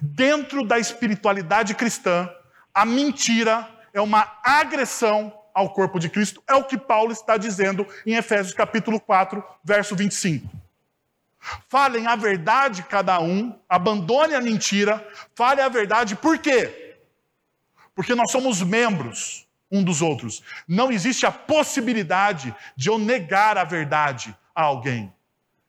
Dentro 0.00 0.64
da 0.64 0.78
espiritualidade 0.78 1.74
cristã, 1.74 2.30
a 2.72 2.84
mentira 2.84 3.68
é 3.92 4.00
uma 4.00 4.38
agressão 4.42 5.32
ao 5.54 5.72
corpo 5.72 5.98
de 5.98 6.08
Cristo, 6.08 6.42
é 6.46 6.54
o 6.54 6.64
que 6.64 6.78
Paulo 6.78 7.10
está 7.10 7.36
dizendo 7.36 7.86
em 8.06 8.14
Efésios 8.14 8.54
capítulo 8.54 9.00
4, 9.00 9.42
verso 9.64 9.96
25. 9.96 10.48
Falem 11.68 12.06
a 12.06 12.16
verdade 12.16 12.82
cada 12.82 13.20
um, 13.20 13.58
abandone 13.68 14.34
a 14.34 14.40
mentira, 14.40 15.06
fale 15.34 15.60
a 15.60 15.68
verdade, 15.68 16.16
por 16.16 16.38
quê? 16.38 16.96
Porque 17.94 18.14
nós 18.14 18.30
somos 18.30 18.62
membros 18.62 19.48
um 19.70 19.84
dos 19.84 20.00
outros. 20.00 20.42
Não 20.66 20.90
existe 20.90 21.26
a 21.26 21.32
possibilidade 21.32 22.54
de 22.76 22.88
eu 22.88 22.98
negar 22.98 23.58
a 23.58 23.64
verdade 23.64 24.36
a 24.54 24.62
alguém. 24.62 25.12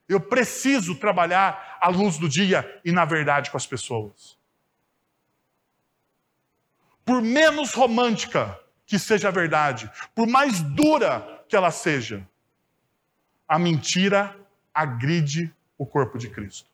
Eu 0.08 0.20
preciso 0.20 0.94
trabalhar 0.94 1.78
à 1.80 1.88
luz 1.88 2.18
do 2.18 2.28
dia 2.28 2.80
e 2.84 2.90
na 2.92 3.04
verdade 3.04 3.50
com 3.50 3.56
as 3.56 3.66
pessoas. 3.66 4.38
Por 7.04 7.22
menos 7.22 7.72
romântica 7.72 8.58
que 8.86 8.98
seja 8.98 9.28
a 9.28 9.32
verdade, 9.32 9.90
por 10.14 10.26
mais 10.26 10.60
dura 10.60 11.44
que 11.48 11.54
ela 11.54 11.70
seja, 11.70 12.26
a 13.46 13.58
mentira 13.58 14.36
agride 14.74 15.54
o 15.80 15.86
corpo 15.86 16.18
de 16.18 16.28
Cristo. 16.28 16.68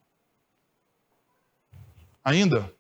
Ainda, 2.24 2.74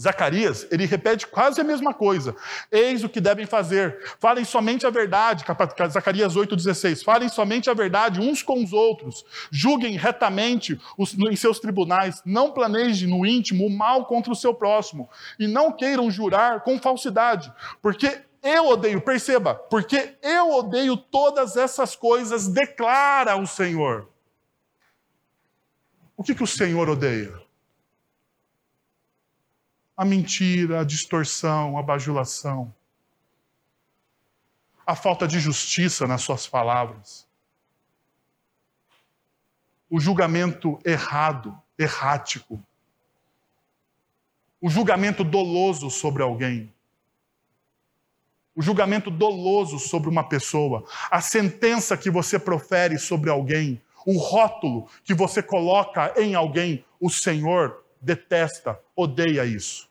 Zacarias, 0.00 0.66
ele 0.70 0.86
repete 0.86 1.26
quase 1.26 1.60
a 1.60 1.64
mesma 1.64 1.92
coisa. 1.92 2.34
Eis 2.72 3.04
o 3.04 3.08
que 3.08 3.20
devem 3.20 3.44
fazer. 3.44 4.00
Falem 4.18 4.46
somente 4.46 4.86
a 4.86 4.90
verdade. 4.90 5.44
Zacarias 5.90 6.36
8,16. 6.36 7.04
Falem 7.04 7.28
somente 7.28 7.68
a 7.68 7.74
verdade 7.74 8.18
uns 8.18 8.42
com 8.42 8.64
os 8.64 8.72
outros. 8.72 9.22
Julguem 9.50 9.98
retamente 9.98 10.80
os, 10.96 11.12
em 11.12 11.36
seus 11.36 11.60
tribunais. 11.60 12.22
Não 12.24 12.50
planejem 12.50 13.10
no 13.10 13.26
íntimo 13.26 13.66
o 13.66 13.70
mal 13.70 14.06
contra 14.06 14.32
o 14.32 14.36
seu 14.36 14.54
próximo. 14.54 15.06
E 15.38 15.46
não 15.46 15.70
queiram 15.70 16.10
jurar 16.10 16.62
com 16.62 16.78
falsidade. 16.78 17.52
Porque 17.82 18.22
eu 18.42 18.68
odeio, 18.68 19.02
perceba, 19.02 19.54
porque 19.54 20.14
eu 20.22 20.50
odeio 20.50 20.96
todas 20.96 21.58
essas 21.58 21.94
coisas, 21.94 22.48
declara 22.48 23.36
o 23.36 23.46
Senhor. 23.46 24.09
O 26.20 26.22
que, 26.22 26.34
que 26.34 26.42
o 26.42 26.46
Senhor 26.46 26.86
odeia? 26.90 27.40
a 30.00 30.04
mentira, 30.06 30.80
a 30.80 30.84
distorção, 30.84 31.76
a 31.76 31.82
bajulação, 31.82 32.74
a 34.86 34.96
falta 34.96 35.28
de 35.28 35.38
justiça 35.38 36.06
nas 36.06 36.22
suas 36.22 36.46
palavras, 36.46 37.28
o 39.90 40.00
julgamento 40.00 40.80
errado, 40.86 41.54
errático, 41.78 42.64
o 44.58 44.70
julgamento 44.70 45.22
doloso 45.22 45.90
sobre 45.90 46.22
alguém, 46.22 46.72
o 48.56 48.62
julgamento 48.62 49.10
doloso 49.10 49.78
sobre 49.78 50.08
uma 50.08 50.26
pessoa, 50.26 50.82
a 51.10 51.20
sentença 51.20 51.94
que 51.94 52.10
você 52.10 52.38
profere 52.38 52.98
sobre 52.98 53.28
alguém, 53.28 53.82
o 54.06 54.18
rótulo 54.18 54.88
que 55.04 55.14
você 55.14 55.42
coloca 55.42 56.14
em 56.16 56.34
alguém, 56.34 56.84
o 57.00 57.10
Senhor 57.10 57.84
detesta, 58.00 58.78
odeia 58.96 59.44
isso 59.44 59.90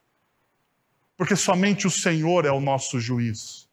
porque 1.19 1.35
somente 1.35 1.85
o 1.85 1.91
Senhor 1.91 2.45
é 2.45 2.49
o 2.49 2.61
nosso 2.61 2.97
juiz. 2.97 3.67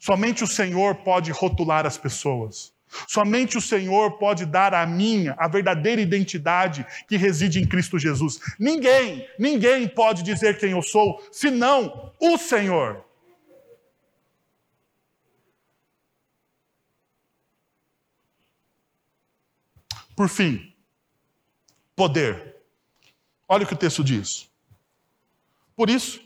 Somente 0.00 0.42
o 0.42 0.48
Senhor 0.48 0.96
pode 0.96 1.30
rotular 1.30 1.86
as 1.86 1.96
pessoas. 1.96 2.72
Somente 3.06 3.56
o 3.56 3.60
Senhor 3.60 4.18
pode 4.18 4.44
dar 4.44 4.74
a 4.74 4.84
minha 4.84 5.36
a 5.38 5.46
verdadeira 5.46 6.00
identidade 6.00 6.84
que 7.06 7.16
reside 7.16 7.60
em 7.60 7.68
Cristo 7.68 8.00
Jesus. 8.00 8.40
Ninguém, 8.58 9.28
ninguém 9.38 9.86
pode 9.86 10.24
dizer 10.24 10.58
quem 10.58 10.72
eu 10.72 10.82
sou, 10.82 11.22
senão 11.30 12.12
o 12.20 12.36
Senhor. 12.36 13.04
Por 20.14 20.28
fim, 20.28 20.72
poder. 21.96 22.56
Olha 23.48 23.64
o 23.64 23.66
que 23.66 23.74
o 23.74 23.78
texto 23.78 24.02
diz. 24.02 24.48
Por 25.76 25.88
isso, 25.90 26.20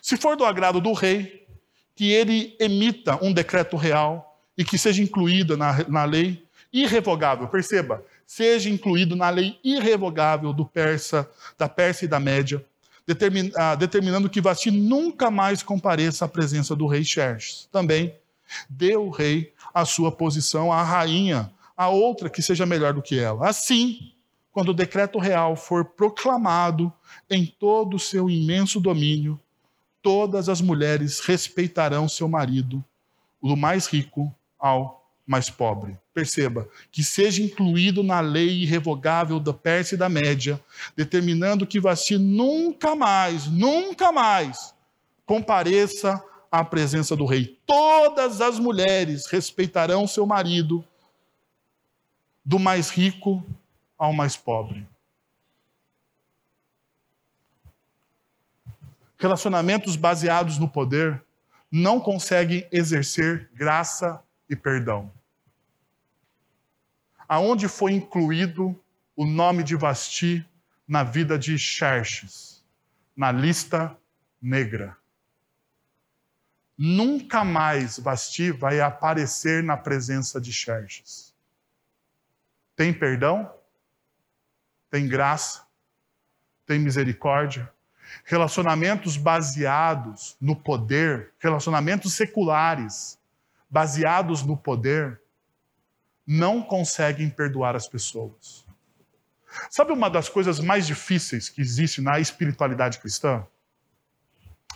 se 0.00 0.16
for 0.16 0.36
do 0.36 0.44
agrado 0.44 0.80
do 0.80 0.92
rei, 0.92 1.46
que 1.94 2.10
ele 2.10 2.56
emita 2.58 3.22
um 3.22 3.32
decreto 3.32 3.76
real 3.76 4.40
e 4.56 4.64
que 4.64 4.78
seja 4.78 5.02
incluído 5.02 5.56
na, 5.56 5.84
na 5.88 6.04
lei 6.04 6.44
irrevogável. 6.72 7.46
Perceba, 7.48 8.04
seja 8.26 8.68
incluído 8.68 9.14
na 9.14 9.28
lei 9.30 9.58
irrevogável 9.62 10.52
do 10.52 10.64
persa, 10.64 11.28
da 11.58 11.68
Pérsia 11.68 12.06
e 12.06 12.08
da 12.08 12.18
Média, 12.18 12.64
determin, 13.06 13.52
ah, 13.56 13.74
determinando 13.74 14.28
que 14.28 14.40
Vasti 14.40 14.70
nunca 14.70 15.30
mais 15.30 15.62
compareça 15.62 16.24
à 16.24 16.28
presença 16.28 16.74
do 16.74 16.86
rei 16.86 17.04
Xerxes. 17.04 17.68
Também 17.70 18.14
deu 18.68 19.06
o 19.06 19.10
rei 19.10 19.52
a 19.72 19.84
sua 19.84 20.10
posição 20.10 20.72
à 20.72 20.82
rainha, 20.82 21.50
a 21.76 21.88
outra 21.88 22.30
que 22.30 22.42
seja 22.42 22.66
melhor 22.66 22.92
do 22.92 23.02
que 23.02 23.18
ela. 23.18 23.48
Assim, 23.48 24.12
quando 24.52 24.70
o 24.70 24.74
decreto 24.74 25.18
real 25.18 25.56
for 25.56 25.84
proclamado 25.84 26.92
em 27.30 27.46
todo 27.46 27.96
o 27.96 28.00
seu 28.00 28.28
imenso 28.28 28.78
domínio, 28.80 29.40
todas 30.02 30.48
as 30.48 30.60
mulheres 30.60 31.20
respeitarão 31.20 32.08
seu 32.08 32.28
marido, 32.28 32.84
do 33.42 33.56
mais 33.56 33.86
rico 33.86 34.34
ao 34.58 35.02
mais 35.26 35.48
pobre. 35.48 35.96
Perceba, 36.12 36.68
que 36.90 37.02
seja 37.02 37.42
incluído 37.42 38.02
na 38.02 38.20
lei 38.20 38.62
irrevogável 38.62 39.40
da 39.40 39.54
Pérsia 39.54 39.94
e 39.94 39.98
da 39.98 40.08
Média, 40.08 40.60
determinando 40.96 41.66
que 41.66 41.80
Vasti 41.80 42.18
nunca 42.18 42.94
mais, 42.94 43.46
nunca 43.46 44.12
mais 44.12 44.74
compareça 45.24 46.22
à 46.50 46.62
presença 46.62 47.16
do 47.16 47.24
rei. 47.24 47.58
Todas 47.64 48.42
as 48.42 48.58
mulheres 48.58 49.26
respeitarão 49.26 50.06
seu 50.06 50.26
marido, 50.26 50.84
do 52.44 52.58
mais 52.58 52.90
rico 52.90 53.44
ao 53.96 54.12
mais 54.12 54.36
pobre. 54.36 54.86
Relacionamentos 59.18 59.94
baseados 59.94 60.58
no 60.58 60.68
poder 60.68 61.22
não 61.70 62.00
conseguem 62.00 62.66
exercer 62.72 63.48
graça 63.54 64.22
e 64.50 64.56
perdão. 64.56 65.10
Aonde 67.28 67.68
foi 67.68 67.92
incluído 67.92 68.78
o 69.16 69.24
nome 69.24 69.62
de 69.62 69.76
Vasti 69.76 70.44
na 70.86 71.04
vida 71.04 71.38
de 71.38 71.56
Xerxes? 71.56 72.62
Na 73.16 73.30
lista 73.30 73.96
negra. 74.40 74.96
Nunca 76.76 77.44
mais 77.44 77.98
Vasti 77.98 78.50
vai 78.50 78.80
aparecer 78.80 79.62
na 79.62 79.76
presença 79.76 80.40
de 80.40 80.52
Xerxes. 80.52 81.31
Tem 82.76 82.92
perdão? 82.92 83.52
Tem 84.90 85.08
graça? 85.08 85.66
Tem 86.66 86.78
misericórdia? 86.78 87.72
Relacionamentos 88.24 89.16
baseados 89.16 90.36
no 90.40 90.54
poder, 90.54 91.32
relacionamentos 91.38 92.12
seculares, 92.12 93.18
baseados 93.70 94.42
no 94.42 94.56
poder, 94.56 95.20
não 96.26 96.62
conseguem 96.62 97.30
perdoar 97.30 97.74
as 97.74 97.88
pessoas. 97.88 98.66
Sabe 99.70 99.92
uma 99.92 100.08
das 100.08 100.28
coisas 100.28 100.60
mais 100.60 100.86
difíceis 100.86 101.48
que 101.48 101.60
existe 101.60 102.00
na 102.00 102.18
espiritualidade 102.20 102.98
cristã? 102.98 103.46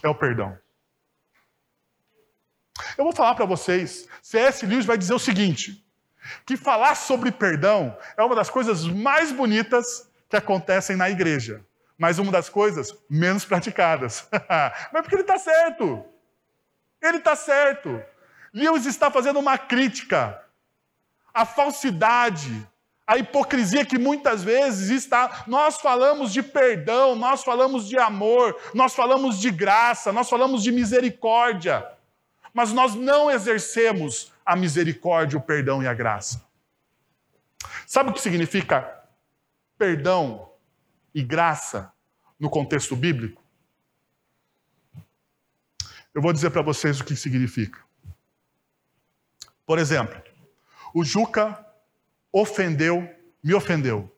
É 0.02 0.08
o 0.08 0.14
perdão. 0.14 0.58
Eu 2.96 3.04
vou 3.04 3.12
falar 3.12 3.34
para 3.34 3.46
vocês, 3.46 4.06
C.S. 4.22 4.66
Lewis 4.66 4.84
vai 4.84 4.98
dizer 4.98 5.14
o 5.14 5.18
seguinte: 5.18 5.85
que 6.44 6.56
falar 6.56 6.94
sobre 6.94 7.30
perdão 7.30 7.96
é 8.16 8.22
uma 8.22 8.34
das 8.34 8.50
coisas 8.50 8.84
mais 8.84 9.32
bonitas 9.32 10.08
que 10.28 10.36
acontecem 10.36 10.96
na 10.96 11.08
igreja, 11.08 11.64
mas 11.98 12.18
uma 12.18 12.32
das 12.32 12.48
coisas 12.48 12.94
menos 13.08 13.44
praticadas. 13.44 14.28
mas 14.92 15.02
porque 15.02 15.16
ele 15.16 15.22
está 15.22 15.38
certo. 15.38 16.04
Ele 17.02 17.18
está 17.18 17.36
certo. 17.36 18.02
Lewis 18.52 18.86
está 18.86 19.10
fazendo 19.10 19.38
uma 19.38 19.58
crítica 19.58 20.42
à 21.32 21.44
falsidade, 21.44 22.66
à 23.06 23.18
hipocrisia 23.18 23.84
que 23.84 23.98
muitas 23.98 24.42
vezes 24.42 24.90
está. 24.90 25.44
Nós 25.46 25.76
falamos 25.80 26.32
de 26.32 26.42
perdão, 26.42 27.14
nós 27.14 27.44
falamos 27.44 27.86
de 27.86 27.98
amor, 27.98 28.58
nós 28.74 28.94
falamos 28.94 29.38
de 29.38 29.50
graça, 29.50 30.12
nós 30.12 30.28
falamos 30.28 30.62
de 30.62 30.72
misericórdia, 30.72 31.86
mas 32.52 32.72
nós 32.72 32.94
não 32.94 33.30
exercemos 33.30 34.32
a 34.46 34.54
misericórdia, 34.54 35.36
o 35.36 35.42
perdão 35.42 35.82
e 35.82 35.88
a 35.88 35.92
graça. 35.92 36.46
Sabe 37.84 38.10
o 38.10 38.12
que 38.12 38.20
significa 38.20 39.04
perdão 39.76 40.52
e 41.12 41.22
graça 41.22 41.92
no 42.38 42.48
contexto 42.48 42.94
bíblico? 42.94 43.42
Eu 46.14 46.22
vou 46.22 46.32
dizer 46.32 46.50
para 46.50 46.62
vocês 46.62 47.00
o 47.00 47.04
que 47.04 47.16
significa. 47.16 47.80
Por 49.66 49.78
exemplo, 49.78 50.22
o 50.94 51.04
Juca 51.04 51.66
ofendeu, 52.32 53.06
me 53.42 53.52
ofendeu. 53.52 54.10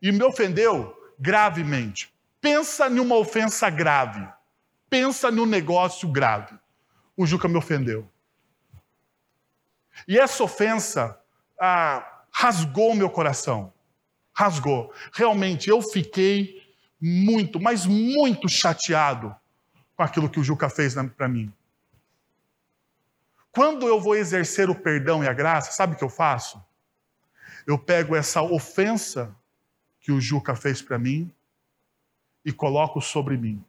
E 0.00 0.12
me 0.12 0.22
ofendeu 0.22 0.96
gravemente. 1.18 2.14
Pensa 2.40 2.88
numa 2.88 3.16
ofensa 3.16 3.68
grave. 3.68 4.26
Pensa 4.88 5.30
num 5.30 5.46
negócio 5.46 6.08
grave. 6.08 6.56
O 7.16 7.26
Juca 7.26 7.48
me 7.48 7.56
ofendeu. 7.56 8.08
E 10.06 10.18
essa 10.18 10.42
ofensa 10.42 11.18
ah, 11.60 12.22
rasgou 12.30 12.94
meu 12.94 13.10
coração. 13.10 13.72
Rasgou. 14.32 14.92
Realmente, 15.12 15.68
eu 15.68 15.82
fiquei 15.82 16.62
muito, 17.00 17.60
mas 17.60 17.86
muito 17.86 18.48
chateado 18.48 19.34
com 19.96 20.02
aquilo 20.02 20.30
que 20.30 20.40
o 20.40 20.44
Juca 20.44 20.68
fez 20.68 20.94
para 21.16 21.28
mim. 21.28 21.52
Quando 23.52 23.86
eu 23.86 24.00
vou 24.00 24.14
exercer 24.14 24.70
o 24.70 24.74
perdão 24.74 25.24
e 25.24 25.28
a 25.28 25.32
graça, 25.32 25.72
sabe 25.72 25.94
o 25.94 25.96
que 25.96 26.04
eu 26.04 26.08
faço? 26.08 26.62
Eu 27.66 27.78
pego 27.78 28.14
essa 28.14 28.42
ofensa 28.42 29.34
que 30.00 30.12
o 30.12 30.20
Juca 30.20 30.54
fez 30.54 30.80
para 30.80 30.98
mim 30.98 31.32
e 32.44 32.52
coloco 32.52 33.00
sobre 33.00 33.36
mim. 33.36 33.62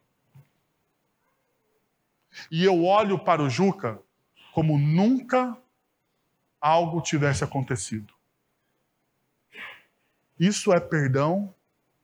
E 2.50 2.64
eu 2.64 2.84
olho 2.84 3.18
para 3.18 3.42
o 3.42 3.50
Juca 3.50 4.00
como 4.52 4.78
nunca 4.78 5.56
algo 6.62 7.02
tivesse 7.02 7.42
acontecido. 7.42 8.14
Isso 10.38 10.72
é 10.72 10.78
perdão 10.78 11.52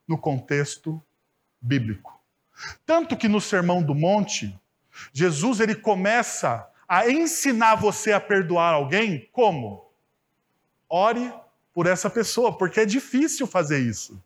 no 0.07 0.19
contexto 0.19 1.01
bíblico. 1.61 2.21
Tanto 2.85 3.17
que 3.17 3.29
no 3.29 3.41
Sermão 3.41 3.83
do 3.83 3.95
Monte, 3.95 4.59
Jesus 5.13 5.61
ele 5.61 5.77
começa 5.77 6.69
a 6.89 7.09
ensinar 7.09 7.77
você 7.77 8.13
a 8.13 8.21
perdoar 8.21 8.75
alguém, 8.75 9.29
como? 9.33 9.93
Ore 10.89 11.33
por 11.73 11.87
essa 11.87 12.11
pessoa, 12.11 12.57
porque 12.57 12.81
é 12.81 12.85
difícil 12.85 13.47
fazer 13.47 13.79
isso. 13.79 14.21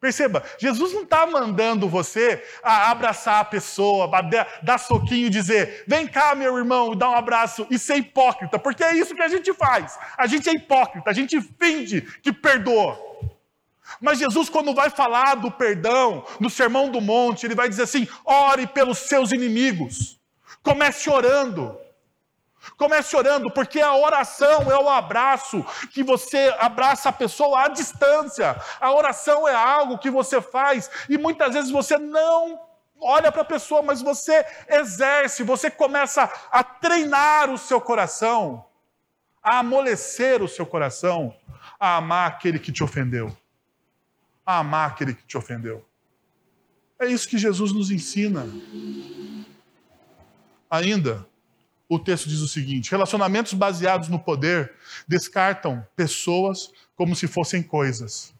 Perceba, 0.00 0.42
Jesus 0.58 0.92
não 0.92 1.02
está 1.02 1.26
mandando 1.26 1.88
você 1.88 2.42
a 2.62 2.90
abraçar 2.90 3.40
a 3.40 3.44
pessoa, 3.44 4.10
a 4.14 4.22
dar 4.62 4.78
soquinho 4.78 5.26
e 5.26 5.30
dizer: 5.30 5.84
vem 5.86 6.06
cá, 6.06 6.34
meu 6.34 6.56
irmão, 6.58 6.94
dá 6.94 7.08
um 7.08 7.16
abraço 7.16 7.66
e 7.70 7.78
ser 7.78 7.96
hipócrita, 7.96 8.58
porque 8.58 8.84
é 8.84 8.96
isso 8.96 9.14
que 9.14 9.22
a 9.22 9.28
gente 9.28 9.52
faz. 9.54 9.98
A 10.18 10.26
gente 10.26 10.48
é 10.48 10.52
hipócrita, 10.52 11.10
a 11.10 11.14
gente 11.14 11.40
finge 11.40 12.02
que 12.22 12.32
perdoa. 12.32 12.98
Mas 14.00 14.18
Jesus, 14.18 14.48
quando 14.48 14.74
vai 14.74 14.90
falar 14.90 15.36
do 15.36 15.50
perdão, 15.50 16.24
no 16.40 16.50
Sermão 16.50 16.90
do 16.90 17.00
Monte, 17.00 17.46
ele 17.46 17.54
vai 17.54 17.68
dizer 17.68 17.84
assim: 17.84 18.06
ore 18.24 18.66
pelos 18.66 18.98
seus 18.98 19.32
inimigos. 19.32 20.18
Comece 20.62 21.08
orando. 21.10 21.83
Comece 22.76 23.16
orando, 23.16 23.50
porque 23.50 23.80
a 23.80 23.94
oração 23.94 24.70
é 24.70 24.78
o 24.78 24.88
abraço 24.88 25.64
que 25.92 26.02
você 26.02 26.54
abraça 26.58 27.08
a 27.08 27.12
pessoa 27.12 27.64
à 27.64 27.68
distância. 27.68 28.56
A 28.80 28.92
oração 28.92 29.48
é 29.48 29.54
algo 29.54 29.98
que 29.98 30.10
você 30.10 30.40
faz 30.40 30.90
e 31.08 31.16
muitas 31.18 31.54
vezes 31.54 31.70
você 31.70 31.98
não 31.98 32.60
olha 33.00 33.30
para 33.30 33.42
a 33.42 33.46
pessoa, 33.46 33.82
mas 33.82 34.00
você 34.00 34.44
exerce, 34.68 35.42
você 35.42 35.70
começa 35.70 36.30
a 36.50 36.64
treinar 36.64 37.50
o 37.50 37.58
seu 37.58 37.80
coração, 37.80 38.64
a 39.42 39.58
amolecer 39.58 40.42
o 40.42 40.48
seu 40.48 40.64
coração, 40.64 41.34
a 41.78 41.96
amar 41.96 42.28
aquele 42.28 42.58
que 42.58 42.72
te 42.72 42.82
ofendeu. 42.82 43.36
A 44.46 44.58
amar 44.58 44.90
aquele 44.90 45.14
que 45.14 45.22
te 45.24 45.36
ofendeu. 45.36 45.84
É 46.98 47.06
isso 47.06 47.28
que 47.28 47.36
Jesus 47.36 47.72
nos 47.72 47.90
ensina. 47.90 48.46
Ainda, 50.70 51.26
o 51.94 51.98
texto 51.98 52.28
diz 52.28 52.40
o 52.40 52.48
seguinte: 52.48 52.90
relacionamentos 52.90 53.54
baseados 53.54 54.08
no 54.08 54.18
poder 54.18 54.74
descartam 55.06 55.86
pessoas 55.96 56.72
como 56.94 57.14
se 57.14 57.26
fossem 57.26 57.62
coisas. 57.62 58.34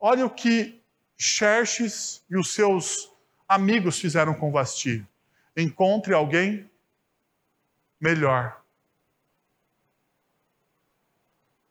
Olha 0.00 0.24
o 0.24 0.30
que 0.30 0.80
Xerxes 1.16 2.24
e 2.30 2.36
os 2.36 2.54
seus 2.54 3.10
amigos 3.48 3.98
fizeram 3.98 4.34
com 4.34 4.52
Vasti. 4.52 5.06
Encontre 5.56 6.14
alguém 6.14 6.70
melhor. 8.00 8.62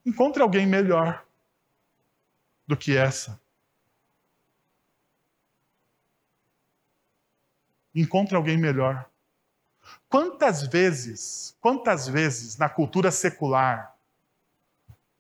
Encontre 0.06 0.42
alguém 0.42 0.66
melhor 0.66 1.26
do 2.66 2.76
que 2.76 2.96
essa. 2.96 3.40
Encontre 7.96 8.36
alguém 8.36 8.58
melhor. 8.58 9.10
Quantas 10.10 10.64
vezes, 10.64 11.56
quantas 11.60 12.08
vezes 12.08 12.58
na 12.58 12.70
cultura 12.70 13.12
secular, 13.12 13.94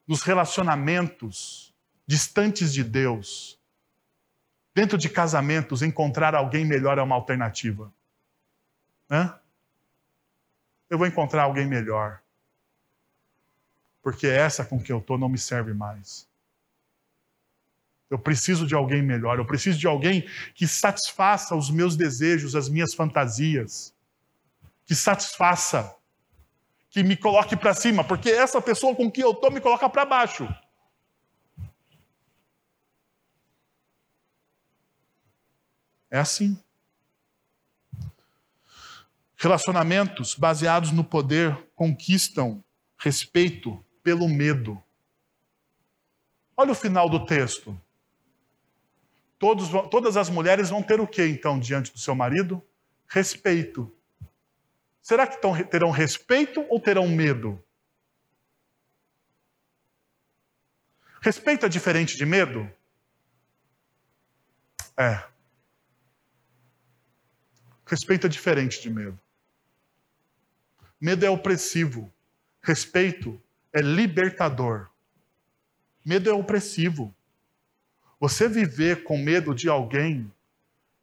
nos 0.07 0.21
relacionamentos 0.21 1.73
distantes 2.05 2.73
de 2.73 2.83
Deus, 2.83 3.59
dentro 4.73 4.97
de 4.97 5.09
casamentos, 5.09 5.81
encontrar 5.81 6.33
alguém 6.33 6.63
melhor 6.63 6.97
é 6.97 7.01
uma 7.01 7.15
alternativa? 7.15 7.93
Hã? 9.11 9.37
Eu 10.89 10.97
vou 10.97 11.05
encontrar 11.05 11.43
alguém 11.43 11.67
melhor. 11.67 12.21
Porque 14.01 14.25
essa 14.25 14.63
com 14.63 14.81
que 14.81 14.91
eu 14.91 14.99
estou 14.99 15.17
não 15.17 15.27
me 15.27 15.37
serve 15.37 15.73
mais. 15.73 16.25
Eu 18.09 18.17
preciso 18.17 18.65
de 18.65 18.73
alguém 18.73 19.01
melhor. 19.01 19.37
Eu 19.37 19.45
preciso 19.45 19.77
de 19.77 19.85
alguém 19.85 20.25
que 20.55 20.65
satisfaça 20.65 21.53
os 21.55 21.69
meus 21.69 21.97
desejos, 21.97 22.55
as 22.55 22.69
minhas 22.69 22.93
fantasias 22.93 23.93
que 24.87 24.95
satisfaça, 24.95 25.93
que 26.89 27.03
me 27.03 27.17
coloque 27.17 27.57
para 27.57 27.73
cima, 27.73 28.05
porque 28.05 28.29
essa 28.29 28.61
pessoa 28.61 28.95
com 28.95 29.11
quem 29.11 29.21
eu 29.21 29.31
estou 29.31 29.51
me 29.51 29.59
coloca 29.59 29.89
para 29.89 30.05
baixo. 30.05 30.47
É 36.09 36.17
assim. 36.17 36.57
Relacionamentos 39.35 40.33
baseados 40.35 40.93
no 40.93 41.03
poder 41.03 41.69
conquistam 41.75 42.63
respeito 42.97 43.83
pelo 44.01 44.29
medo. 44.29 44.81
Olha 46.55 46.71
o 46.71 46.75
final 46.75 47.09
do 47.09 47.25
texto. 47.25 47.79
Todos, 49.37 49.67
todas 49.91 50.15
as 50.15 50.29
mulheres 50.29 50.69
vão 50.69 50.81
ter 50.81 51.01
o 51.01 51.05
que 51.05 51.27
então 51.27 51.59
diante 51.59 51.91
do 51.91 51.99
seu 51.99 52.15
marido? 52.15 52.63
Respeito. 53.05 53.96
Será 55.07 55.25
que 55.25 55.37
terão 55.71 55.89
respeito 55.89 56.65
ou 56.67 56.81
terão 56.81 57.07
medo? 57.07 57.63
Respeito 61.21 61.65
é 61.65 61.69
diferente 61.69 62.17
de 62.17 62.25
medo? 62.25 62.69
É. 64.97 65.23
Respeito 67.85 68.27
é 68.27 68.29
diferente 68.29 68.81
de 68.81 68.89
medo. 68.89 69.17
Medo 70.99 71.25
é 71.25 71.29
opressivo. 71.29 72.13
Respeito 72.61 73.41
é 73.71 73.79
libertador. 73.79 74.89
Medo 76.03 76.29
é 76.29 76.33
opressivo. 76.33 77.15
Você 78.19 78.49
viver 78.49 79.05
com 79.05 79.17
medo 79.17 79.55
de 79.55 79.69
alguém 79.69 80.29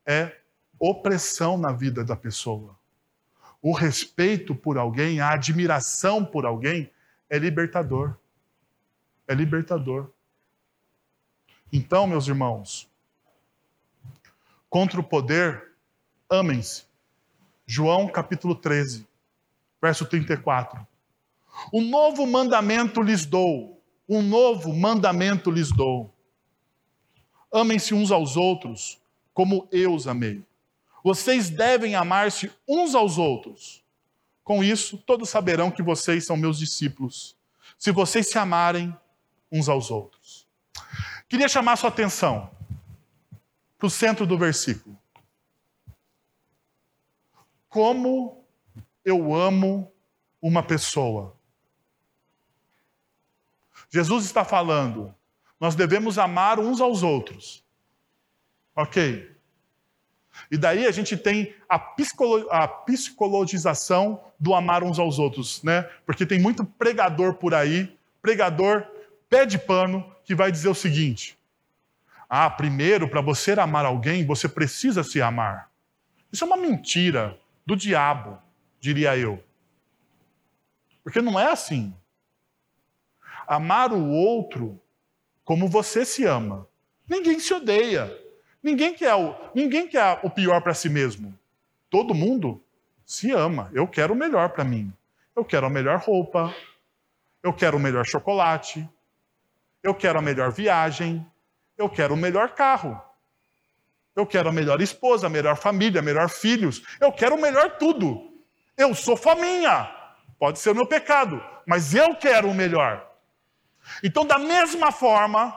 é 0.05 0.43
opressão 0.79 1.57
na 1.57 1.73
vida 1.73 2.05
da 2.05 2.15
pessoa. 2.15 2.79
O 3.65 3.73
respeito 3.73 4.55
por 4.55 4.77
alguém, 4.77 5.21
a 5.21 5.31
admiração 5.31 6.23
por 6.23 6.45
alguém 6.45 6.91
é 7.31 7.39
libertador. 7.39 8.15
É 9.27 9.33
libertador. 9.35 10.11
Então, 11.73 12.07
meus 12.07 12.29
irmãos, 12.29 12.87
contra 14.69 15.01
o 15.01 15.03
poder, 15.03 15.73
amem-se. 16.29 16.85
João 17.65 18.07
capítulo 18.07 18.55
13, 18.55 19.09
verso 19.81 20.05
34. 20.05 20.87
Um 21.73 21.89
novo 21.89 22.27
mandamento 22.27 23.01
lhes 23.01 23.25
dou, 23.25 23.83
um 24.07 24.21
novo 24.21 24.75
mandamento 24.75 25.51
lhes 25.51 25.73
dou. 25.73 26.15
Amem-se 27.51 27.95
uns 27.95 28.13
aos 28.13 28.37
outros, 28.37 29.01
como 29.33 29.67
eu 29.73 29.95
os 29.95 30.07
amei. 30.07 30.45
Vocês 31.05 31.51
devem 31.51 31.95
amar-se 31.95 32.51
uns 32.67 32.95
aos 32.95 33.19
outros. 33.19 33.85
Com 34.43 34.65
isso, 34.65 34.97
todos 34.97 35.29
saberão 35.29 35.71
que 35.71 35.83
vocês 35.83 36.25
são 36.25 36.35
meus 36.35 36.59
discípulos, 36.59 37.37
se 37.79 37.93
vocês 37.93 38.31
se 38.31 38.39
amarem 38.39 38.97
uns 39.53 39.69
aos 39.69 39.91
outros. 39.91 40.49
Queria 41.29 41.47
chamar 41.47 41.77
sua 41.77 41.91
atenção 41.91 42.51
para 43.77 43.87
o 43.87 43.91
centro 43.91 44.27
do 44.27 44.39
versículo. 44.39 44.99
Como 47.69 48.43
eu 49.05 49.35
amo 49.35 49.93
uma 50.41 50.63
pessoa. 50.63 51.37
Jesus 53.91 54.25
está 54.25 54.43
falando, 54.43 55.15
nós 55.61 55.75
devemos 55.75 56.19
amar 56.19 56.59
uns 56.59 56.81
aos 56.81 57.03
outros. 57.03 57.63
Ok. 58.75 59.34
E 60.51 60.57
daí 60.57 60.87
a 60.87 60.91
gente 60.91 61.17
tem 61.17 61.55
a, 61.69 61.79
psicolo 61.79 62.49
a 62.51 62.67
psicologização 62.67 64.21
do 64.39 64.55
amar 64.55 64.83
uns 64.83 64.99
aos 64.99 65.19
outros, 65.19 65.63
né? 65.63 65.83
Porque 66.05 66.27
tem 66.27 66.41
muito 66.41 66.65
pregador 66.65 67.35
por 67.35 67.55
aí, 67.55 67.97
pregador 68.21 68.87
pé 69.29 69.47
de 69.47 69.59
pano, 69.59 70.05
que 70.25 70.35
vai 70.35 70.51
dizer 70.51 70.69
o 70.69 70.75
seguinte: 70.75 71.39
ah, 72.29 72.51
primeiro, 72.51 73.09
para 73.09 73.21
você 73.21 73.53
amar 73.53 73.85
alguém, 73.85 74.27
você 74.27 74.49
precisa 74.49 75.03
se 75.03 75.21
amar. 75.21 75.71
Isso 76.33 76.45
é 76.45 76.47
uma 76.47 76.57
mentira 76.57 77.39
do 77.65 77.77
diabo, 77.77 78.39
diria 78.81 79.17
eu. 79.17 79.43
Porque 81.03 81.21
não 81.21 81.39
é 81.39 81.53
assim 81.53 81.95
amar 83.47 83.93
o 83.93 84.09
outro 84.09 84.81
como 85.45 85.69
você 85.69 86.05
se 86.05 86.25
ama. 86.25 86.67
Ninguém 87.09 87.39
se 87.39 87.53
odeia. 87.53 88.11
Ninguém 88.65 88.95
quer 88.95 89.15
o, 89.15 89.37
ninguém 89.55 89.87
quer 89.87 90.21
o 90.23 90.31
pior 90.31 90.63
para 90.63 90.73
si 90.73 90.89
mesmo. 90.89 91.39
Todo 91.91 92.15
mundo 92.15 92.65
se 93.05 93.31
ama. 93.31 93.71
Eu 93.75 93.87
quero 93.87 94.15
o 94.15 94.17
melhor 94.17 94.49
para 94.49 94.65
mim. 94.65 94.91
Eu 95.37 95.45
quero 95.45 95.67
a 95.67 95.71
melhor 95.71 95.99
roupa. 95.99 96.55
Eu 97.43 97.53
quero 97.53 97.77
o 97.77 97.81
melhor 97.81 98.07
chocolate. 98.07 98.89
Eu 99.83 99.95
quero 99.95 100.19
a 100.19 100.23
melhor 100.23 100.51
viagem. 100.51 101.25
Eu 101.77 101.91
quero 101.91 102.15
o 102.15 102.17
melhor 102.17 102.55
carro. 102.55 102.99
Eu 104.17 104.25
quero 104.27 104.49
a 104.49 104.53
melhor 104.53 104.81
esposa, 104.81 105.27
a 105.27 105.31
melhor 105.31 105.57
família, 105.57 106.01
melhor 106.01 106.31
filhos. 106.31 106.83
Eu 106.99 107.13
quero 107.13 107.35
o 107.35 107.41
melhor 107.41 107.77
tudo. 107.77 108.33
Eu 108.79 108.95
sou 108.95 109.15
faminha. 109.15 109.95
Pode 110.39 110.59
ser 110.59 110.71
o 110.71 110.75
meu 110.75 110.87
pecado, 110.87 111.39
mas 111.67 111.95
eu 111.95 112.17
quero 112.17 112.49
o 112.49 112.55
melhor. 112.55 113.07
Então, 114.03 114.25
da 114.25 114.39
mesma 114.39 114.91
forma 114.91 115.55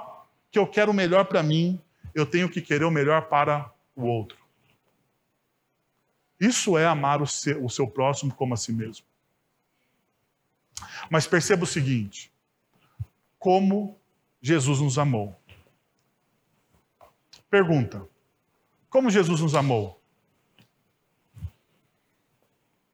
que 0.51 0.59
eu 0.59 0.67
quero 0.67 0.91
o 0.91 0.93
melhor 0.93 1.23
para 1.23 1.41
mim, 1.41 1.81
eu 2.20 2.26
tenho 2.26 2.49
que 2.49 2.61
querer 2.61 2.84
o 2.84 2.91
melhor 2.91 3.30
para 3.30 3.72
o 3.95 4.03
outro. 4.03 4.38
Isso 6.39 6.78
é 6.78 6.86
amar 6.86 7.22
o 7.22 7.28
seu, 7.28 7.63
o 7.63 7.70
seu 7.70 7.88
próximo 7.88 8.34
como 8.34 8.55
a 8.55 8.57
si 8.57 8.72
mesmo. 8.72 9.05
Mas 11.09 11.28
perceba 11.28 11.63
o 11.63 11.68
seguinte: 11.68 12.32
como 13.38 13.99
Jesus 14.41 14.80
nos 14.82 14.97
amou. 14.97 15.39
Pergunta: 17.49 18.07
como 18.89 19.11
Jesus 19.11 19.41
nos 19.41 19.53
amou? 19.53 20.01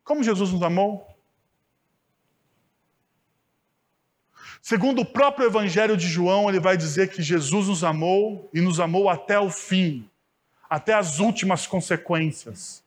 Como 0.03 0.21
Jesus 0.21 0.51
nos 0.51 0.61
amou? 0.61 1.12
Segundo 4.63 5.01
o 5.01 5.05
próprio 5.05 5.45
Evangelho 5.45 5.97
de 5.97 6.07
João, 6.07 6.47
ele 6.47 6.57
vai 6.57 6.77
dizer 6.77 7.09
que 7.09 7.21
Jesus 7.21 7.67
nos 7.67 7.83
amou 7.83 8.49
e 8.53 8.61
nos 8.61 8.79
amou 8.79 9.09
até 9.09 9.37
o 9.37 9.49
fim, 9.49 10.09
até 10.69 10.93
as 10.93 11.19
últimas 11.19 11.67
consequências. 11.67 12.81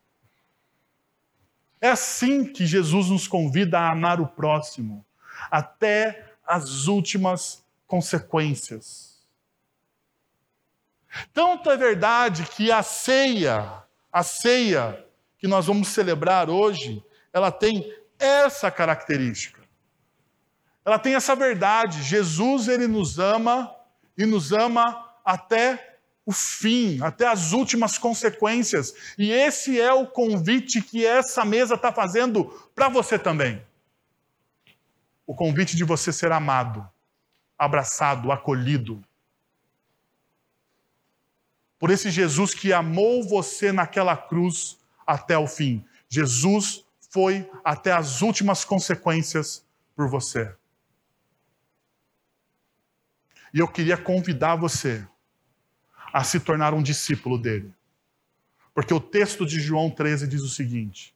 É 1.79 1.91
assim 1.91 2.47
que 2.51 2.65
Jesus 2.65 3.11
nos 3.11 3.29
convida 3.29 3.79
a 3.79 3.93
amar 3.93 4.23
o 4.23 4.27
próximo, 4.27 5.05
até 5.51 6.33
as 6.47 6.87
últimas 6.87 7.63
consequências. 7.87 9.21
Tanto 11.35 11.71
é 11.71 11.77
verdade 11.77 12.47
que 12.57 12.73
a 12.73 12.83
ceia, 12.83 13.83
a 14.11 14.23
ceia 14.23 15.05
que 15.37 15.47
nós 15.47 15.67
vamos 15.67 15.89
celebrar 15.89 16.49
hoje, 16.49 17.05
ela 17.35 17.53
tem 17.53 17.95
essa 18.19 18.71
característica 18.71 19.66
ela 20.87 21.01
tem 21.01 21.17
essa 21.17 21.35
verdade. 21.35 22.01
Jesus, 22.05 22.69
ele 22.69 22.87
nos 22.87 23.19
ama 23.19 23.75
e 24.17 24.25
nos 24.25 24.53
ama 24.53 25.11
até 25.25 25.99
o 26.25 26.31
fim, 26.31 27.03
até 27.03 27.27
as 27.27 27.51
últimas 27.51 27.99
consequências. 27.99 28.95
E 29.19 29.33
esse 29.33 29.81
é 29.81 29.93
o 29.93 30.07
convite 30.07 30.81
que 30.81 31.05
essa 31.05 31.45
mesa 31.45 31.75
está 31.75 31.93
fazendo 31.93 32.45
para 32.73 32.89
você 32.89 33.19
também. 33.19 33.61
O 35.27 35.35
convite 35.35 35.77
de 35.77 35.83
você 35.83 36.13
ser 36.13 36.31
amado, 36.31 36.89
abraçado, 37.59 38.31
acolhido. 38.31 39.03
Por 41.81 41.91
esse 41.91 42.13
Jesus 42.13 42.55
que 42.55 42.73
amou 42.73 43.25
você 43.25 43.73
naquela 43.73 44.17
cruz 44.17 44.79
até 45.05 45.37
o 45.37 45.49
fim. 45.49 45.85
Jesus 46.09 46.85
foi 47.11 47.51
até 47.65 47.91
as 47.91 48.23
últimas 48.23 48.65
consequências 48.65 49.65
por 49.97 50.09
você. 50.09 50.55
E 53.53 53.59
eu 53.59 53.69
queria 53.69 53.97
convidar 53.97 54.57
você 54.57 55.07
a 56.13 56.25
se 56.25 56.41
tornar 56.41 56.75
um 56.75 56.83
discípulo 56.83 57.39
dele. 57.39 57.75
Porque 58.75 58.93
o 58.93 59.01
texto 59.01 59.47
de 59.47 59.61
João 59.61 59.91
13 59.91 60.27
diz 60.27 60.43
o 60.43 60.49
seguinte: 60.49 61.15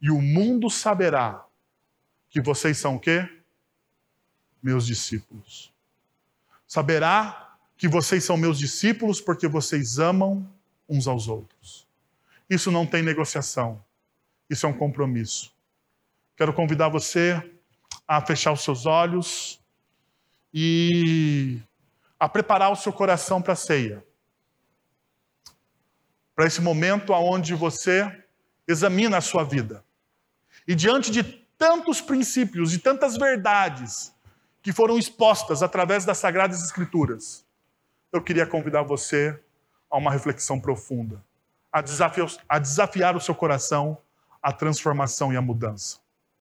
E 0.00 0.10
o 0.10 0.20
mundo 0.20 0.68
saberá 0.68 1.44
que 2.30 2.40
vocês 2.40 2.78
são 2.78 2.96
o 2.96 3.00
quê? 3.00 3.28
Meus 4.62 4.86
discípulos. 4.86 5.72
Saberá 6.66 7.56
que 7.76 7.88
vocês 7.88 8.24
são 8.24 8.36
meus 8.36 8.58
discípulos 8.58 9.20
porque 9.20 9.46
vocês 9.46 9.98
amam 9.98 10.48
uns 10.88 11.06
aos 11.06 11.28
outros. 11.28 11.86
Isso 12.50 12.70
não 12.70 12.86
tem 12.86 13.02
negociação. 13.02 13.82
Isso 14.50 14.66
é 14.66 14.68
um 14.68 14.76
compromisso. 14.76 15.54
Quero 16.36 16.52
convidar 16.52 16.88
você 16.88 17.40
a 18.06 18.24
fechar 18.24 18.52
os 18.52 18.62
seus 18.62 18.86
olhos 18.86 19.60
e 20.52 21.58
a 22.18 22.28
preparar 22.28 22.72
o 22.72 22.76
seu 22.76 22.92
coração 22.92 23.40
para 23.40 23.52
a 23.52 23.56
ceia. 23.56 24.04
Para 26.34 26.46
esse 26.46 26.60
momento 26.60 27.12
onde 27.12 27.54
você 27.54 28.24
examina 28.66 29.18
a 29.18 29.20
sua 29.20 29.44
vida. 29.44 29.84
E 30.66 30.74
diante 30.74 31.10
de 31.10 31.22
tantos 31.56 32.00
princípios 32.00 32.72
e 32.74 32.78
tantas 32.78 33.16
verdades 33.16 34.14
que 34.62 34.72
foram 34.72 34.98
expostas 34.98 35.62
através 35.62 36.04
das 36.04 36.18
Sagradas 36.18 36.62
Escrituras, 36.62 37.44
eu 38.12 38.22
queria 38.22 38.46
convidar 38.46 38.82
você 38.82 39.38
a 39.90 39.96
uma 39.96 40.10
reflexão 40.10 40.60
profunda, 40.60 41.22
a 41.72 41.80
desafiar, 41.80 42.28
a 42.48 42.58
desafiar 42.58 43.16
o 43.16 43.20
seu 43.20 43.34
coração 43.34 43.98
à 44.42 44.52
transformação 44.52 45.32
e 45.32 45.36
à 45.36 45.42
mudança. 45.42 45.98